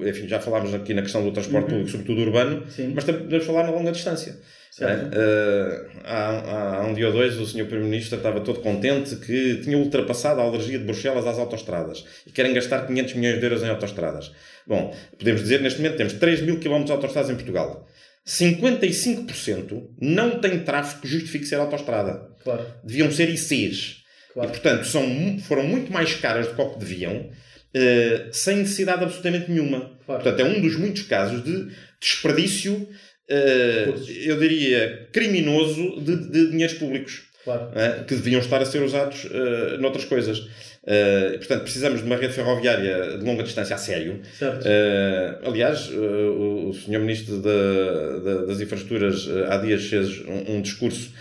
enfim, 0.05 0.27
já 0.27 0.39
falámos 0.39 0.73
aqui 0.73 0.93
na 0.93 1.01
questão 1.01 1.23
do 1.23 1.31
transporte 1.31 1.65
uhum. 1.65 1.69
público, 1.69 1.91
sobretudo 1.91 2.21
urbano, 2.21 2.65
Sim. 2.69 2.91
mas 2.95 3.03
também 3.03 3.21
podemos 3.21 3.45
falar 3.45 3.63
na 3.63 3.71
longa 3.71 3.91
distância. 3.91 4.35
Uh, 4.79 5.89
há, 6.03 6.77
há, 6.77 6.85
um 6.85 6.93
dia 6.93 7.07
ou 7.07 7.13
dois, 7.13 7.35
o 7.37 7.45
Sr. 7.45 7.65
Primeiro-Ministro 7.65 8.17
estava 8.17 8.41
todo 8.41 8.59
contente 8.59 9.15
que 9.15 9.61
tinha 9.63 9.77
ultrapassado 9.77 10.39
a 10.39 10.43
alergia 10.43 10.77
de 10.77 10.85
Bruxelas 10.85 11.25
às 11.25 11.39
autostradas 11.39 12.05
e 12.27 12.31
querem 12.31 12.53
gastar 12.53 12.85
500 12.85 13.13
milhões 13.15 13.39
de 13.39 13.45
euros 13.45 13.63
em 13.63 13.69
autostradas. 13.69 14.31
Bom, 14.67 14.95
podemos 15.17 15.41
dizer 15.41 15.61
neste 15.61 15.81
momento 15.81 15.97
temos 15.97 16.13
3 16.13 16.41
mil 16.41 16.59
km 16.59 16.83
de 16.83 16.91
autostradas 16.91 17.31
em 17.31 17.35
Portugal. 17.35 17.87
55% 18.27 19.87
não 19.99 20.39
tem 20.39 20.59
tráfego 20.59 21.01
que 21.01 21.07
justifique 21.07 21.45
ser 21.45 21.55
autostrada. 21.55 22.29
Claro. 22.43 22.65
Deviam 22.83 23.09
ser 23.09 23.29
ICs. 23.29 24.03
Claro. 24.33 24.49
E, 24.49 24.51
portanto, 24.51 24.85
são, 24.85 25.39
foram 25.39 25.63
muito 25.63 25.91
mais 25.91 26.13
caras 26.13 26.47
do 26.47 26.53
que 26.53 26.61
o 26.61 26.69
que 26.71 26.79
deviam, 26.79 27.15
uh, 27.15 28.33
sem 28.33 28.57
necessidade 28.57 29.03
absolutamente 29.03 29.49
nenhuma. 29.49 29.97
Claro. 30.05 30.21
Portanto, 30.21 30.39
é 30.39 30.43
um 30.43 30.61
dos 30.61 30.75
muitos 30.75 31.03
casos 31.03 31.43
de 31.43 31.71
desperdício 31.99 32.87
uh, 33.29 34.11
eu 34.25 34.37
diria, 34.39 35.07
criminoso 35.11 36.01
de, 36.01 36.29
de 36.29 36.51
dinheiros 36.51 36.77
públicos. 36.77 37.23
Claro. 37.43 37.69
Uh, 37.69 38.03
que 38.03 38.15
deviam 38.15 38.41
estar 38.41 38.61
a 38.61 38.65
ser 38.65 38.83
usados 38.83 39.23
uh, 39.25 39.77
noutras 39.79 40.03
coisas. 40.03 40.39
Uh, 40.87 41.37
portanto, 41.37 41.63
precisamos 41.63 41.99
de 41.99 42.05
uma 42.05 42.15
rede 42.15 42.31
ferroviária 42.31 43.17
de 43.17 43.25
longa 43.25 43.43
distância 43.43 43.75
a 43.75 43.77
sério. 43.77 44.21
Uh, 44.41 45.47
aliás, 45.47 45.89
uh, 45.89 46.69
o 46.69 46.73
Sr. 46.73 46.99
Ministro 46.99 47.41
da, 47.41 48.19
da, 48.23 48.45
das 48.45 48.61
Infraestruturas 48.61 49.27
há 49.49 49.57
dias 49.57 49.85
fez 49.85 50.21
um, 50.21 50.55
um 50.55 50.61
discurso 50.61 51.11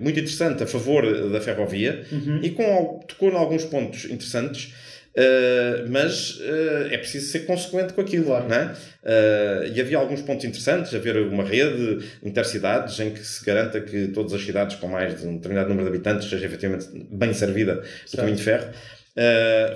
muito 0.00 0.18
interessante 0.18 0.64
a 0.64 0.66
favor 0.66 1.30
da 1.30 1.40
ferrovia 1.40 2.04
uhum. 2.10 2.40
e 2.42 2.50
com, 2.50 3.04
tocou 3.06 3.30
em 3.30 3.36
alguns 3.36 3.64
pontos 3.64 4.04
interessantes. 4.06 4.72
Uh, 5.10 5.90
mas 5.90 6.36
uh, 6.36 6.86
é 6.88 6.96
preciso 6.96 7.32
ser 7.32 7.40
consequente 7.40 7.92
com 7.92 8.00
aquilo, 8.00 8.28
não 8.28 8.54
é? 8.54 8.72
Uh, 9.02 9.74
e 9.74 9.80
havia 9.80 9.98
alguns 9.98 10.22
pontos 10.22 10.44
interessantes, 10.44 10.94
haver 10.94 11.16
uma 11.16 11.42
rede 11.42 11.98
intercidades 12.22 12.98
em 13.00 13.10
que 13.10 13.24
se 13.24 13.44
garanta 13.44 13.80
que 13.80 14.08
todas 14.08 14.32
as 14.32 14.42
cidades 14.42 14.76
com 14.76 14.86
mais 14.86 15.20
de 15.20 15.26
um 15.26 15.34
determinado 15.34 15.68
número 15.68 15.90
de 15.90 15.96
habitantes 15.96 16.28
seja 16.28 16.46
efetivamente 16.46 16.86
bem 17.10 17.32
servida 17.32 17.82
do 18.10 18.16
caminho 18.16 18.36
de 18.36 18.42
ferro. 18.42 18.68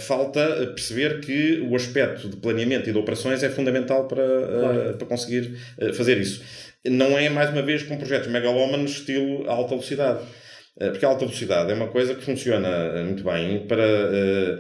falta 0.01 0.69
perceber 0.69 1.21
que 1.21 1.67
o 1.69 1.75
aspecto 1.75 2.29
de 2.29 2.37
planeamento 2.37 2.89
e 2.89 2.93
de 2.93 2.99
operações 2.99 3.43
é 3.43 3.51
fundamental 3.51 4.07
para, 4.07 4.23
claro. 4.25 4.95
para 4.95 5.07
conseguir 5.09 5.57
fazer 5.95 6.17
isso. 6.19 6.43
Não 6.85 7.19
é, 7.19 7.29
mais 7.29 7.51
uma 7.51 7.63
vez, 7.63 7.83
com 7.83 7.97
projetos 7.97 8.29
megalómanos 8.29 8.93
estilo 8.93 9.51
alta 9.51 9.71
velocidade 9.71 10.21
Uh, 10.21 10.44
porque 10.77 11.05
a 11.05 11.09
alta 11.09 11.25
velocidade 11.25 11.71
é 11.71 11.75
uma 11.75 11.87
coisa 11.87 12.17
que 12.17 12.25
funciona 12.25 13.03
muito 13.05 13.23
bem 13.23 13.65
para 13.67 13.85
uh, 13.85 14.59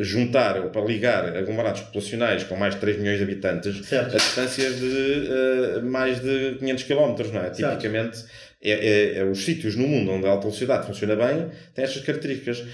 uh, 0.00 0.02
juntar 0.02 0.60
ou 0.60 0.70
para 0.70 0.82
ligar 0.82 1.36
aglomerados 1.36 1.82
populacionais 1.82 2.42
com 2.42 2.56
mais 2.56 2.74
de 2.74 2.80
3 2.80 2.98
milhões 2.98 3.18
de 3.18 3.22
habitantes 3.22 3.86
certo. 3.86 4.16
a 4.16 4.18
distâncias 4.18 4.80
de 4.80 5.82
mais 5.84 6.20
de 6.20 6.56
500 6.58 6.84
km, 6.84 6.96
não 6.98 7.40
é? 7.40 7.54
Certo. 7.54 7.56
Tipicamente, 7.56 8.24
é, 8.60 8.72
é, 8.72 9.18
é, 9.18 9.24
os 9.24 9.44
sítios 9.44 9.76
no 9.76 9.86
mundo 9.86 10.10
onde 10.10 10.26
a 10.26 10.30
alta 10.30 10.42
velocidade 10.42 10.86
funciona 10.86 11.14
bem 11.14 11.48
têm 11.74 11.84
estas 11.84 12.02
características. 12.02 12.64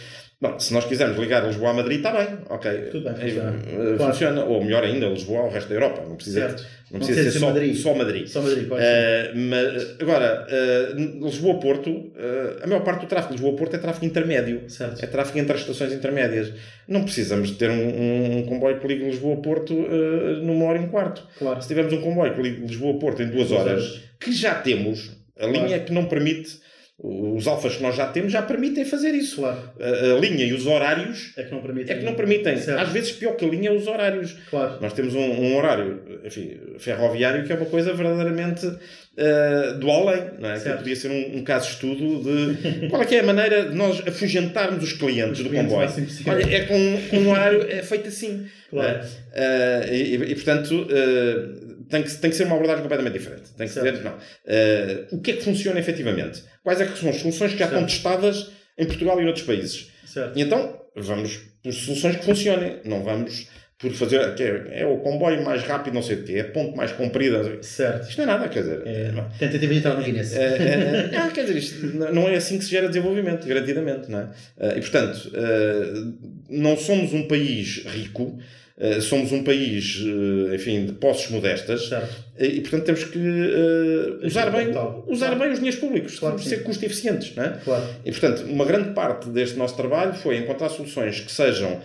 Bom, 0.44 0.60
se 0.60 0.74
nós 0.74 0.84
quisermos 0.84 1.16
ligar 1.18 1.42
Lisboa 1.46 1.70
a 1.70 1.72
Madrid, 1.72 1.96
está 1.96 2.12
bem, 2.12 2.36
ok. 2.50 2.70
Tudo 2.90 3.04
bem, 3.04 3.14
funciona. 3.14 3.50
Uh, 3.50 3.96
claro. 3.96 4.12
funciona. 4.12 4.44
Ou 4.44 4.62
melhor 4.62 4.84
ainda, 4.84 5.06
Lisboa 5.06 5.40
ao 5.40 5.48
resto 5.48 5.70
da 5.70 5.74
Europa. 5.76 6.04
Não 6.06 6.16
precisa, 6.16 6.40
certo. 6.40 6.66
não 6.90 6.98
precisa 6.98 7.16
não 7.16 7.24
ser, 7.24 7.32
ser 7.32 7.38
só 7.38 7.46
Madrid. 7.46 7.74
Só 7.76 7.94
Madrid. 7.94 8.26
Só 8.26 8.42
Madrid 8.42 8.68
pode 8.68 8.82
uh, 8.82 9.32
mas, 9.34 9.96
agora, 9.98 10.46
uh, 10.46 11.24
Lisboa-Porto, 11.24 12.12
a 12.62 12.66
maior 12.66 12.84
parte 12.84 13.00
do 13.00 13.06
tráfego 13.06 13.34
de 13.34 13.40
Lisboa-Porto 13.40 13.76
é 13.76 13.78
tráfego 13.78 14.04
intermédio. 14.04 14.68
Certo. 14.68 15.02
É 15.02 15.06
tráfego 15.06 15.38
entre 15.38 15.54
as 15.54 15.60
estações 15.62 15.94
intermédias. 15.94 16.52
Não 16.86 17.04
precisamos 17.04 17.48
de 17.48 17.54
ter 17.54 17.70
um, 17.70 18.40
um 18.40 18.42
comboio 18.42 18.78
que 18.78 18.86
ligue 18.86 19.06
Lisboa-Porto 19.06 19.72
numa 20.42 20.66
hora 20.66 20.76
e 20.76 20.82
um 20.82 20.88
quarto. 20.88 21.26
Claro. 21.38 21.62
Se 21.62 21.68
tivermos 21.68 21.90
um 21.94 22.02
comboio 22.02 22.34
que 22.34 22.42
ligue 22.42 22.66
Lisboa-Porto 22.66 23.22
em 23.22 23.28
duas, 23.28 23.48
duas 23.48 23.60
horas, 23.62 23.82
horas, 23.82 24.00
que 24.20 24.30
já 24.30 24.56
temos, 24.56 25.10
a 25.38 25.48
claro. 25.48 25.52
linha 25.52 25.80
que 25.80 25.90
não 25.90 26.04
permite 26.04 26.62
os 26.96 27.46
alfas 27.48 27.76
que 27.76 27.82
nós 27.82 27.96
já 27.96 28.06
temos 28.06 28.32
já 28.32 28.40
permitem 28.40 28.84
fazer 28.84 29.10
isso. 29.10 29.36
Claro. 29.36 29.72
A, 29.80 30.14
a, 30.16 30.20
linha 30.20 30.44
e 30.44 30.52
os 30.52 30.64
horários 30.66 31.32
é 31.36 31.42
que 31.42 31.50
não 31.50 31.60
permitem. 31.60 31.96
É 31.96 31.98
que 31.98 32.04
não 32.04 32.14
permitem. 32.14 32.54
Às 32.54 32.88
vezes, 32.90 33.12
pior 33.12 33.34
que 33.34 33.44
a 33.44 33.48
linha 33.48 33.70
é 33.70 33.72
os 33.72 33.88
horários. 33.88 34.36
Claro. 34.48 34.78
Nós 34.80 34.92
temos 34.92 35.14
um, 35.14 35.20
um 35.20 35.56
horário 35.56 36.00
enfim, 36.24 36.56
ferroviário 36.78 37.44
que 37.44 37.52
é 37.52 37.56
uma 37.56 37.66
coisa 37.66 37.92
verdadeiramente 37.92 38.66
uh, 38.66 39.78
do 39.80 39.90
além. 39.90 40.22
Não 40.38 40.50
é? 40.50 40.60
Que 40.60 40.70
podia 40.70 40.94
ser 40.94 41.10
um, 41.10 41.38
um 41.38 41.44
caso 41.44 41.66
de 41.66 41.72
estudo 41.72 42.22
de 42.22 42.86
qual 42.88 43.02
é 43.02 43.06
que 43.06 43.16
é 43.16 43.20
a 43.20 43.24
maneira 43.24 43.70
de 43.70 43.74
nós 43.74 44.00
afugentarmos 44.06 44.84
os 44.84 44.92
clientes 44.92 45.40
os 45.40 45.44
do 45.44 45.50
clientes 45.50 45.72
comboio. 45.72 45.90
Olha, 46.28 46.54
é 46.54 46.60
com, 46.60 47.08
com 47.10 47.16
um 47.18 47.30
horário 47.30 47.66
é 47.68 47.82
feito 47.82 48.06
assim. 48.06 48.46
Claro. 48.70 49.00
Uh, 49.00 49.92
e, 49.92 50.14
e, 50.14 50.34
portanto. 50.36 50.86
Tem 51.88 52.02
que, 52.02 52.14
tem 52.16 52.30
que 52.30 52.36
ser 52.36 52.44
uma 52.44 52.54
abordagem 52.54 52.82
completamente 52.82 53.18
diferente. 53.18 53.52
Tem 53.56 53.66
que 53.66 53.72
ser, 53.72 54.02
não. 54.02 54.12
Uh, 54.12 55.16
o 55.16 55.20
que 55.20 55.32
é 55.32 55.36
que 55.36 55.42
funciona 55.42 55.78
efetivamente? 55.78 56.42
Quais 56.62 56.80
é 56.80 56.86
que 56.86 56.98
são 56.98 57.10
as 57.10 57.16
soluções 57.16 57.52
que 57.52 57.58
já 57.58 57.68
certo. 57.68 57.74
estão 57.74 57.86
testadas 57.86 58.50
em 58.78 58.86
Portugal 58.86 59.20
e 59.20 59.24
noutros 59.24 59.44
países? 59.44 59.90
Certo. 60.06 60.38
E 60.38 60.42
então, 60.42 60.80
vamos 60.96 61.40
por 61.62 61.72
soluções 61.72 62.16
que 62.16 62.24
funcionem. 62.24 62.80
Não 62.84 63.02
vamos 63.02 63.48
por 63.78 63.92
fazer, 63.92 64.34
que 64.34 64.42
é, 64.42 64.80
é, 64.80 64.86
o 64.86 64.98
comboio 64.98 65.44
mais 65.44 65.62
rápido, 65.64 65.94
não 65.94 66.02
sei 66.02 66.16
o 66.16 66.24
quê, 66.24 66.34
é 66.34 66.40
a 66.40 66.44
ponte 66.44 66.76
mais 66.76 66.92
comprida. 66.92 67.62
Certo. 67.62 68.08
Isto 68.08 68.18
não 68.18 68.24
é 68.24 68.26
nada, 68.26 68.48
quer 68.48 68.62
dizer. 68.62 68.82
É, 68.86 69.12
tentativa 69.38 69.72
de 69.72 69.78
entrar 69.78 69.94
no 69.94 70.02
Guinness. 70.02 70.34
É, 70.34 71.10
é, 71.12 71.16
é, 71.16 71.30
quer 71.30 71.44
dizer, 71.44 71.58
isto 71.58 71.86
não 71.86 72.28
é 72.28 72.36
assim 72.36 72.58
que 72.58 72.64
se 72.64 72.70
gera 72.70 72.88
desenvolvimento, 72.88 73.46
garantidamente, 73.46 74.10
não 74.10 74.20
é? 74.20 74.24
Uh, 74.24 74.78
e 74.78 74.80
portanto, 74.80 75.30
uh, 75.34 76.14
não 76.48 76.76
somos 76.76 77.12
um 77.12 77.26
país 77.26 77.84
rico, 77.86 78.38
Uh, 78.76 79.00
somos 79.00 79.30
um 79.30 79.44
país, 79.44 80.00
uh, 80.00 80.52
enfim, 80.52 80.86
de 80.86 80.94
posses 80.94 81.30
modestas 81.30 81.88
certo. 81.88 82.12
e, 82.36 82.60
portanto, 82.60 82.82
temos 82.82 83.04
que 83.04 83.18
uh, 83.18 84.26
usar, 84.26 84.50
bem, 84.50 84.70
usar 85.06 85.26
claro. 85.26 85.38
bem 85.38 85.52
os 85.52 85.58
dinheiros 85.60 85.78
públicos, 85.78 86.18
claro 86.18 86.34
temos 86.34 86.48
ser 86.48 86.64
custo 86.64 86.84
eficientes. 86.84 87.36
Não 87.36 87.44
é? 87.44 87.60
claro. 87.64 87.84
E, 88.04 88.10
portanto, 88.10 88.42
uma 88.46 88.64
grande 88.64 88.90
parte 88.90 89.28
deste 89.28 89.56
nosso 89.56 89.76
trabalho 89.76 90.14
foi 90.14 90.38
encontrar 90.38 90.70
soluções 90.70 91.20
que 91.20 91.30
sejam 91.30 91.80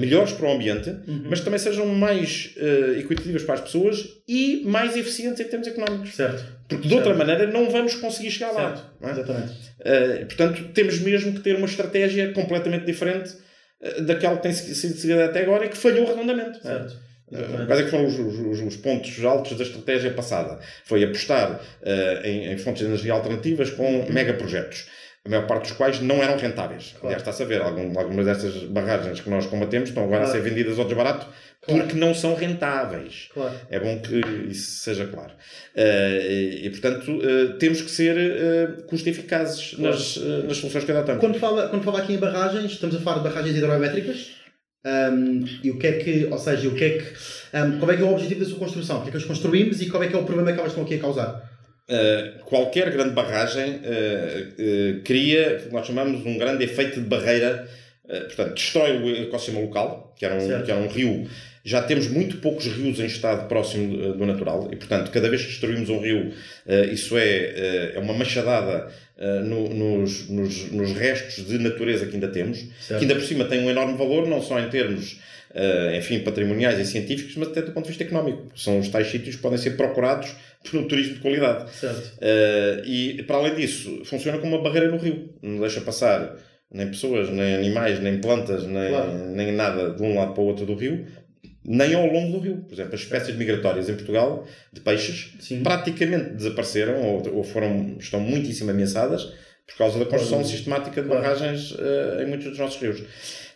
melhores 0.00 0.32
para 0.32 0.48
o 0.48 0.52
ambiente, 0.52 0.88
uhum. 0.88 1.26
mas 1.28 1.40
também 1.42 1.58
sejam 1.58 1.84
mais 1.84 2.54
equitativas 2.98 3.42
para 3.42 3.56
as 3.56 3.60
pessoas 3.60 4.08
e 4.26 4.62
mais 4.64 4.96
eficientes 4.96 5.38
em 5.38 5.44
termos 5.44 5.68
económicos. 5.68 6.16
Certo. 6.16 6.44
Porque, 6.66 6.88
de 6.88 6.94
outra 6.94 7.14
maneira, 7.14 7.46
não 7.46 7.68
vamos 7.68 7.94
conseguir 7.94 8.30
chegar 8.30 8.54
certo. 8.54 8.82
lá. 9.00 9.08
É? 9.08 9.12
Exatamente. 9.12 9.52
portanto, 10.24 10.70
temos 10.72 10.98
mesmo 11.00 11.34
que 11.34 11.40
ter 11.40 11.56
uma 11.56 11.66
estratégia 11.66 12.32
completamente 12.32 12.86
diferente 12.86 13.34
eh, 13.34 13.44
daquela 14.02 14.36
que 14.36 14.42
tem 14.42 14.52
sido 14.52 14.96
seguida 14.96 15.26
até 15.26 15.42
agora 15.42 15.66
e 15.66 15.68
que 15.68 15.76
falhou 15.76 16.06
redondamente. 16.06 16.62
Certo. 16.62 17.06
Uh, 17.30 17.66
quais 17.66 17.80
é 17.80 17.84
que 17.84 17.90
foram 17.90 18.06
os, 18.06 18.16
os, 18.16 18.60
os, 18.60 18.76
pontos 18.76 19.24
altos 19.24 19.56
da 19.58 19.64
estratégia 19.64 20.12
passada? 20.12 20.60
Foi 20.84 21.02
apostar 21.02 21.54
uh, 21.54 22.26
em, 22.26 22.52
em, 22.52 22.58
fontes 22.58 22.82
de 22.82 22.86
energia 22.86 23.12
alternativas 23.12 23.70
com 23.70 23.82
uhum. 23.84 24.12
megaprojetos, 24.12 24.86
a 25.26 25.30
maior 25.30 25.46
parte 25.46 25.68
dos 25.68 25.72
quais 25.72 26.00
não 26.00 26.22
eram 26.22 26.38
rentáveis. 26.38 26.92
Claro. 26.92 27.06
Aliás, 27.06 27.22
está-se 27.22 27.42
a 27.42 27.46
ver, 27.46 27.60
algum, 27.60 27.98
algumas 27.98 28.26
dessas 28.26 28.62
barragens 28.64 29.20
que 29.20 29.28
nós 29.28 29.46
combatemos 29.46 29.88
estão 29.88 30.04
agora 30.04 30.24
claro. 30.24 30.38
a 30.38 30.42
ser 30.42 30.48
vendidas 30.48 30.78
ao 30.78 30.84
desbarato 30.84 31.26
Claro. 31.66 31.82
porque 31.82 31.98
não 31.98 32.14
são 32.14 32.34
rentáveis. 32.34 33.28
É 33.68 33.80
bom 33.80 33.98
que 34.00 34.20
isso 34.48 34.82
seja 34.82 35.06
claro. 35.06 35.32
Uh, 35.74 36.62
e, 36.62 36.70
portanto, 36.70 37.10
uh, 37.10 37.58
temos 37.58 37.80
que 37.80 37.90
ser 37.90 38.16
uh, 38.16 38.82
custo-eficazes 38.84 39.74
claro. 39.74 39.92
nas, 39.92 40.16
nas 40.16 40.56
soluções 40.58 40.84
que 40.84 40.92
adotamos. 40.92 41.20
Quando 41.20 41.38
fala, 41.38 41.68
quando 41.68 41.82
fala 41.82 41.98
aqui 42.00 42.12
em 42.12 42.18
barragens, 42.18 42.72
estamos 42.72 42.94
a 42.94 43.00
falar 43.00 43.18
de 43.18 43.28
barragens 43.28 43.56
hidroelétricas. 43.56 44.36
Um, 44.86 45.44
e 45.64 45.70
o 45.72 45.78
que 45.78 45.86
é 45.88 45.92
que, 45.94 46.28
ou 46.30 46.38
seja, 46.38 46.68
o 46.68 46.74
que 46.74 46.84
é 46.84 46.90
que, 46.98 47.04
um, 47.56 47.78
qual 47.80 47.90
é 47.90 47.96
que 47.96 48.02
é 48.02 48.04
o 48.04 48.12
objetivo 48.12 48.44
da 48.44 48.46
sua 48.46 48.58
construção? 48.60 48.98
O 48.98 49.02
que 49.02 49.08
é 49.08 49.10
que 49.10 49.16
eles 49.16 49.26
construímos 49.26 49.82
e 49.82 49.90
qual 49.90 50.00
é 50.00 50.06
que 50.06 50.14
é 50.14 50.18
o 50.18 50.24
problema 50.24 50.52
que 50.52 50.60
elas 50.60 50.70
estão 50.70 50.84
aqui 50.84 50.94
a 50.94 51.00
causar? 51.00 51.55
Uh, 51.88 52.42
qualquer 52.46 52.90
grande 52.90 53.10
barragem 53.10 53.76
uh, 53.76 53.78
uh, 53.78 55.02
cria 55.04 55.60
o 55.62 55.68
que 55.68 55.72
nós 55.72 55.86
chamamos 55.86 56.26
um 56.26 56.36
grande 56.36 56.64
efeito 56.64 57.00
de 57.00 57.06
barreira, 57.06 57.68
portanto, 58.08 58.54
destrói 58.54 58.96
o 58.98 59.22
ecossistema 59.22 59.60
local, 59.60 60.12
que 60.18 60.24
era 60.24 60.34
um, 60.34 60.62
que 60.62 60.70
era 60.70 60.80
um 60.80 60.88
rio 60.88 61.28
já 61.64 61.82
temos 61.82 62.06
muito 62.06 62.36
poucos 62.36 62.66
rios 62.66 63.00
em 63.00 63.06
estado 63.06 63.48
próximo 63.48 64.00
eh, 64.00 64.12
do 64.12 64.24
natural 64.24 64.68
e, 64.70 64.76
portanto, 64.76 65.10
cada 65.10 65.28
vez 65.28 65.42
que 65.42 65.48
destruímos 65.48 65.88
um 65.88 65.98
rio, 65.98 66.32
isso 66.92 67.18
é, 67.18 67.94
é 67.96 67.98
uma 67.98 68.14
machadada 68.14 68.86
no, 69.44 69.68
nos, 69.68 70.28
nos, 70.28 70.70
nos, 70.70 70.92
restos 70.92 71.44
de 71.44 71.58
natureza 71.58 72.06
que 72.06 72.14
ainda 72.14 72.28
temos, 72.28 72.58
certo. 72.78 73.00
que 73.00 73.04
ainda 73.04 73.16
por 73.16 73.24
cima 73.24 73.46
tem 73.46 73.64
um 73.64 73.68
enorme 73.68 73.98
valor, 73.98 74.28
não 74.28 74.40
só 74.40 74.60
em 74.60 74.68
termos 74.68 75.18
enfim, 75.98 76.20
patrimoniais 76.20 76.78
e 76.78 76.84
científicos, 76.84 77.34
mas 77.36 77.48
até 77.48 77.62
do 77.62 77.72
ponto 77.72 77.86
de 77.86 77.88
vista 77.88 78.04
económico. 78.04 78.46
São 78.54 78.78
os 78.78 78.88
tais 78.88 79.08
sítios 79.08 79.34
que 79.34 79.42
podem 79.42 79.58
ser 79.58 79.70
procurados 79.70 80.36
por 80.70 80.80
um 80.80 80.88
turismo 80.88 81.14
de 81.14 81.20
qualidade. 81.20 81.70
e, 82.84 83.22
para 83.24 83.36
além 83.36 83.54
disso, 83.54 84.02
funciona 84.04 84.38
como 84.38 84.54
uma 84.56 84.62
barreira 84.62 84.90
no 84.90 84.96
rio. 84.96 85.34
Não 85.42 85.60
deixa 85.60 85.80
passar 85.80 86.36
nem 86.72 86.88
pessoas, 86.88 87.30
nem 87.30 87.54
animais, 87.54 88.00
nem 88.00 88.20
plantas, 88.20 88.64
nem, 88.64 88.90
claro. 88.90 89.12
nem 89.34 89.52
nada 89.52 89.90
de 89.90 90.02
um 90.02 90.16
lado 90.16 90.34
para 90.34 90.42
o 90.42 90.46
outro 90.46 90.66
do 90.66 90.74
rio 90.74 91.06
nem 91.66 91.94
ao 91.94 92.06
longo 92.06 92.32
do 92.32 92.38
rio. 92.38 92.58
Por 92.62 92.74
exemplo, 92.74 92.94
as 92.94 93.00
espécies 93.00 93.34
migratórias 93.36 93.88
em 93.88 93.94
Portugal 93.94 94.46
de 94.72 94.80
peixes 94.80 95.34
Sim. 95.40 95.62
praticamente 95.62 96.34
desapareceram 96.34 97.02
ou, 97.02 97.36
ou, 97.36 97.42
foram, 97.42 97.96
estão 97.98 98.20
muitíssimo 98.20 98.70
ameaçadas 98.70 99.24
por 99.66 99.76
causa 99.76 99.98
da 99.98 100.04
construção 100.04 100.44
sistemática 100.44 101.02
de 101.02 101.08
barragens 101.08 101.72
uh, 101.72 102.22
em 102.22 102.26
muitos 102.26 102.48
dos 102.48 102.58
nossos 102.58 102.80
rios. 102.80 103.02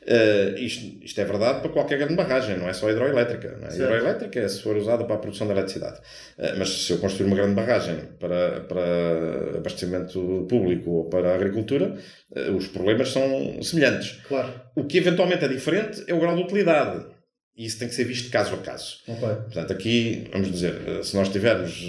Uh, 0.03 0.59
isto, 0.59 1.05
isto, 1.05 1.21
é 1.21 1.25
verdade 1.25 1.61
para 1.61 1.69
qualquer 1.69 1.99
grande 1.99 2.15
barragem, 2.15 2.57
não 2.57 2.69
é 2.69 2.73
só 2.73 2.91
hidroelétrica. 2.91 3.57
Não 3.61 3.69
é? 3.69 3.75
Hidroelétrica 3.75 4.41
é 4.41 4.49
se 4.49 4.63
for 4.63 4.75
usada 4.77 5.05
para 5.05 5.17
a 5.17 5.19
produção 5.19 5.47
de 5.47 5.53
eletricidade. 5.53 5.99
Uh, 6.39 6.59
mas 6.59 6.71
se 6.71 6.93
eu 6.93 6.99
construir 6.99 7.27
uma 7.27 7.37
grande 7.37 7.55
barragem 7.55 7.97
para, 8.19 8.61
para 8.61 9.59
abastecimento 9.59 10.47
público 10.49 10.91
ou 10.91 11.05
para 11.05 11.33
a 11.33 11.35
agricultura, 11.35 11.95
uh, 12.31 12.57
os 12.57 12.67
problemas 12.69 13.11
são 13.11 13.63
semelhantes. 13.63 14.19
Claro. 14.27 14.51
O 14.75 14.85
que 14.85 14.97
eventualmente 14.97 15.45
é 15.45 15.49
diferente 15.49 16.03
é 16.07 16.15
o 16.15 16.21
grau 16.21 16.35
de 16.35 16.43
utilidade. 16.43 17.05
E 17.55 17.67
isso 17.67 17.79
tem 17.79 17.89
que 17.89 17.95
ser 17.95 18.05
visto 18.05 18.31
caso 18.31 18.55
a 18.55 18.59
caso. 18.59 19.01
Okay. 19.07 19.29
Portanto, 19.29 19.71
aqui, 19.71 20.29
vamos 20.33 20.51
dizer, 20.51 21.05
se 21.05 21.15
nós 21.15 21.29
tivermos 21.29 21.85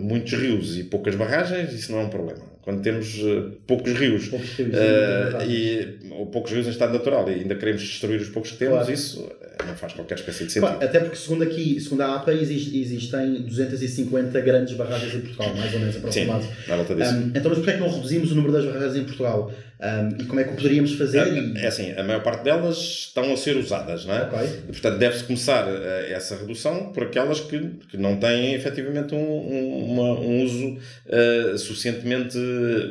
muitos 0.00 0.32
rios 0.32 0.76
e 0.76 0.82
poucas 0.82 1.14
barragens, 1.14 1.72
isso 1.72 1.92
não 1.92 2.00
é 2.00 2.04
um 2.04 2.08
problema. 2.08 2.55
Quando 2.66 2.82
temos 2.82 3.16
uh, 3.18 3.52
poucos 3.64 3.92
rios, 3.92 4.26
poucos 4.26 4.48
rios 4.54 4.74
uh, 4.74 5.48
e, 5.48 5.98
ou 6.10 6.26
poucos 6.26 6.50
rios 6.50 6.66
em 6.66 6.70
estado 6.70 6.94
natural 6.94 7.30
e 7.30 7.34
ainda 7.34 7.54
queremos 7.54 7.80
destruir 7.80 8.20
os 8.20 8.28
poucos 8.28 8.50
que 8.50 8.58
temos, 8.58 8.78
claro. 8.78 8.92
isso 8.92 9.24
não 9.64 9.76
faz 9.76 9.92
qualquer 9.92 10.16
espécie 10.16 10.46
de 10.46 10.52
sentido. 10.52 10.82
até 10.82 10.98
porque, 10.98 11.14
segundo 11.14 11.44
aqui, 11.44 11.80
segundo 11.80 12.00
a 12.00 12.16
APA, 12.16 12.32
existem 12.32 13.42
250 13.42 14.40
grandes 14.40 14.74
barragens 14.74 15.14
em 15.14 15.20
Portugal, 15.20 15.54
mais 15.54 15.72
ou 15.74 15.78
menos 15.78 15.96
aproximado. 15.96 16.42
Sim, 16.42 16.48
volta 16.66 16.94
disso. 16.96 17.14
Um, 17.14 17.28
então, 17.28 17.42
mas 17.44 17.58
porquê 17.58 17.70
é 17.70 17.74
que 17.74 17.80
não 17.80 17.88
reduzimos 17.88 18.32
o 18.32 18.34
número 18.34 18.52
das 18.52 18.64
barragens 18.64 18.96
em 18.96 19.04
Portugal? 19.04 19.52
Um, 19.78 20.22
e 20.22 20.24
como 20.24 20.40
é 20.40 20.44
que 20.44 20.52
o 20.52 20.56
poderíamos 20.56 20.94
fazer? 20.94 21.18
É, 21.18 21.64
é 21.64 21.66
assim, 21.66 21.92
a 21.92 22.02
maior 22.02 22.22
parte 22.22 22.44
delas 22.44 22.78
estão 22.78 23.32
a 23.32 23.36
ser 23.36 23.56
usadas, 23.56 24.06
não 24.06 24.14
é? 24.14 24.22
Okay. 24.22 24.46
E, 24.68 24.72
portanto, 24.72 24.98
deve-se 24.98 25.24
começar 25.24 25.68
essa 26.08 26.36
redução 26.36 26.92
por 26.92 27.04
aquelas 27.04 27.40
que, 27.40 27.58
que 27.90 27.96
não 27.96 28.16
têm 28.16 28.54
efetivamente 28.54 29.14
um, 29.14 29.18
um, 29.18 29.84
uma, 29.84 30.18
um 30.18 30.42
uso 30.44 30.78
uh, 31.06 31.58
suficientemente 31.58 32.38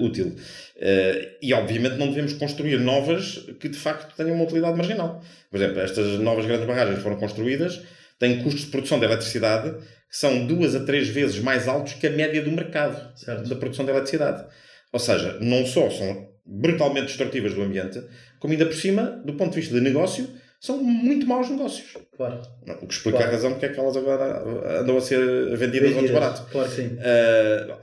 útil. 0.02 0.28
Uh, 0.28 1.36
e, 1.42 1.54
obviamente, 1.54 1.98
não 1.98 2.08
devemos 2.08 2.34
construir 2.34 2.80
novas 2.80 3.46
que, 3.60 3.70
de 3.70 3.78
facto, 3.78 4.16
tenham 4.16 4.36
uma 4.36 4.44
utilidade 4.44 4.78
marginal. 4.78 5.22
Por 5.50 5.58
exemplo, 5.58 5.80
estas 5.80 6.20
novas 6.20 6.46
grandes 6.46 6.68
barragens 6.68 7.02
foram 7.02 7.18
construídas, 7.18 7.82
têm 8.20 8.44
custos 8.44 8.66
de 8.66 8.72
produção 8.72 9.00
de 9.00 9.06
eletricidade 9.06 9.76
que 10.10 10.18
são 10.18 10.46
duas 10.46 10.76
a 10.76 10.86
três 10.86 11.10
vezes 11.10 11.40
mais 11.40 11.68
altos 11.68 11.94
que 11.94 12.08
a 12.08 12.10
média 12.10 12.42
do 12.42 12.52
mercado 12.52 13.18
certo. 13.18 13.50
da 13.50 13.56
produção 13.56 13.86
de 13.86 13.92
eletricidade. 13.92 14.46
Ou 14.94 15.00
seja, 15.00 15.38
não 15.42 15.66
só 15.66 15.90
são 15.90 16.30
brutalmente 16.46 17.08
destrutivas 17.08 17.54
do 17.54 17.62
ambiente, 17.62 18.02
como 18.40 18.54
ainda 18.54 18.66
por 18.66 18.76
cima, 18.76 19.22
do 19.26 19.34
ponto 19.34 19.52
de 19.52 19.62
vista 19.62 19.76
de 19.76 19.82
negócio, 19.82 20.30
são 20.60 20.78
muito 20.82 21.28
maus 21.28 21.50
negócios. 21.50 21.98
Claro. 22.16 22.42
O 22.82 22.88
que 22.88 22.94
explica 22.94 23.18
claro. 23.18 23.32
a 23.32 23.36
razão 23.36 23.52
porque 23.52 23.66
é 23.66 23.70
que 23.70 23.80
elas 23.80 23.98
agora 23.98 24.80
andam 24.80 24.98
a 24.98 25.02
ser 25.02 25.20
vendidas, 25.58 25.92
vendidas. 25.92 25.96
ao 25.96 26.02
desbarato. 26.02 26.52
Claro 26.52 26.70
que 26.70 26.76
sim. 26.76 26.88
Uh, 26.88 27.78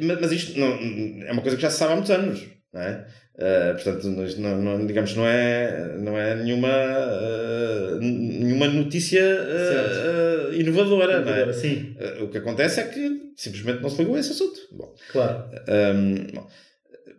Mas 0.00 0.32
isto 0.32 0.58
não, 0.58 0.78
é 1.26 1.32
uma 1.32 1.42
coisa 1.42 1.56
que 1.56 1.62
já 1.62 1.70
se 1.70 1.78
sabe 1.78 1.92
há 1.92 1.96
muitos 1.96 2.10
anos. 2.10 2.46
Não 2.72 2.82
é? 2.82 3.06
Uh, 3.36 3.74
portanto, 3.74 4.08
não, 4.38 4.62
não, 4.62 4.86
digamos, 4.86 5.14
não 5.14 5.26
é, 5.26 5.96
não 5.98 6.18
é 6.18 6.34
nenhuma, 6.36 6.68
uh, 6.68 7.98
nenhuma 8.00 8.66
notícia 8.68 9.22
uh, 9.22 10.54
inovadora. 10.54 11.22
É? 11.30 11.52
Sim. 11.52 11.94
o 12.22 12.28
que 12.28 12.38
acontece 12.38 12.80
é 12.80 12.84
que 12.84 13.32
simplesmente 13.36 13.82
não 13.82 13.90
se 13.90 13.98
ligou 13.98 14.16
a 14.16 14.20
esse 14.20 14.32
assunto. 14.32 14.58
Bom, 14.72 14.94
claro. 15.12 15.50
Um, 15.68 16.26
bom, 16.34 16.48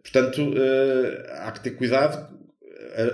portanto, 0.01 0.53
há 1.33 1.51
que 1.51 1.61
ter 1.61 1.71
cuidado. 1.71 2.35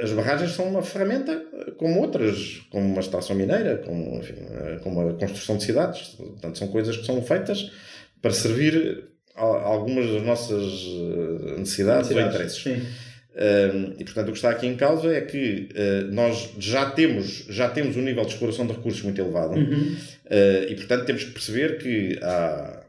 As 0.01 0.11
barragens 0.11 0.51
são 0.51 0.69
uma 0.69 0.81
ferramenta 0.81 1.43
como 1.77 1.99
outras, 1.99 2.61
como 2.71 2.85
uma 2.85 3.01
estação 3.01 3.35
mineira, 3.35 3.79
como, 3.85 4.17
enfim, 4.17 4.35
como 4.81 5.09
a 5.09 5.13
construção 5.15 5.57
de 5.57 5.63
cidades. 5.63 6.15
Portanto, 6.15 6.57
são 6.57 6.69
coisas 6.69 6.95
que 6.95 7.05
são 7.05 7.21
feitas 7.21 7.69
para 8.21 8.31
servir 8.31 9.12
algumas 9.35 10.11
das 10.11 10.23
nossas 10.23 10.61
eh, 10.61 11.57
necessidades, 11.57 12.09
necessidades 12.09 12.11
ou 12.11 12.21
interesses. 12.21 12.65
Uh, 13.33 13.95
e 13.97 14.03
portanto 14.03 14.27
o 14.27 14.31
que 14.31 14.37
está 14.37 14.51
aqui 14.51 14.67
em 14.67 14.75
causa 14.75 15.11
é 15.11 15.19
que 15.21 15.67
uh, 15.71 16.13
nós 16.13 16.53
já 16.59 16.91
temos, 16.91 17.47
já 17.49 17.67
temos 17.67 17.97
um 17.97 18.03
nível 18.03 18.23
de 18.23 18.31
exploração 18.31 18.67
de 18.67 18.73
recursos 18.73 19.01
muito 19.01 19.19
elevado 19.19 19.55
uhum. 19.55 19.95
uh, 19.95 20.69
e 20.69 20.75
portanto 20.75 21.05
temos 21.05 21.23
que 21.23 21.31
perceber 21.31 21.79
que 21.79 22.19
há 22.21 22.83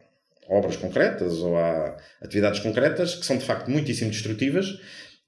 obras 0.50 0.76
concretas 0.76 1.38
ou 1.38 1.56
há 1.56 1.96
atividades 2.20 2.60
concretas 2.60 3.14
que 3.14 3.24
são 3.24 3.38
de 3.38 3.44
facto 3.46 3.70
muitíssimo 3.70 4.10
destrutivas 4.10 4.66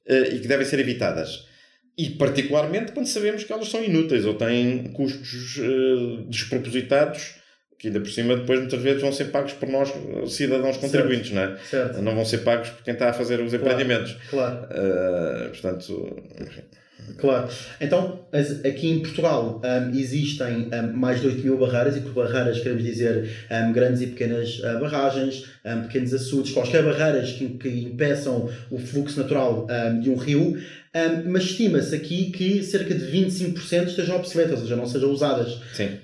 e 0.07 0.39
que 0.39 0.47
devem 0.47 0.67
ser 0.67 0.79
evitadas. 0.79 1.47
E 1.97 2.11
particularmente 2.11 2.93
quando 2.93 3.07
sabemos 3.07 3.43
que 3.43 3.51
elas 3.51 3.69
são 3.71 3.83
inúteis 3.83 4.27
ou 4.27 4.35
têm 4.35 4.93
custos 4.93 5.59
despropositados 6.29 7.37
que 7.79 7.89
ainda 7.89 8.01
por 8.01 8.11
cima 8.11 8.37
depois 8.37 8.61
muitas 8.61 8.81
vezes 8.81 9.03
vão 9.03 9.13
ser 9.13 9.27
pagos 9.27 9.53
por 9.53 9.69
nós, 9.69 9.93
cidadãos 10.29 10.77
contribuintes, 10.79 11.31
certo. 11.31 11.35
não 11.35 11.57
é? 11.57 11.59
Certo. 11.59 12.03
Não 12.03 12.15
vão 12.15 12.25
ser 12.25 12.39
pagos 12.39 12.71
por 12.71 12.83
quem 12.83 12.95
está 12.95 13.11
a 13.11 13.13
fazer 13.13 13.41
os 13.41 13.51
claro. 13.51 13.65
empreendimentos. 13.65 14.17
Claro. 14.31 14.67
Uh, 14.71 15.49
portanto, 15.51 16.23
enfim. 16.41 16.63
Claro. 17.19 17.49
Então, 17.81 18.21
aqui 18.65 18.91
em 18.91 19.01
Portugal 19.01 19.61
um, 19.63 19.99
existem 19.99 20.69
um, 20.73 20.97
mais 20.97 21.21
de 21.21 21.27
8 21.27 21.43
mil 21.43 21.59
barreiras, 21.59 21.97
e 21.97 22.01
por 22.01 22.13
barreiras 22.13 22.59
queremos 22.59 22.83
dizer 22.83 23.31
um, 23.51 23.73
grandes 23.73 24.03
e 24.03 24.09
pequenas 24.09 24.59
uh, 24.59 24.81
barragens, 24.81 25.45
pequenos 25.87 26.13
açudes, 26.15 26.53
quaisquer 26.53 26.85
barreiras 26.85 27.33
que, 27.33 27.49
que 27.51 27.69
impeçam 27.69 28.49
o 28.71 28.79
fluxo 28.79 29.19
natural 29.21 29.67
de 30.01 30.11
um 30.11 30.17
rio, 30.17 30.57
mas 31.27 31.43
estima-se 31.43 31.95
aqui 31.95 32.31
que 32.31 32.63
cerca 32.63 32.95
de 32.95 33.05
25% 33.05 33.89
estejam 33.89 34.17
obsoletas, 34.17 34.59
ou 34.59 34.65
seja, 34.65 34.77
não 34.77 34.87
sejam 34.87 35.11
usadas. 35.11 35.59
Sim. 35.75 35.99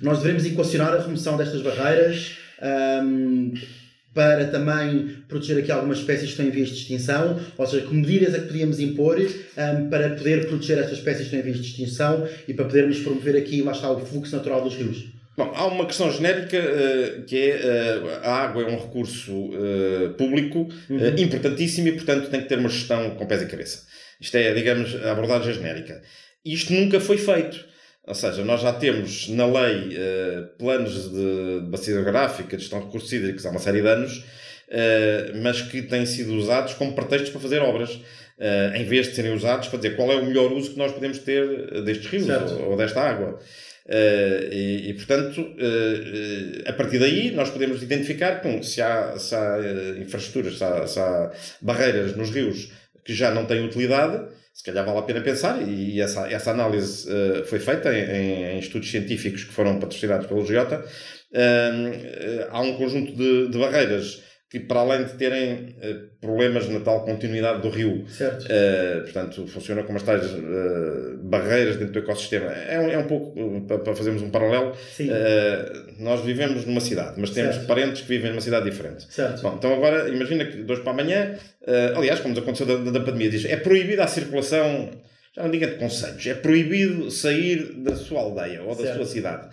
nós 0.00 0.22
devemos 0.22 0.46
equacionar 0.46 0.94
a 0.94 1.02
remoção 1.02 1.36
destas 1.36 1.60
barreiras 1.60 2.32
para 4.14 4.46
também 4.46 5.16
proteger 5.26 5.58
aqui 5.58 5.72
algumas 5.72 5.98
espécies 5.98 6.24
que 6.24 6.30
estão 6.32 6.46
em 6.46 6.50
vias 6.50 6.68
de 6.68 6.74
extinção, 6.74 7.40
ou 7.56 7.66
seja, 7.66 7.86
que 7.86 7.94
medidas 7.94 8.34
é 8.34 8.40
que 8.40 8.46
podíamos 8.46 8.78
impor 8.78 9.18
um, 9.18 9.88
para 9.88 10.10
poder 10.10 10.46
proteger 10.46 10.78
estas 10.78 10.98
espécies 10.98 11.28
que 11.28 11.36
estão 11.36 11.40
em 11.40 11.42
vias 11.42 11.56
de 11.56 11.70
extinção 11.70 12.28
e 12.46 12.52
para 12.52 12.66
podermos 12.66 12.98
promover 13.00 13.36
aqui, 13.36 13.62
lá 13.62 13.72
está, 13.72 13.90
o 13.90 14.04
fluxo 14.04 14.36
natural 14.36 14.62
dos 14.62 14.74
rios? 14.74 15.06
Bom, 15.34 15.50
há 15.54 15.66
uma 15.66 15.86
questão 15.86 16.12
genérica 16.12 16.58
uh, 16.58 17.22
que 17.24 17.38
é 17.38 17.96
uh, 17.96 18.26
a 18.26 18.42
água 18.42 18.62
é 18.64 18.66
um 18.66 18.78
recurso 18.78 19.32
uh, 19.32 20.10
público 20.18 20.68
Uhum. 20.90 21.16
importantíssimo 21.16 21.88
e, 21.88 21.92
portanto, 21.92 22.28
tem 22.28 22.42
que 22.42 22.48
ter 22.48 22.58
uma 22.58 22.68
gestão 22.68 23.10
com 23.14 23.26
pés 23.26 23.40
e 23.40 23.46
cabeça. 23.46 23.86
Isto 24.20 24.36
é, 24.36 24.52
digamos, 24.52 24.94
a 25.02 25.12
abordagem 25.12 25.54
genérica. 25.54 26.02
Isto 26.44 26.74
nunca 26.74 27.00
foi 27.00 27.16
feito. 27.16 27.71
Ou 28.06 28.14
seja, 28.14 28.44
nós 28.44 28.60
já 28.60 28.72
temos 28.72 29.28
na 29.28 29.46
lei 29.46 29.96
planos 30.58 31.08
de 31.10 31.60
bacia 31.68 31.92
hidrográfica, 31.94 32.56
de 32.56 32.62
gestão 32.62 32.80
de 32.80 32.86
recursos 32.86 33.12
hídricos 33.12 33.46
há 33.46 33.50
uma 33.50 33.60
série 33.60 33.80
de 33.80 33.86
anos, 33.86 34.24
mas 35.40 35.62
que 35.62 35.82
têm 35.82 36.04
sido 36.04 36.34
usados 36.34 36.74
como 36.74 36.94
pretextos 36.96 37.30
para 37.30 37.40
fazer 37.40 37.62
obras. 37.62 38.00
em 38.74 38.84
vez 38.84 39.06
de 39.06 39.14
serem 39.14 39.32
usados 39.32 39.68
para 39.68 39.78
dizer 39.78 39.94
qual 39.94 40.10
é 40.10 40.16
o 40.16 40.26
melhor 40.26 40.52
uso 40.52 40.72
que 40.72 40.78
nós 40.78 40.90
podemos 40.90 41.18
ter 41.18 41.82
destes 41.84 42.06
rios 42.08 42.28
ou, 42.28 42.70
ou 42.70 42.76
desta 42.76 43.00
água. 43.00 43.38
Uh, 43.84 44.46
e, 44.52 44.90
e, 44.90 44.94
portanto, 44.94 45.40
uh, 45.40 46.68
a 46.68 46.72
partir 46.72 47.00
daí, 47.00 47.32
nós 47.32 47.50
podemos 47.50 47.82
identificar 47.82 48.40
que, 48.40 48.62
se 48.62 48.80
há, 48.80 49.18
se 49.18 49.34
há 49.34 49.58
infraestruturas, 49.98 50.56
se 50.56 50.64
há, 50.64 50.86
se 50.86 51.00
há, 51.00 51.32
barreiras 51.60 52.16
nos 52.16 52.30
rios 52.30 52.70
que 53.04 53.12
já 53.12 53.32
não 53.32 53.44
têm 53.44 53.64
utilidade, 53.64 54.24
se 54.52 54.62
calhar 54.64 54.84
vale 54.84 54.98
a 54.98 55.02
pena 55.02 55.20
pensar, 55.20 55.66
e 55.66 56.00
essa, 56.00 56.30
essa 56.30 56.50
análise 56.50 57.08
uh, 57.10 57.44
foi 57.46 57.58
feita 57.58 57.92
em, 57.92 58.54
em, 58.54 58.58
estudos 58.58 58.90
científicos 58.90 59.44
que 59.44 59.52
foram 59.52 59.78
patrocinados 59.78 60.26
pelo 60.26 60.44
Giota. 60.44 60.84
há 62.50 62.60
um 62.60 62.76
conjunto 62.76 63.12
de, 63.12 63.48
de 63.48 63.58
barreiras 63.58 64.22
que 64.52 64.60
para 64.60 64.80
além 64.80 65.04
de 65.04 65.14
terem 65.14 65.74
uh, 65.78 66.10
problemas 66.20 66.68
na 66.68 66.80
tal 66.80 67.06
continuidade 67.06 67.62
do 67.62 67.70
rio, 67.70 68.04
uh, 68.04 69.02
portanto, 69.02 69.46
funciona 69.46 69.82
como 69.82 69.96
as 69.96 70.04
tais 70.04 70.30
uh, 70.30 71.16
barreiras 71.22 71.76
dentro 71.76 71.94
do 71.94 71.98
ecossistema. 72.00 72.52
É 72.52 72.78
um, 72.78 72.90
é 72.90 72.98
um 72.98 73.06
pouco, 73.06 73.62
para, 73.62 73.78
para 73.78 73.96
fazermos 73.96 74.20
um 74.20 74.28
paralelo, 74.28 74.76
nós 75.98 76.22
vivemos 76.22 76.66
numa 76.66 76.82
cidade, 76.82 77.14
mas 77.16 77.30
temos 77.30 77.54
certo. 77.54 77.66
parentes 77.66 78.02
que 78.02 78.08
vivem 78.08 78.28
numa 78.28 78.42
cidade 78.42 78.68
diferente. 78.68 79.06
Bom, 79.40 79.54
então 79.56 79.72
agora, 79.72 80.10
imagina 80.10 80.44
que 80.44 80.62
de 80.62 80.70
hoje 80.70 80.82
para 80.82 80.92
amanhã, 80.92 81.34
aliás, 81.96 82.20
como 82.20 82.38
aconteceu 82.38 82.66
da, 82.66 82.90
da 82.90 83.00
pandemia, 83.00 83.30
diz, 83.30 83.46
é 83.46 83.56
proibida 83.56 84.04
a 84.04 84.06
circulação, 84.06 84.90
já 85.34 85.44
não 85.44 85.50
digo 85.50 85.64
de 85.64 85.76
conselhos, 85.76 86.26
é 86.26 86.34
proibido 86.34 87.10
sair 87.10 87.72
da 87.78 87.96
sua 87.96 88.20
aldeia 88.20 88.60
ou 88.64 88.76
da 88.76 88.82
certo. 88.82 88.96
sua 88.96 89.06
cidade 89.06 89.48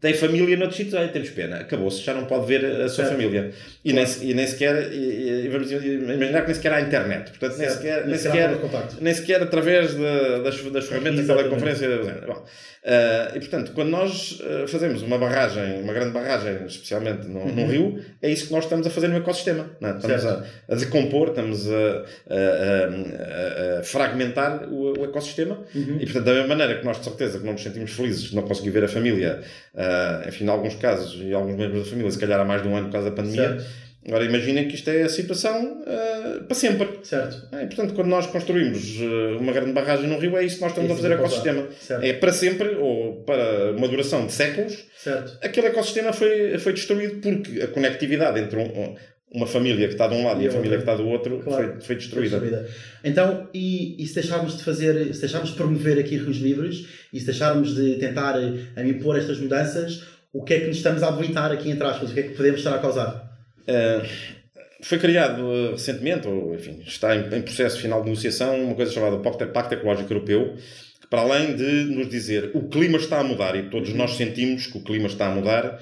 tem 0.00 0.14
família 0.14 0.56
noutros 0.56 0.78
sítios, 0.78 0.94
aí 0.94 1.08
temos 1.08 1.28
pena, 1.28 1.56
acabou-se, 1.56 2.02
já 2.02 2.14
não 2.14 2.24
pode 2.24 2.46
ver 2.46 2.64
a 2.64 2.88
sua 2.88 3.04
certo. 3.04 3.10
família. 3.10 3.52
E, 3.84 3.92
claro. 3.92 4.08
nem, 4.08 4.30
e 4.30 4.34
nem 4.34 4.46
sequer, 4.46 4.92
e, 4.92 5.44
e, 5.44 5.48
vamos 5.48 5.70
imaginar 5.70 6.40
que 6.40 6.46
nem 6.46 6.54
sequer 6.54 6.72
há 6.72 6.80
internet, 6.80 7.30
portanto, 7.30 7.58
nem 7.58 7.68
sequer, 7.68 8.06
nem, 8.06 8.18
sequer, 8.18 8.58
nem 8.98 9.14
sequer 9.14 9.42
através 9.42 9.94
de, 9.94 10.42
das, 10.42 10.62
das 10.72 10.86
ferramentas 10.86 11.20
de 11.20 11.26
teleconferência. 11.26 11.88
Bom, 12.26 12.44
uh, 12.84 13.36
e 13.36 13.40
portanto, 13.40 13.72
quando 13.72 13.90
nós 13.90 14.40
uh, 14.40 14.68
fazemos 14.68 15.02
uma 15.02 15.18
barragem, 15.18 15.82
uma 15.82 15.92
grande 15.92 16.12
barragem, 16.12 16.66
especialmente 16.66 17.26
no, 17.26 17.40
uhum. 17.40 17.54
num 17.54 17.66
rio, 17.66 18.04
é 18.22 18.30
isso 18.30 18.46
que 18.46 18.52
nós 18.52 18.64
estamos 18.64 18.86
a 18.86 18.90
fazer 18.90 19.08
no 19.08 19.16
ecossistema. 19.16 19.70
É? 19.80 19.90
Estamos 19.90 20.26
a, 20.26 20.44
a, 20.68 20.74
decompor, 20.74 21.28
estamos 21.28 21.68
a, 21.70 22.04
a, 22.28 23.78
a 23.80 23.82
fragmentar 23.82 24.68
o, 24.68 24.98
o 24.98 25.04
ecossistema 25.04 25.58
uhum. 25.74 25.98
e, 26.00 26.04
portanto, 26.04 26.24
da 26.24 26.32
mesma 26.32 26.48
maneira 26.48 26.78
que 26.78 26.84
nós, 26.84 26.98
de 26.98 27.04
certeza, 27.04 27.38
que 27.38 27.44
não 27.44 27.52
nos 27.52 27.62
sentimos 27.62 27.90
felizes 27.92 28.30
de 28.30 28.36
não 28.36 28.42
conseguir 28.42 28.70
ver 28.70 28.84
a 28.84 28.88
família. 28.88 29.42
Uh, 29.74 30.28
enfim, 30.28 30.44
em 30.44 30.48
alguns 30.48 30.74
casos, 30.74 31.20
e 31.20 31.32
alguns 31.32 31.56
membros 31.56 31.84
da 31.84 31.90
família, 31.90 32.10
se 32.10 32.18
calhar 32.18 32.40
há 32.40 32.44
mais 32.44 32.62
de 32.62 32.68
um 32.68 32.76
ano 32.76 32.86
por 32.86 32.92
causa 32.92 33.10
da 33.10 33.16
pandemia. 33.16 33.60
Certo. 33.60 33.89
Agora 34.06 34.24
imaginem 34.24 34.66
que 34.66 34.74
isto 34.74 34.88
é 34.88 35.02
a 35.02 35.08
situação 35.08 35.82
uh, 35.82 36.44
para 36.44 36.54
sempre. 36.54 36.88
Certo. 37.02 37.48
É, 37.54 37.66
portanto, 37.66 37.92
quando 37.92 38.08
nós 38.08 38.26
construímos 38.26 38.98
uh, 38.98 39.38
uma 39.38 39.52
grande 39.52 39.72
barragem 39.72 40.08
no 40.08 40.18
rio, 40.18 40.36
é 40.38 40.44
isso 40.44 40.56
que 40.56 40.62
nós 40.62 40.70
estamos 40.70 40.90
é 40.90 40.92
a 40.92 40.96
fazer 40.96 41.12
ao 41.12 41.18
ecossistema. 41.18 41.68
Certo. 41.78 42.04
É 42.04 42.12
para 42.14 42.32
sempre, 42.32 42.68
ou 42.76 43.22
para 43.24 43.72
uma 43.72 43.86
duração 43.88 44.26
de 44.26 44.32
séculos, 44.32 44.86
certo. 44.96 45.38
aquele 45.42 45.66
ecossistema 45.66 46.14
foi, 46.14 46.56
foi 46.58 46.72
destruído 46.72 47.20
porque 47.20 47.60
a 47.60 47.68
conectividade 47.68 48.40
entre 48.40 48.58
um, 48.58 48.96
uma 49.32 49.46
família 49.46 49.86
que 49.86 49.94
está 49.94 50.08
de 50.08 50.14
um 50.14 50.24
lado 50.24 50.40
e, 50.40 50.44
e 50.44 50.48
a 50.48 50.50
família 50.50 50.76
que 50.76 50.82
está 50.82 50.96
do 50.96 51.06
outro 51.06 51.38
claro. 51.40 51.72
foi, 51.72 51.80
foi, 51.80 51.96
destruída. 51.96 52.38
foi, 52.38 52.48
destruída. 52.48 52.74
Então, 53.04 53.48
e, 53.54 54.02
e, 54.02 54.06
se 54.06 54.14
deixarmos 54.14 54.56
de 54.56 54.64
fazer, 54.64 55.14
se 55.14 55.20
deixarmos 55.20 55.50
de 55.50 55.56
promover 55.56 55.98
aqui 55.98 56.16
rios 56.16 56.38
livres 56.38 56.86
e 57.12 57.20
se 57.20 57.26
deixarmos 57.26 57.74
de 57.74 57.96
tentar 57.96 58.34
a, 58.34 58.82
impor 58.84 59.16
estas 59.16 59.38
mudanças, 59.38 60.04
o 60.32 60.42
que 60.42 60.54
é 60.54 60.60
que 60.60 60.66
nos 60.66 60.78
estamos 60.78 61.02
a 61.02 61.08
habilitar 61.08 61.52
aqui 61.52 61.70
entre 61.70 61.86
aspas? 61.86 62.10
O 62.10 62.14
que 62.14 62.20
é 62.20 62.22
que 62.24 62.34
podemos 62.34 62.58
estar 62.58 62.74
a 62.74 62.78
causar? 62.78 63.29
Uh, 63.70 64.40
foi 64.82 64.98
criado 64.98 65.42
uh, 65.42 65.72
recentemente, 65.72 66.26
ou 66.26 66.54
enfim, 66.54 66.82
está 66.86 67.14
em, 67.14 67.20
em, 67.34 67.42
processo 67.42 67.80
final 67.80 68.00
de 68.00 68.08
negociação, 68.08 68.64
uma 68.64 68.74
coisa 68.74 68.90
chamada 68.90 69.18
Pacto, 69.18 69.74
Ecológico 69.74 70.12
Europeu, 70.12 70.56
que 71.00 71.06
para 71.06 71.20
além 71.20 71.54
de 71.54 71.84
nos 71.84 72.08
dizer 72.08 72.50
o 72.54 72.68
clima 72.68 72.98
está 72.98 73.20
a 73.20 73.24
mudar 73.24 73.54
e 73.54 73.68
todos 73.70 73.92
nós 73.94 74.16
sentimos 74.16 74.66
que 74.66 74.78
o 74.78 74.82
clima 74.82 75.06
está 75.06 75.26
a 75.26 75.30
mudar, 75.30 75.80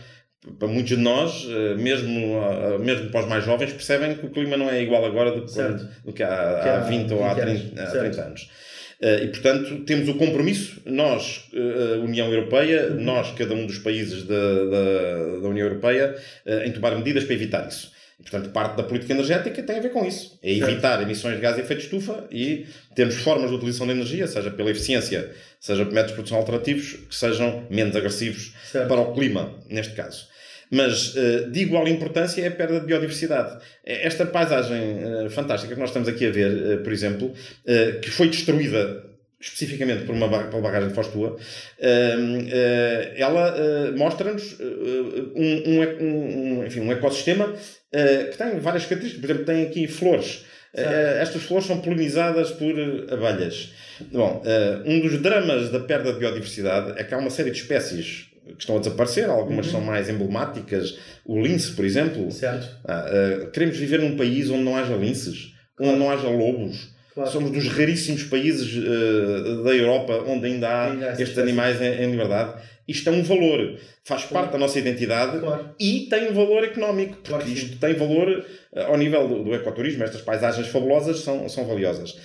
para 0.59 0.69
muitos 0.69 0.97
de 0.97 1.03
nós, 1.03 1.45
uh, 1.45 1.77
mesmo, 1.79 2.41
mesmo 2.81 3.11
para 3.11 3.21
os 3.23 3.29
mais 3.29 3.45
jovens, 3.45 3.73
percebem 3.73 4.17
que 4.17 4.27
o 4.27 4.31
clima 4.31 4.57
não 4.57 4.69
é 4.69 4.83
igual 4.83 5.05
agora 5.05 5.33
do, 5.33 5.47
do 6.05 6.13
que 6.13 6.23
há, 6.23 6.79
há 6.79 6.81
20 6.81 7.13
ou 7.15 7.25
há 7.25 7.35
30, 7.35 7.83
há 7.83 7.87
30 7.87 8.23
anos. 8.23 8.51
Uh, 9.01 9.25
e, 9.25 9.29
portanto, 9.29 9.85
temos 9.85 10.09
o 10.09 10.15
compromisso, 10.15 10.83
nós, 10.85 11.49
uh, 11.53 12.03
União 12.03 12.33
Europeia, 12.33 12.89
uhum. 12.91 13.05
nós, 13.05 13.33
cada 13.33 13.55
um 13.55 13.65
dos 13.65 13.79
países 13.79 14.25
da, 14.25 14.35
da, 14.35 15.41
da 15.41 15.49
União 15.49 15.67
Europeia, 15.67 16.17
uh, 16.45 16.67
em 16.67 16.73
tomar 16.73 16.97
medidas 16.97 17.23
para 17.23 17.35
evitar 17.35 17.69
isso. 17.69 17.93
E, 18.19 18.23
portanto, 18.25 18.51
parte 18.51 18.77
da 18.77 18.83
política 18.83 19.13
energética 19.13 19.63
tem 19.63 19.77
a 19.77 19.81
ver 19.81 19.91
com 19.91 20.05
isso. 20.05 20.37
É 20.43 20.51
evitar 20.51 20.97
certo. 20.97 21.03
emissões 21.03 21.37
de 21.37 21.41
gás 21.41 21.55
de 21.55 21.63
efeito 21.63 21.79
de 21.79 21.85
estufa 21.85 22.27
e 22.33 22.67
termos 22.93 23.15
formas 23.17 23.51
de 23.51 23.57
utilização 23.57 23.87
de 23.87 23.93
energia, 23.93 24.27
seja 24.27 24.51
pela 24.51 24.71
eficiência, 24.71 25.31
seja 25.61 25.85
por 25.85 25.95
métodos 25.95 26.11
de 26.11 26.15
produção 26.17 26.39
alternativos, 26.39 26.95
que 27.09 27.15
sejam 27.15 27.65
menos 27.71 27.95
agressivos 27.95 28.53
certo. 28.65 28.89
para 28.89 29.01
o 29.01 29.15
clima, 29.15 29.55
neste 29.71 29.95
caso. 29.95 30.27
Mas 30.71 31.15
uh, 31.15 31.51
de 31.51 31.61
igual 31.61 31.87
importância 31.89 32.43
é 32.43 32.49
a 32.49 32.51
perda 32.51 32.81
de 32.81 32.87
biodiversidade. 32.87 33.59
Esta 33.85 34.27
paisagem 34.27 34.99
uh, 35.27 35.31
fantástica 35.31 35.75
que 35.75 35.81
nós 35.81 35.91
estamos 35.91 36.09
aqui 36.09 36.27
a 36.27 36.31
ver, 36.31 36.51
uh, 36.51 36.83
por 36.83 36.93
exemplo, 36.93 37.33
que 38.03 38.11
foi 38.11 38.29
destruída 38.29 39.05
especificamente 39.41 40.05
por 40.05 40.15
uma 40.15 40.29
pela 40.29 40.61
barragem 40.61 40.89
de 40.89 40.95
Foz 40.95 41.07
Tua, 41.09 41.37
ela 43.17 43.93
mostra-nos 43.97 44.59
um, 44.61 45.63
um, 45.65 46.61
um, 46.61 46.67
enfim, 46.67 46.81
um 46.81 46.91
ecossistema 46.91 47.53
que 47.53 48.37
tem 48.37 48.59
várias 48.59 48.85
características. 48.87 49.21
Por 49.21 49.31
exemplo, 49.31 49.45
tem 49.45 49.63
aqui 49.65 49.87
flores. 49.87 50.45
estas 50.75 51.43
flores 51.43 51.67
são 51.67 51.81
polinizadas 51.81 52.51
por 52.51 52.75
abelhas. 53.13 53.73
Bom, 54.11 54.43
um 54.85 55.01
dos 55.01 55.23
dramas 55.23 55.71
da 55.71 55.81
perda 55.81 56.13
de 56.13 56.19
biodiversidade 56.19 56.99
é 56.99 57.05
que 57.05 57.15
há 57.15 57.19
uma 57.19 57.31
série 57.31 57.53
de 57.53 57.59
espécies 57.59 58.28
que 58.55 58.61
estão 58.63 58.77
a 58.77 58.79
desaparecer, 58.79 59.29
algumas 59.29 59.67
uhum. 59.67 59.73
são 59.73 59.81
mais 59.81 60.09
emblemáticas. 60.09 60.99
O 61.25 61.41
lince, 61.41 61.73
por 61.73 61.85
exemplo. 61.85 62.31
Certo. 62.31 62.77
Uh, 62.85 63.51
queremos 63.51 63.77
viver 63.77 64.01
num 64.01 64.17
país 64.17 64.51
onde 64.51 64.63
não 64.63 64.77
haja 64.77 64.95
linces, 64.95 65.55
claro. 65.77 65.93
onde 65.93 66.01
não 66.01 66.11
haja 66.11 66.29
lobos. 66.29 66.91
Claro. 67.15 67.31
Somos 67.31 67.51
dos 67.51 67.69
raríssimos 67.69 68.25
países 68.25 68.77
uh, 68.77 69.65
da 69.65 69.75
Europa 69.75 70.25
onde 70.27 70.47
ainda 70.47 70.69
há 70.69 70.93
ainda 70.93 71.23
estes 71.23 71.39
animais 71.39 71.81
em, 71.81 72.03
em, 72.03 72.11
liberdade. 72.11 72.55
Isto 72.87 73.11
é 73.11 73.13
um 73.13 73.23
valor, 73.23 73.79
faz 74.05 74.25
claro. 74.25 74.47
parte 74.47 74.53
da 74.53 74.59
nossa 74.59 74.79
identidade 74.79 75.41
e 75.79 76.07
tem 76.09 76.31
um 76.31 76.33
valor 76.33 76.65
económico, 76.65 77.19
porque 77.23 77.51
isto 77.51 77.77
tem 77.77 77.95
valor 77.95 78.29
uh, 78.73 78.81
ao 78.81 78.97
nível 78.97 79.29
do, 79.29 79.45
do, 79.45 79.55
ecoturismo. 79.55 80.05
Estas 80.05 80.23
paisagens 80.23 80.69
fabulosas 80.69 81.21
são, 81.21 81.49
são 81.49 81.67
valiosas. 81.67 82.17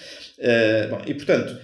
Bom, 0.89 1.01
e 1.05 1.13
portanto, 1.13 1.57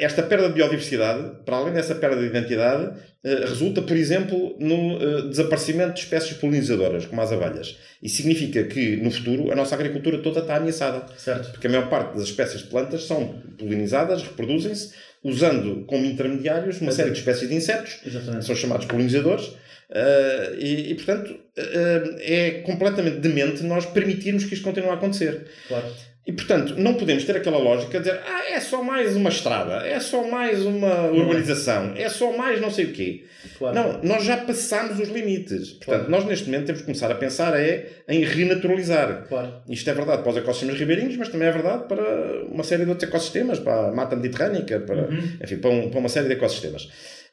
esta 0.00 0.22
perda 0.22 0.48
de 0.48 0.54
biodiversidade, 0.54 1.44
para 1.44 1.56
além 1.56 1.72
dessa 1.74 1.94
perda 1.94 2.20
de 2.20 2.26
identidade, 2.26 2.92
eh, 3.24 3.44
resulta, 3.46 3.80
por 3.82 3.96
exemplo, 3.96 4.56
no 4.58 4.96
uh, 4.96 5.28
desaparecimento 5.28 5.94
de 5.94 6.00
espécies 6.00 6.36
polinizadoras, 6.36 7.06
como 7.06 7.22
as 7.22 7.30
abelhas. 7.30 7.78
E 8.02 8.08
significa 8.08 8.64
que, 8.64 8.96
no 8.96 9.12
futuro, 9.12 9.52
a 9.52 9.54
nossa 9.54 9.76
agricultura 9.76 10.18
toda 10.18 10.40
está 10.40 10.56
ameaçada. 10.56 11.06
Certo. 11.16 11.52
Porque 11.52 11.68
a 11.68 11.70
maior 11.70 11.88
parte 11.88 12.16
das 12.16 12.24
espécies 12.24 12.62
de 12.62 12.68
plantas 12.68 13.04
são 13.04 13.40
polinizadas, 13.56 14.24
reproduzem-se, 14.24 14.92
usando 15.22 15.84
como 15.86 16.04
intermediários 16.04 16.80
uma 16.80 16.90
série 16.90 17.12
de 17.12 17.18
espécies 17.18 17.48
de 17.48 17.54
insetos, 17.54 18.00
Exatamente. 18.04 18.44
são 18.44 18.56
chamados 18.56 18.86
polinizadores, 18.86 19.46
uh, 19.46 20.58
e, 20.58 20.90
e, 20.90 20.94
portanto, 20.96 21.30
uh, 21.30 22.16
é 22.18 22.62
completamente 22.66 23.18
demente 23.18 23.62
nós 23.62 23.86
permitirmos 23.86 24.44
que 24.44 24.54
isto 24.54 24.64
continue 24.64 24.90
a 24.90 24.94
acontecer. 24.94 25.46
Claro. 25.68 25.86
E, 26.24 26.32
portanto, 26.32 26.76
não 26.78 26.94
podemos 26.94 27.24
ter 27.24 27.36
aquela 27.36 27.58
lógica 27.58 27.98
de 27.98 28.04
dizer 28.04 28.20
ah, 28.24 28.48
é 28.48 28.60
só 28.60 28.80
mais 28.80 29.16
uma 29.16 29.28
estrada, 29.28 29.84
é 29.84 29.98
só 29.98 30.22
mais 30.22 30.64
uma 30.64 31.10
urbanização, 31.10 31.94
é 31.96 32.08
só 32.08 32.36
mais 32.36 32.60
não 32.60 32.70
sei 32.70 32.84
o 32.84 32.92
quê. 32.92 33.24
Claro. 33.58 33.74
Não, 33.74 34.02
nós 34.04 34.22
já 34.22 34.36
passámos 34.36 35.00
os 35.00 35.08
limites. 35.08 35.70
Portanto, 35.70 36.06
claro. 36.06 36.10
nós 36.10 36.24
neste 36.24 36.46
momento 36.46 36.66
temos 36.66 36.82
que 36.82 36.86
começar 36.86 37.10
a 37.10 37.16
pensar 37.16 37.58
é 37.58 37.88
em 38.08 38.22
renaturalizar. 38.22 39.26
Claro. 39.28 39.52
Isto 39.68 39.90
é 39.90 39.94
verdade 39.94 40.22
para 40.22 40.30
os 40.30 40.36
ecossistemas 40.36 40.78
ribeirinhos, 40.78 41.16
mas 41.16 41.28
também 41.28 41.48
é 41.48 41.50
verdade 41.50 41.88
para 41.88 42.44
uma 42.44 42.62
série 42.62 42.84
de 42.84 42.90
outros 42.90 43.08
ecossistemas, 43.08 43.58
para 43.58 43.88
a 43.88 43.92
mata 43.92 44.14
mediterrânica, 44.14 44.78
para, 44.78 45.08
uhum. 45.08 45.38
enfim, 45.42 45.56
para, 45.56 45.70
um, 45.70 45.90
para, 45.90 45.98
uma 45.98 46.08
série 46.08 46.28
de 46.28 46.34
ecossistemas. 46.34 46.84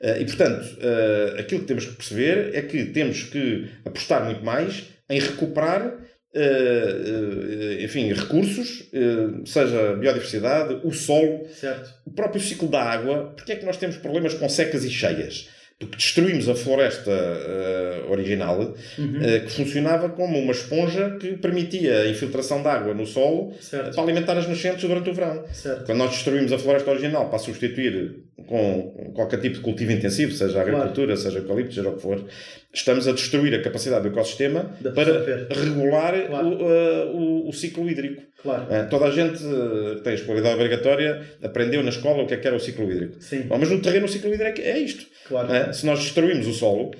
Uh, 0.01 0.19
e, 0.19 0.25
portanto, 0.25 0.63
uh, 0.63 1.39
aquilo 1.39 1.61
que 1.61 1.67
temos 1.67 1.85
que 1.85 1.93
perceber 1.93 2.55
é 2.55 2.61
que 2.63 2.85
temos 2.85 3.23
que 3.23 3.69
apostar 3.85 4.25
muito 4.25 4.43
mais 4.43 4.85
em 5.09 5.19
recuperar 5.19 5.93
Uh, 6.31 7.83
enfim, 7.83 8.13
recursos, 8.13 8.81
uh, 8.93 9.45
seja 9.47 9.95
biodiversidade, 9.95 10.79
o 10.83 10.91
solo, 10.91 11.47
certo. 11.47 11.91
o 12.05 12.11
próprio 12.11 12.39
ciclo 12.39 12.67
da 12.67 12.83
água. 12.83 13.33
Porque 13.35 13.53
é 13.53 13.55
que 13.55 13.65
nós 13.65 13.77
temos 13.77 13.97
problemas 13.97 14.35
com 14.35 14.47
secas 14.47 14.83
e 14.83 14.91
cheias? 14.91 15.49
Porque 15.79 15.95
destruímos 15.95 16.49
a 16.49 16.55
floresta 16.55 17.09
uh, 17.09 18.11
original, 18.11 18.75
uhum. 18.97 19.19
que 19.45 19.51
funcionava 19.51 20.09
como 20.09 20.37
uma 20.37 20.51
esponja 20.51 21.17
que 21.17 21.37
permitia 21.37 22.01
a 22.01 22.09
infiltração 22.09 22.61
de 22.61 22.67
água 22.67 22.93
no 22.93 23.05
solo 23.05 23.53
certo. 23.61 23.95
para 23.95 24.03
alimentar 24.03 24.37
as 24.37 24.45
nascentes 24.45 24.83
durante 24.83 25.09
o 25.09 25.13
verão. 25.13 25.45
Certo. 25.53 25.85
Quando 25.85 25.99
nós 25.99 26.11
destruímos 26.11 26.51
a 26.51 26.59
floresta 26.59 26.91
original 26.91 27.29
para 27.29 27.39
substituir 27.39 28.25
com 28.45 29.13
qualquer 29.15 29.39
tipo 29.39 29.55
de 29.55 29.61
cultivo 29.61 29.91
intensivo, 29.93 30.33
seja 30.33 30.59
a 30.59 30.61
agricultura, 30.63 31.13
claro. 31.13 31.21
seja 31.21 31.39
eucalipto, 31.39 31.73
seja 31.73 31.89
o 31.89 31.95
que 31.95 32.01
for, 32.01 32.25
estamos 32.73 33.07
a 33.07 33.11
destruir 33.11 33.53
a 33.55 33.61
capacidade 33.61 34.03
do 34.03 34.09
ecossistema 34.09 34.75
para 34.93 35.23
regular 35.61 36.27
claro. 36.27 36.47
o, 36.47 36.51
uh, 36.51 37.15
o, 37.15 37.49
o, 37.49 37.53
ciclo 37.53 37.89
hídrico. 37.89 38.21
Claro. 38.41 38.63
Uh, 38.63 38.89
toda 38.89 39.05
a 39.05 39.11
gente 39.11 39.39
que 39.39 40.01
tem 40.03 40.13
a 40.13 40.15
escolaridade 40.15 40.55
obrigatória 40.55 41.21
aprendeu 41.43 41.83
na 41.83 41.89
escola 41.89 42.23
o 42.23 42.27
que 42.27 42.33
é 42.33 42.37
que 42.37 42.47
era 42.47 42.55
o 42.55 42.59
ciclo 42.59 42.91
hídrico. 42.91 43.21
Sim. 43.21 43.41
Bom, 43.41 43.57
mas 43.57 43.69
no 43.69 43.81
terreno 43.81 44.05
o 44.05 44.09
ciclo 44.09 44.33
hídrico 44.33 44.61
é 44.61 44.77
isto. 44.77 45.05
Claro. 45.27 45.73
se 45.73 45.85
nós 45.85 45.99
destruímos 45.99 46.47
o 46.47 46.53
solo, 46.53 46.91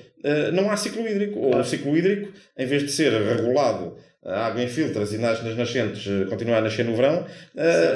não 0.52 0.70
há 0.70 0.76
ciclo 0.76 1.06
hídrico. 1.08 1.40
Claro. 1.40 1.56
Ou 1.56 1.62
o 1.62 1.64
ciclo 1.64 1.96
hídrico, 1.96 2.32
em 2.56 2.66
vez 2.66 2.82
de 2.82 2.92
ser 2.92 3.12
regulado 3.12 3.96
a 4.22 4.46
água 4.46 4.62
infiltra-se 4.62 5.14
e 5.14 5.18
nasce 5.18 5.42
nas 5.42 5.56
nascentes, 5.56 6.04
continua 6.28 6.58
a 6.58 6.60
nascer 6.60 6.84
no 6.84 6.94
verão, 6.94 7.24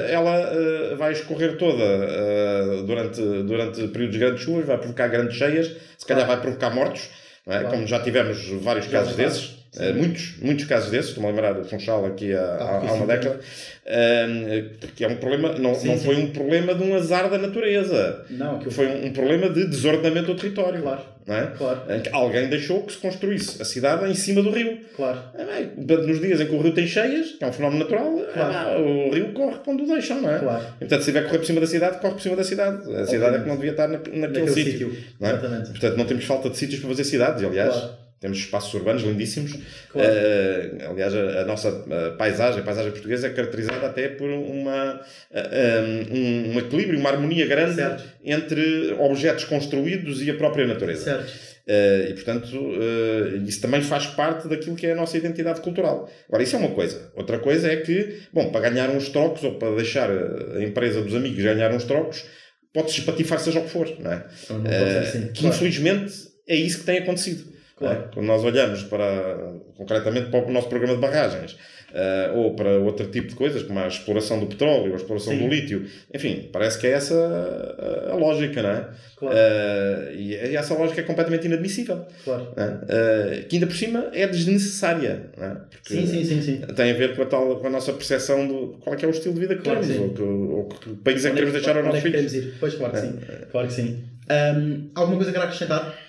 ela 0.09 0.95
vai 0.97 1.13
escorrer 1.13 1.59
toda 1.59 2.83
durante, 2.87 3.21
durante 3.21 3.89
períodos 3.89 4.15
de 4.15 4.19
grandes 4.19 4.43
chuvas, 4.43 4.65
vai 4.65 4.79
provocar 4.79 5.09
grandes 5.09 5.37
cheias, 5.37 5.71
se 5.99 6.07
calhar 6.07 6.27
vai 6.27 6.41
provocar 6.41 6.71
mortos 6.71 7.11
é? 7.47 7.65
Como 7.65 7.87
já 7.87 8.01
tivemos 8.01 8.49
vários 8.63 8.87
já 8.87 8.93
casos 8.93 9.17
desses, 9.17 9.54
uh, 9.77 9.95
muitos, 9.95 10.35
muitos 10.41 10.65
casos 10.65 10.91
desses, 10.91 11.09
estou-me 11.11 11.29
a 11.29 11.33
lembrar 11.33 11.53
do 11.53 11.65
Funchal 11.65 12.07
aqui 12.07 12.33
há, 12.33 12.41
ah, 12.41 12.89
há 12.89 12.93
uma 12.93 13.07
década, 13.07 13.39
uh, 13.39 14.89
que 14.95 15.05
é 15.05 15.09
um 15.09 15.17
problema, 15.17 15.55
não, 15.59 15.75
sim, 15.75 15.89
não 15.89 15.99
sim. 15.99 16.05
foi 16.05 16.17
um 16.17 16.31
problema 16.31 16.75
de 16.75 16.83
um 16.83 16.95
azar 16.95 17.31
da 17.31 17.39
natureza. 17.39 18.25
Não, 18.31 18.59
que 18.59 18.71
foi 18.71 18.87
um, 18.87 19.07
um, 19.07 19.13
problema 19.13 19.49
de 19.49 19.67
desordenamento 19.67 20.33
do 20.33 20.37
território. 20.37 20.83
Claro. 20.83 21.15
Não 21.27 21.35
é? 21.35 21.47
claro. 21.57 21.81
Alguém 22.13 22.49
deixou 22.51 22.83
que 22.83 22.93
se 22.93 22.99
construísse 22.99 23.61
a 23.61 23.65
cidade 23.65 24.11
em 24.11 24.15
cima 24.15 24.43
do 24.43 24.51
rio. 24.51 24.79
Claro. 24.95 25.21
É, 25.35 25.97
nos 25.97 26.21
dias 26.21 26.39
em 26.41 26.47
que 26.47 26.55
o 26.55 26.61
rio 26.61 26.75
tem 26.75 26.87
cheias, 26.87 27.33
que 27.33 27.43
é 27.43 27.47
um 27.47 27.53
fenómeno 27.53 27.85
natural, 27.85 28.21
claro. 28.33 28.81
o 28.83 29.11
rio 29.11 29.33
corre 29.33 29.57
quando 29.65 29.85
o 29.85 29.87
deixam, 29.87 30.21
não 30.21 30.31
é? 30.31 30.39
Claro. 30.39 30.65
Portanto, 30.79 31.01
se 31.01 31.07
tiver 31.07 31.21
a 31.21 31.23
correr 31.25 31.39
por 31.39 31.47
cima 31.47 31.61
da 31.61 31.67
cidade, 31.67 31.99
corre 31.99 32.15
por 32.15 32.21
cima 32.21 32.37
da 32.37 32.45
cidade. 32.45 32.77
A 32.77 32.81
Obviamente. 32.81 33.11
cidade 33.11 33.37
é 33.37 33.41
que 33.41 33.49
não 33.49 33.57
devia 33.57 33.71
estar 33.71 33.89
na, 33.89 33.95
naquele, 33.97 34.19
naquele 34.19 34.49
sítio. 34.49 34.91
sítio. 34.91 35.05
Não 35.19 35.29
é? 35.31 35.37
Portanto, 35.37 35.97
não 35.97 36.05
temos 36.05 36.25
falta 36.25 36.51
de 36.51 36.59
sítios 36.59 36.81
para 36.81 36.91
fazer 36.91 37.05
cidades, 37.05 37.43
aliás. 37.43 37.73
Claro 37.73 38.04
temos 38.21 38.39
espaços 38.39 38.73
urbanos 38.75 39.03
lindíssimos. 39.03 39.53
Claro. 39.91 40.09
Uh, 40.09 40.91
aliás, 40.91 41.15
a, 41.15 41.43
a 41.43 41.45
nossa 41.45 41.69
a 41.69 42.17
paisagem, 42.17 42.61
a 42.61 42.65
paisagem 42.65 42.91
portuguesa 42.91 43.27
é 43.27 43.31
caracterizada 43.31 43.87
até 43.87 44.09
por 44.09 44.29
uma, 44.31 44.95
uh, 44.95 46.15
um, 46.15 46.53
um, 46.53 46.59
equilíbrio, 46.59 46.99
uma 46.99 47.11
harmonia 47.11 47.47
grande 47.47 47.77
certo. 47.77 48.05
entre 48.25 48.93
objetos 48.99 49.45
construídos 49.45 50.23
e 50.23 50.31
a 50.31 50.35
própria 50.35 50.67
natureza. 50.67 51.05
Certo. 51.05 51.55
Uh, 51.67 52.11
e, 52.11 52.15
portanto, 52.15 52.55
uh, 52.59 53.43
isso 53.47 53.61
também 53.63 53.81
faz 53.81 54.07
parte 54.09 54.47
daquilo 54.49 54.77
que 54.77 54.87
é 54.87 54.93
a 54.93 54.95
nossa 54.95 55.17
identidade 55.17 55.63
cultural. 55.63 56.11
Agora, 56.29 56.43
isso 56.43 56.55
é 56.57 56.59
uma 56.59 56.71
coisa. 56.71 57.11
Outra 57.17 57.39
coisa 57.39 57.73
é 57.73 57.77
que, 57.77 58.21
bom, 58.33 58.51
para 58.51 58.69
ganhar 58.69 58.91
uns 58.91 59.09
trocos 59.09 59.43
ou 59.45 59.55
para 59.55 59.75
deixar 59.75 60.11
a 60.11 60.63
empresa 60.63 61.01
dos 61.01 61.15
amigos 61.15 61.43
ganhar 61.43 61.73
uns 61.73 61.85
trocos, 61.85 62.27
pode-se 62.73 62.99
espatifar 62.99 63.39
seja 63.39 63.61
o 63.61 63.65
que 63.65 63.71
for, 63.71 63.89
não 63.99 64.13
é? 64.13 64.27
Não 64.51 64.59
uh, 64.59 64.99
assim. 65.01 65.29
Que, 65.29 65.41
claro. 65.41 65.57
infelizmente, 65.57 66.13
é 66.47 66.55
isso 66.55 66.81
que 66.81 66.85
tem 66.85 66.99
acontecido. 66.99 67.54
Claro. 67.77 68.09
Quando 68.15 68.27
nós 68.27 68.45
olhamos 68.45 68.85
para, 68.85 69.53
concretamente 69.77 70.31
para 70.31 70.47
o 70.47 70.51
nosso 70.51 70.69
programa 70.69 70.95
de 70.95 71.01
barragens, 71.01 71.57
uh, 71.95 72.37
ou 72.37 72.55
para 72.55 72.79
outro 72.79 73.07
tipo 73.09 73.29
de 73.29 73.35
coisas, 73.35 73.63
como 73.65 73.79
a 73.81 73.89
exploração 73.89 74.39
do 74.39 74.47
petróleo, 74.47 74.93
a 74.93 74.97
exploração 74.97 75.33
Sim. 75.33 75.41
do 75.41 75.49
lítio, 75.49 75.85
enfim, 76.13 76.49
parece 76.53 76.79
que 76.79 76.87
é 76.87 76.91
essa 76.91 77.15
a, 77.15 78.13
a 78.13 78.15
lógica, 78.17 78.63
não 78.63 78.71
é? 78.71 78.89
Claro. 79.17 79.37
Uh, 79.37 80.15
e 80.15 80.35
essa 80.57 80.75
lógica 80.75 81.01
é 81.01 81.05
completamente 81.05 81.47
inadmissível. 81.47 82.07
Claro. 82.25 82.45
Uh, 82.45 83.45
que 83.49 83.57
ainda 83.57 83.67
por 83.67 83.77
cima 83.77 84.11
é 84.13 84.27
desnecessária. 84.27 85.31
Não 85.37 85.45
é? 85.45 85.57
sim, 85.83 86.07
sim, 86.07 86.25
sim, 86.25 86.43
sim. 86.43 86.61
Tem 86.75 86.91
a 86.91 86.95
ver 86.95 87.17
com 87.17 87.23
a, 87.23 87.27
tal, 87.27 87.57
com 87.57 87.67
a 87.67 87.71
nossa 87.71 87.93
percepção 87.93 88.47
de 88.47 88.79
qual 88.79 88.95
é, 88.95 89.03
é 89.03 89.07
o 89.07 89.11
estilo 89.11 89.35
de 89.35 89.41
vida 89.41 89.57
que 89.57 89.63
claro 89.63 89.81
temos, 89.81 89.99
ou, 89.99 90.11
que, 90.11 90.23
ou 90.23 90.69
que 90.69 90.91
país 91.03 91.25
é 91.25 91.29
que 91.31 91.35
queremos 91.35 91.55
deixar 91.55 91.77
aos 91.77 91.87
nossos 91.87 92.03
filhos. 92.03 92.33
Queremos? 92.33 92.55
Pois, 92.61 92.75
claro 92.75 92.93
que 92.93 93.01
sim. 93.01 93.19
Claro 93.51 93.67
que 93.69 93.75
sim. 93.75 94.05
Um, 94.31 94.91
alguma 94.95 95.17
coisa 95.17 95.33
que 95.33 95.39
quer 95.39 95.45
acrescentar? 95.45 96.04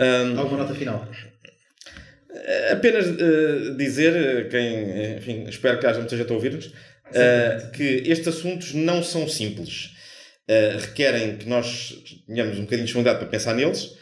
Um, 0.00 0.38
Alguma 0.38 0.62
nota 0.62 0.74
final? 0.74 1.06
Apenas 2.72 3.06
uh, 3.06 3.76
dizer, 3.76 4.48
quem, 4.48 5.16
enfim, 5.16 5.44
espero 5.46 5.78
que 5.78 5.86
haja 5.86 5.98
muita 5.98 6.16
gente 6.16 6.30
a 6.30 6.34
ouvir-nos, 6.34 6.66
uh, 6.66 7.70
que 7.72 8.02
estes 8.06 8.28
assuntos 8.28 8.72
não 8.72 9.02
são 9.02 9.28
simples. 9.28 9.90
Uh, 10.48 10.78
requerem 10.78 11.36
que 11.36 11.48
nós 11.48 11.94
tenhamos 12.26 12.58
um 12.58 12.62
bocadinho 12.62 12.80
de 12.80 12.84
disponibilidade 12.84 13.18
para 13.18 13.28
pensar 13.28 13.54
neles, 13.54 13.98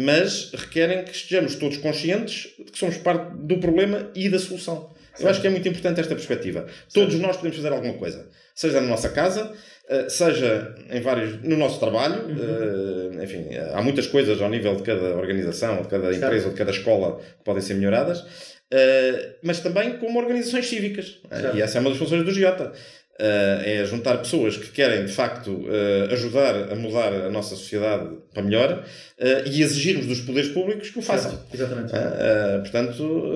mas 0.00 0.50
requerem 0.52 1.04
que 1.04 1.12
estejamos 1.12 1.54
todos 1.54 1.78
conscientes 1.78 2.48
de 2.58 2.72
que 2.72 2.78
somos 2.78 2.96
parte 2.96 3.36
do 3.36 3.58
problema 3.58 4.10
e 4.12 4.28
da 4.28 4.38
solução. 4.38 4.92
Eu 5.18 5.28
acho 5.28 5.40
que 5.40 5.46
é 5.46 5.50
muito 5.50 5.68
importante 5.68 6.00
esta 6.00 6.14
perspectiva. 6.14 6.66
Todos 6.92 7.14
nós 7.20 7.36
podemos 7.36 7.56
fazer 7.56 7.72
alguma 7.72 7.94
coisa, 7.94 8.28
seja 8.54 8.80
na 8.80 8.88
nossa 8.88 9.08
casa, 9.10 9.52
eh, 9.52 9.73
seja 10.08 10.74
em 10.90 11.00
vários 11.00 11.42
no 11.42 11.56
nosso 11.56 11.78
trabalho, 11.78 12.22
uhum. 12.26 13.22
enfim, 13.22 13.48
há 13.72 13.82
muitas 13.82 14.06
coisas 14.06 14.40
ao 14.40 14.48
nível 14.48 14.76
de 14.76 14.82
cada 14.82 15.16
organização, 15.16 15.82
de 15.82 15.88
cada 15.88 16.12
empresa, 16.12 16.44
certo. 16.44 16.50
de 16.50 16.58
cada 16.58 16.70
escola 16.70 17.20
que 17.38 17.44
podem 17.44 17.60
ser 17.60 17.74
melhoradas, 17.74 18.24
eh, 18.70 19.36
mas 19.42 19.60
também 19.60 19.98
como 19.98 20.18
organizações 20.18 20.66
cívicas. 20.66 21.20
Certo. 21.28 21.56
E 21.56 21.62
essa 21.62 21.78
é 21.78 21.80
uma 21.80 21.90
das 21.90 21.98
funções 21.98 22.24
do 22.24 22.32
GIOTA. 22.32 22.72
é 23.16 23.84
juntar 23.84 24.18
pessoas 24.18 24.56
que 24.56 24.72
querem 24.72 25.04
de 25.04 25.12
facto 25.12 25.66
ajudar 26.10 26.72
a 26.72 26.74
mudar 26.74 27.12
a 27.12 27.30
nossa 27.30 27.54
sociedade 27.54 28.08
para 28.32 28.42
melhor 28.42 28.84
e 29.46 29.62
exigirmos 29.62 30.06
dos 30.06 30.20
poderes 30.22 30.50
públicos 30.50 30.90
que 30.90 30.98
o 30.98 31.02
façam. 31.02 31.30
Certo. 31.30 31.54
Exatamente. 31.54 31.92
portanto, 32.62 33.32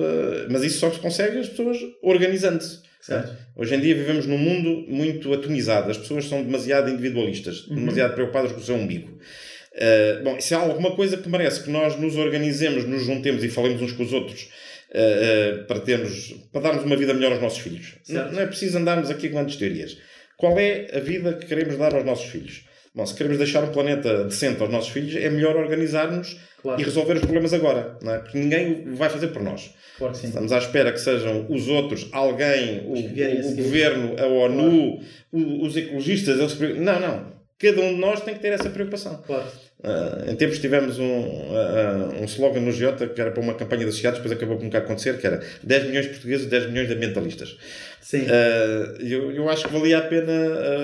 mas 0.49 0.63
isso 0.63 0.79
só 0.79 0.91
se 0.91 0.99
consegue 0.99 1.37
as 1.37 1.47
pessoas 1.47 1.77
organizando-se. 2.01 2.88
Certo. 3.01 3.35
Hoje 3.55 3.75
em 3.75 3.79
dia 3.79 3.95
vivemos 3.95 4.25
num 4.25 4.37
mundo 4.37 4.85
muito 4.87 5.33
atomizado. 5.33 5.89
As 5.89 5.97
pessoas 5.97 6.25
são 6.25 6.43
demasiado 6.43 6.89
individualistas, 6.89 7.65
Uhum. 7.67 7.75
demasiado 7.75 8.13
preocupadas 8.13 8.51
com 8.51 8.59
o 8.59 8.63
seu 8.63 8.75
umbigo. 8.75 9.17
Uh, 9.73 10.23
bom, 10.23 10.41
se 10.41 10.53
há 10.53 10.57
alguma 10.59 10.95
coisa 10.95 11.15
que 11.17 11.29
merece 11.29 11.63
que 11.63 11.69
nós 11.69 11.97
nos 11.97 12.17
organizemos, 12.17 12.85
nos 12.85 13.03
juntemos 13.05 13.43
e 13.43 13.49
falemos 13.49 13.81
uns 13.81 13.93
com 13.93 14.03
os 14.03 14.11
outros 14.11 14.43
uh, 14.43 15.61
uh, 15.61 15.65
para, 15.65 15.79
termos, 15.79 16.33
para 16.51 16.61
darmos 16.61 16.83
uma 16.83 16.97
vida 16.97 17.13
melhor 17.13 17.31
aos 17.31 17.41
nossos 17.41 17.59
filhos. 17.59 17.93
Não, 18.09 18.31
não 18.31 18.41
é 18.41 18.45
preciso 18.47 18.77
andarmos 18.77 19.09
aqui 19.09 19.29
com 19.29 19.35
grandes 19.35 19.55
teorias. 19.55 19.97
Qual 20.37 20.57
é 20.59 20.87
a 20.93 20.99
vida 20.99 21.33
que 21.33 21.45
queremos 21.45 21.77
dar 21.77 21.93
aos 21.93 22.05
nossos 22.05 22.29
filhos? 22.29 22.63
Bom, 22.99 23.05
se 23.05 23.13
queremos 23.15 23.37
deixar 23.37 23.63
um 23.63 23.71
planeta 23.71 24.25
decente 24.25 24.61
aos 24.61 24.69
nossos 24.69 24.89
filhos, 24.89 25.15
é 25.15 25.29
melhor 25.29 25.55
organizar-nos 25.55 26.37
Claro. 26.61 26.81
e 26.81 26.83
resolver 26.83 27.13
os 27.13 27.21
problemas 27.21 27.53
agora, 27.53 27.97
não 28.03 28.13
é? 28.13 28.17
Porque 28.19 28.37
ninguém 28.37 28.83
vai 28.93 29.09
fazer 29.09 29.27
por 29.27 29.41
nós. 29.41 29.73
Claro. 29.97 30.13
Estamos 30.13 30.51
à 30.51 30.57
espera 30.57 30.91
que 30.91 30.99
sejam 30.99 31.45
os 31.49 31.69
outros, 31.69 32.09
alguém, 32.11 32.81
o, 32.85 32.91
o- 32.91 33.55
governo, 33.55 34.15
a 34.19 34.25
ONU, 34.27 34.99
o- 35.31 35.65
os 35.65 35.77
ecologistas. 35.77 36.37
Eles... 36.37 36.77
Não, 36.77 36.99
não. 36.99 37.31
Cada 37.57 37.79
um 37.81 37.93
de 37.93 37.99
nós 38.01 38.19
tem 38.19 38.33
que 38.33 38.41
ter 38.41 38.51
essa 38.51 38.69
preocupação. 38.69 39.21
Claro. 39.25 39.45
Ah, 39.81 40.25
em 40.27 40.35
tempos 40.35 40.59
tivemos 40.59 40.99
um, 40.99 41.55
ah, 41.55 42.09
um 42.19 42.25
slogan 42.25 42.59
no 42.59 42.71
Giota 42.71 43.07
que 43.07 43.19
era 43.19 43.31
para 43.31 43.41
uma 43.41 43.53
campanha 43.53 43.83
de 43.83 43.89
associados, 43.89 44.19
depois 44.19 44.37
acabou 44.37 44.57
por 44.57 44.63
nunca 44.63 44.79
acontecer, 44.79 45.17
que 45.17 45.25
era 45.25 45.41
10 45.63 45.85
milhões 45.85 46.05
de 46.05 46.11
portugueses, 46.11 46.45
10 46.47 46.69
milhões 46.69 46.87
de 46.87 46.93
ambientalistas. 46.95 47.57
Sim. 48.01 48.25
Ah, 48.27 48.95
eu, 48.99 49.31
eu 49.31 49.49
acho 49.49 49.67
que 49.67 49.73
valia 49.73 49.99
a 49.99 50.01
pena 50.01 50.33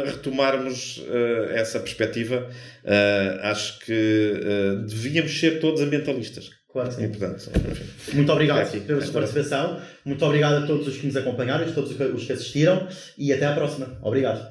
retomarmos 0.05 1.03
essa 1.53 1.79
perspectiva. 1.79 2.47
Acho 3.41 3.79
que 3.79 4.83
devíamos 4.87 5.37
ser 5.39 5.59
todos 5.59 5.81
ambientalistas. 5.81 6.51
Claro 6.71 6.91
sim. 6.91 7.05
E, 7.05 7.07
portanto. 7.07 7.49
Muito 8.13 8.31
obrigado 8.31 8.59
Aqui. 8.59 8.81
pela 8.81 9.01
sua 9.01 9.13
participação. 9.13 9.79
Muito 10.03 10.23
obrigado 10.25 10.63
a 10.63 10.67
todos 10.67 10.87
os 10.87 10.97
que 10.97 11.07
nos 11.07 11.15
acompanharam, 11.15 11.65
a 11.65 11.71
todos 11.71 11.91
os 11.91 12.25
que 12.25 12.33
assistiram 12.33 12.87
e 13.17 13.31
até 13.31 13.45
à 13.45 13.53
próxima. 13.53 13.97
Obrigado. 14.01 14.45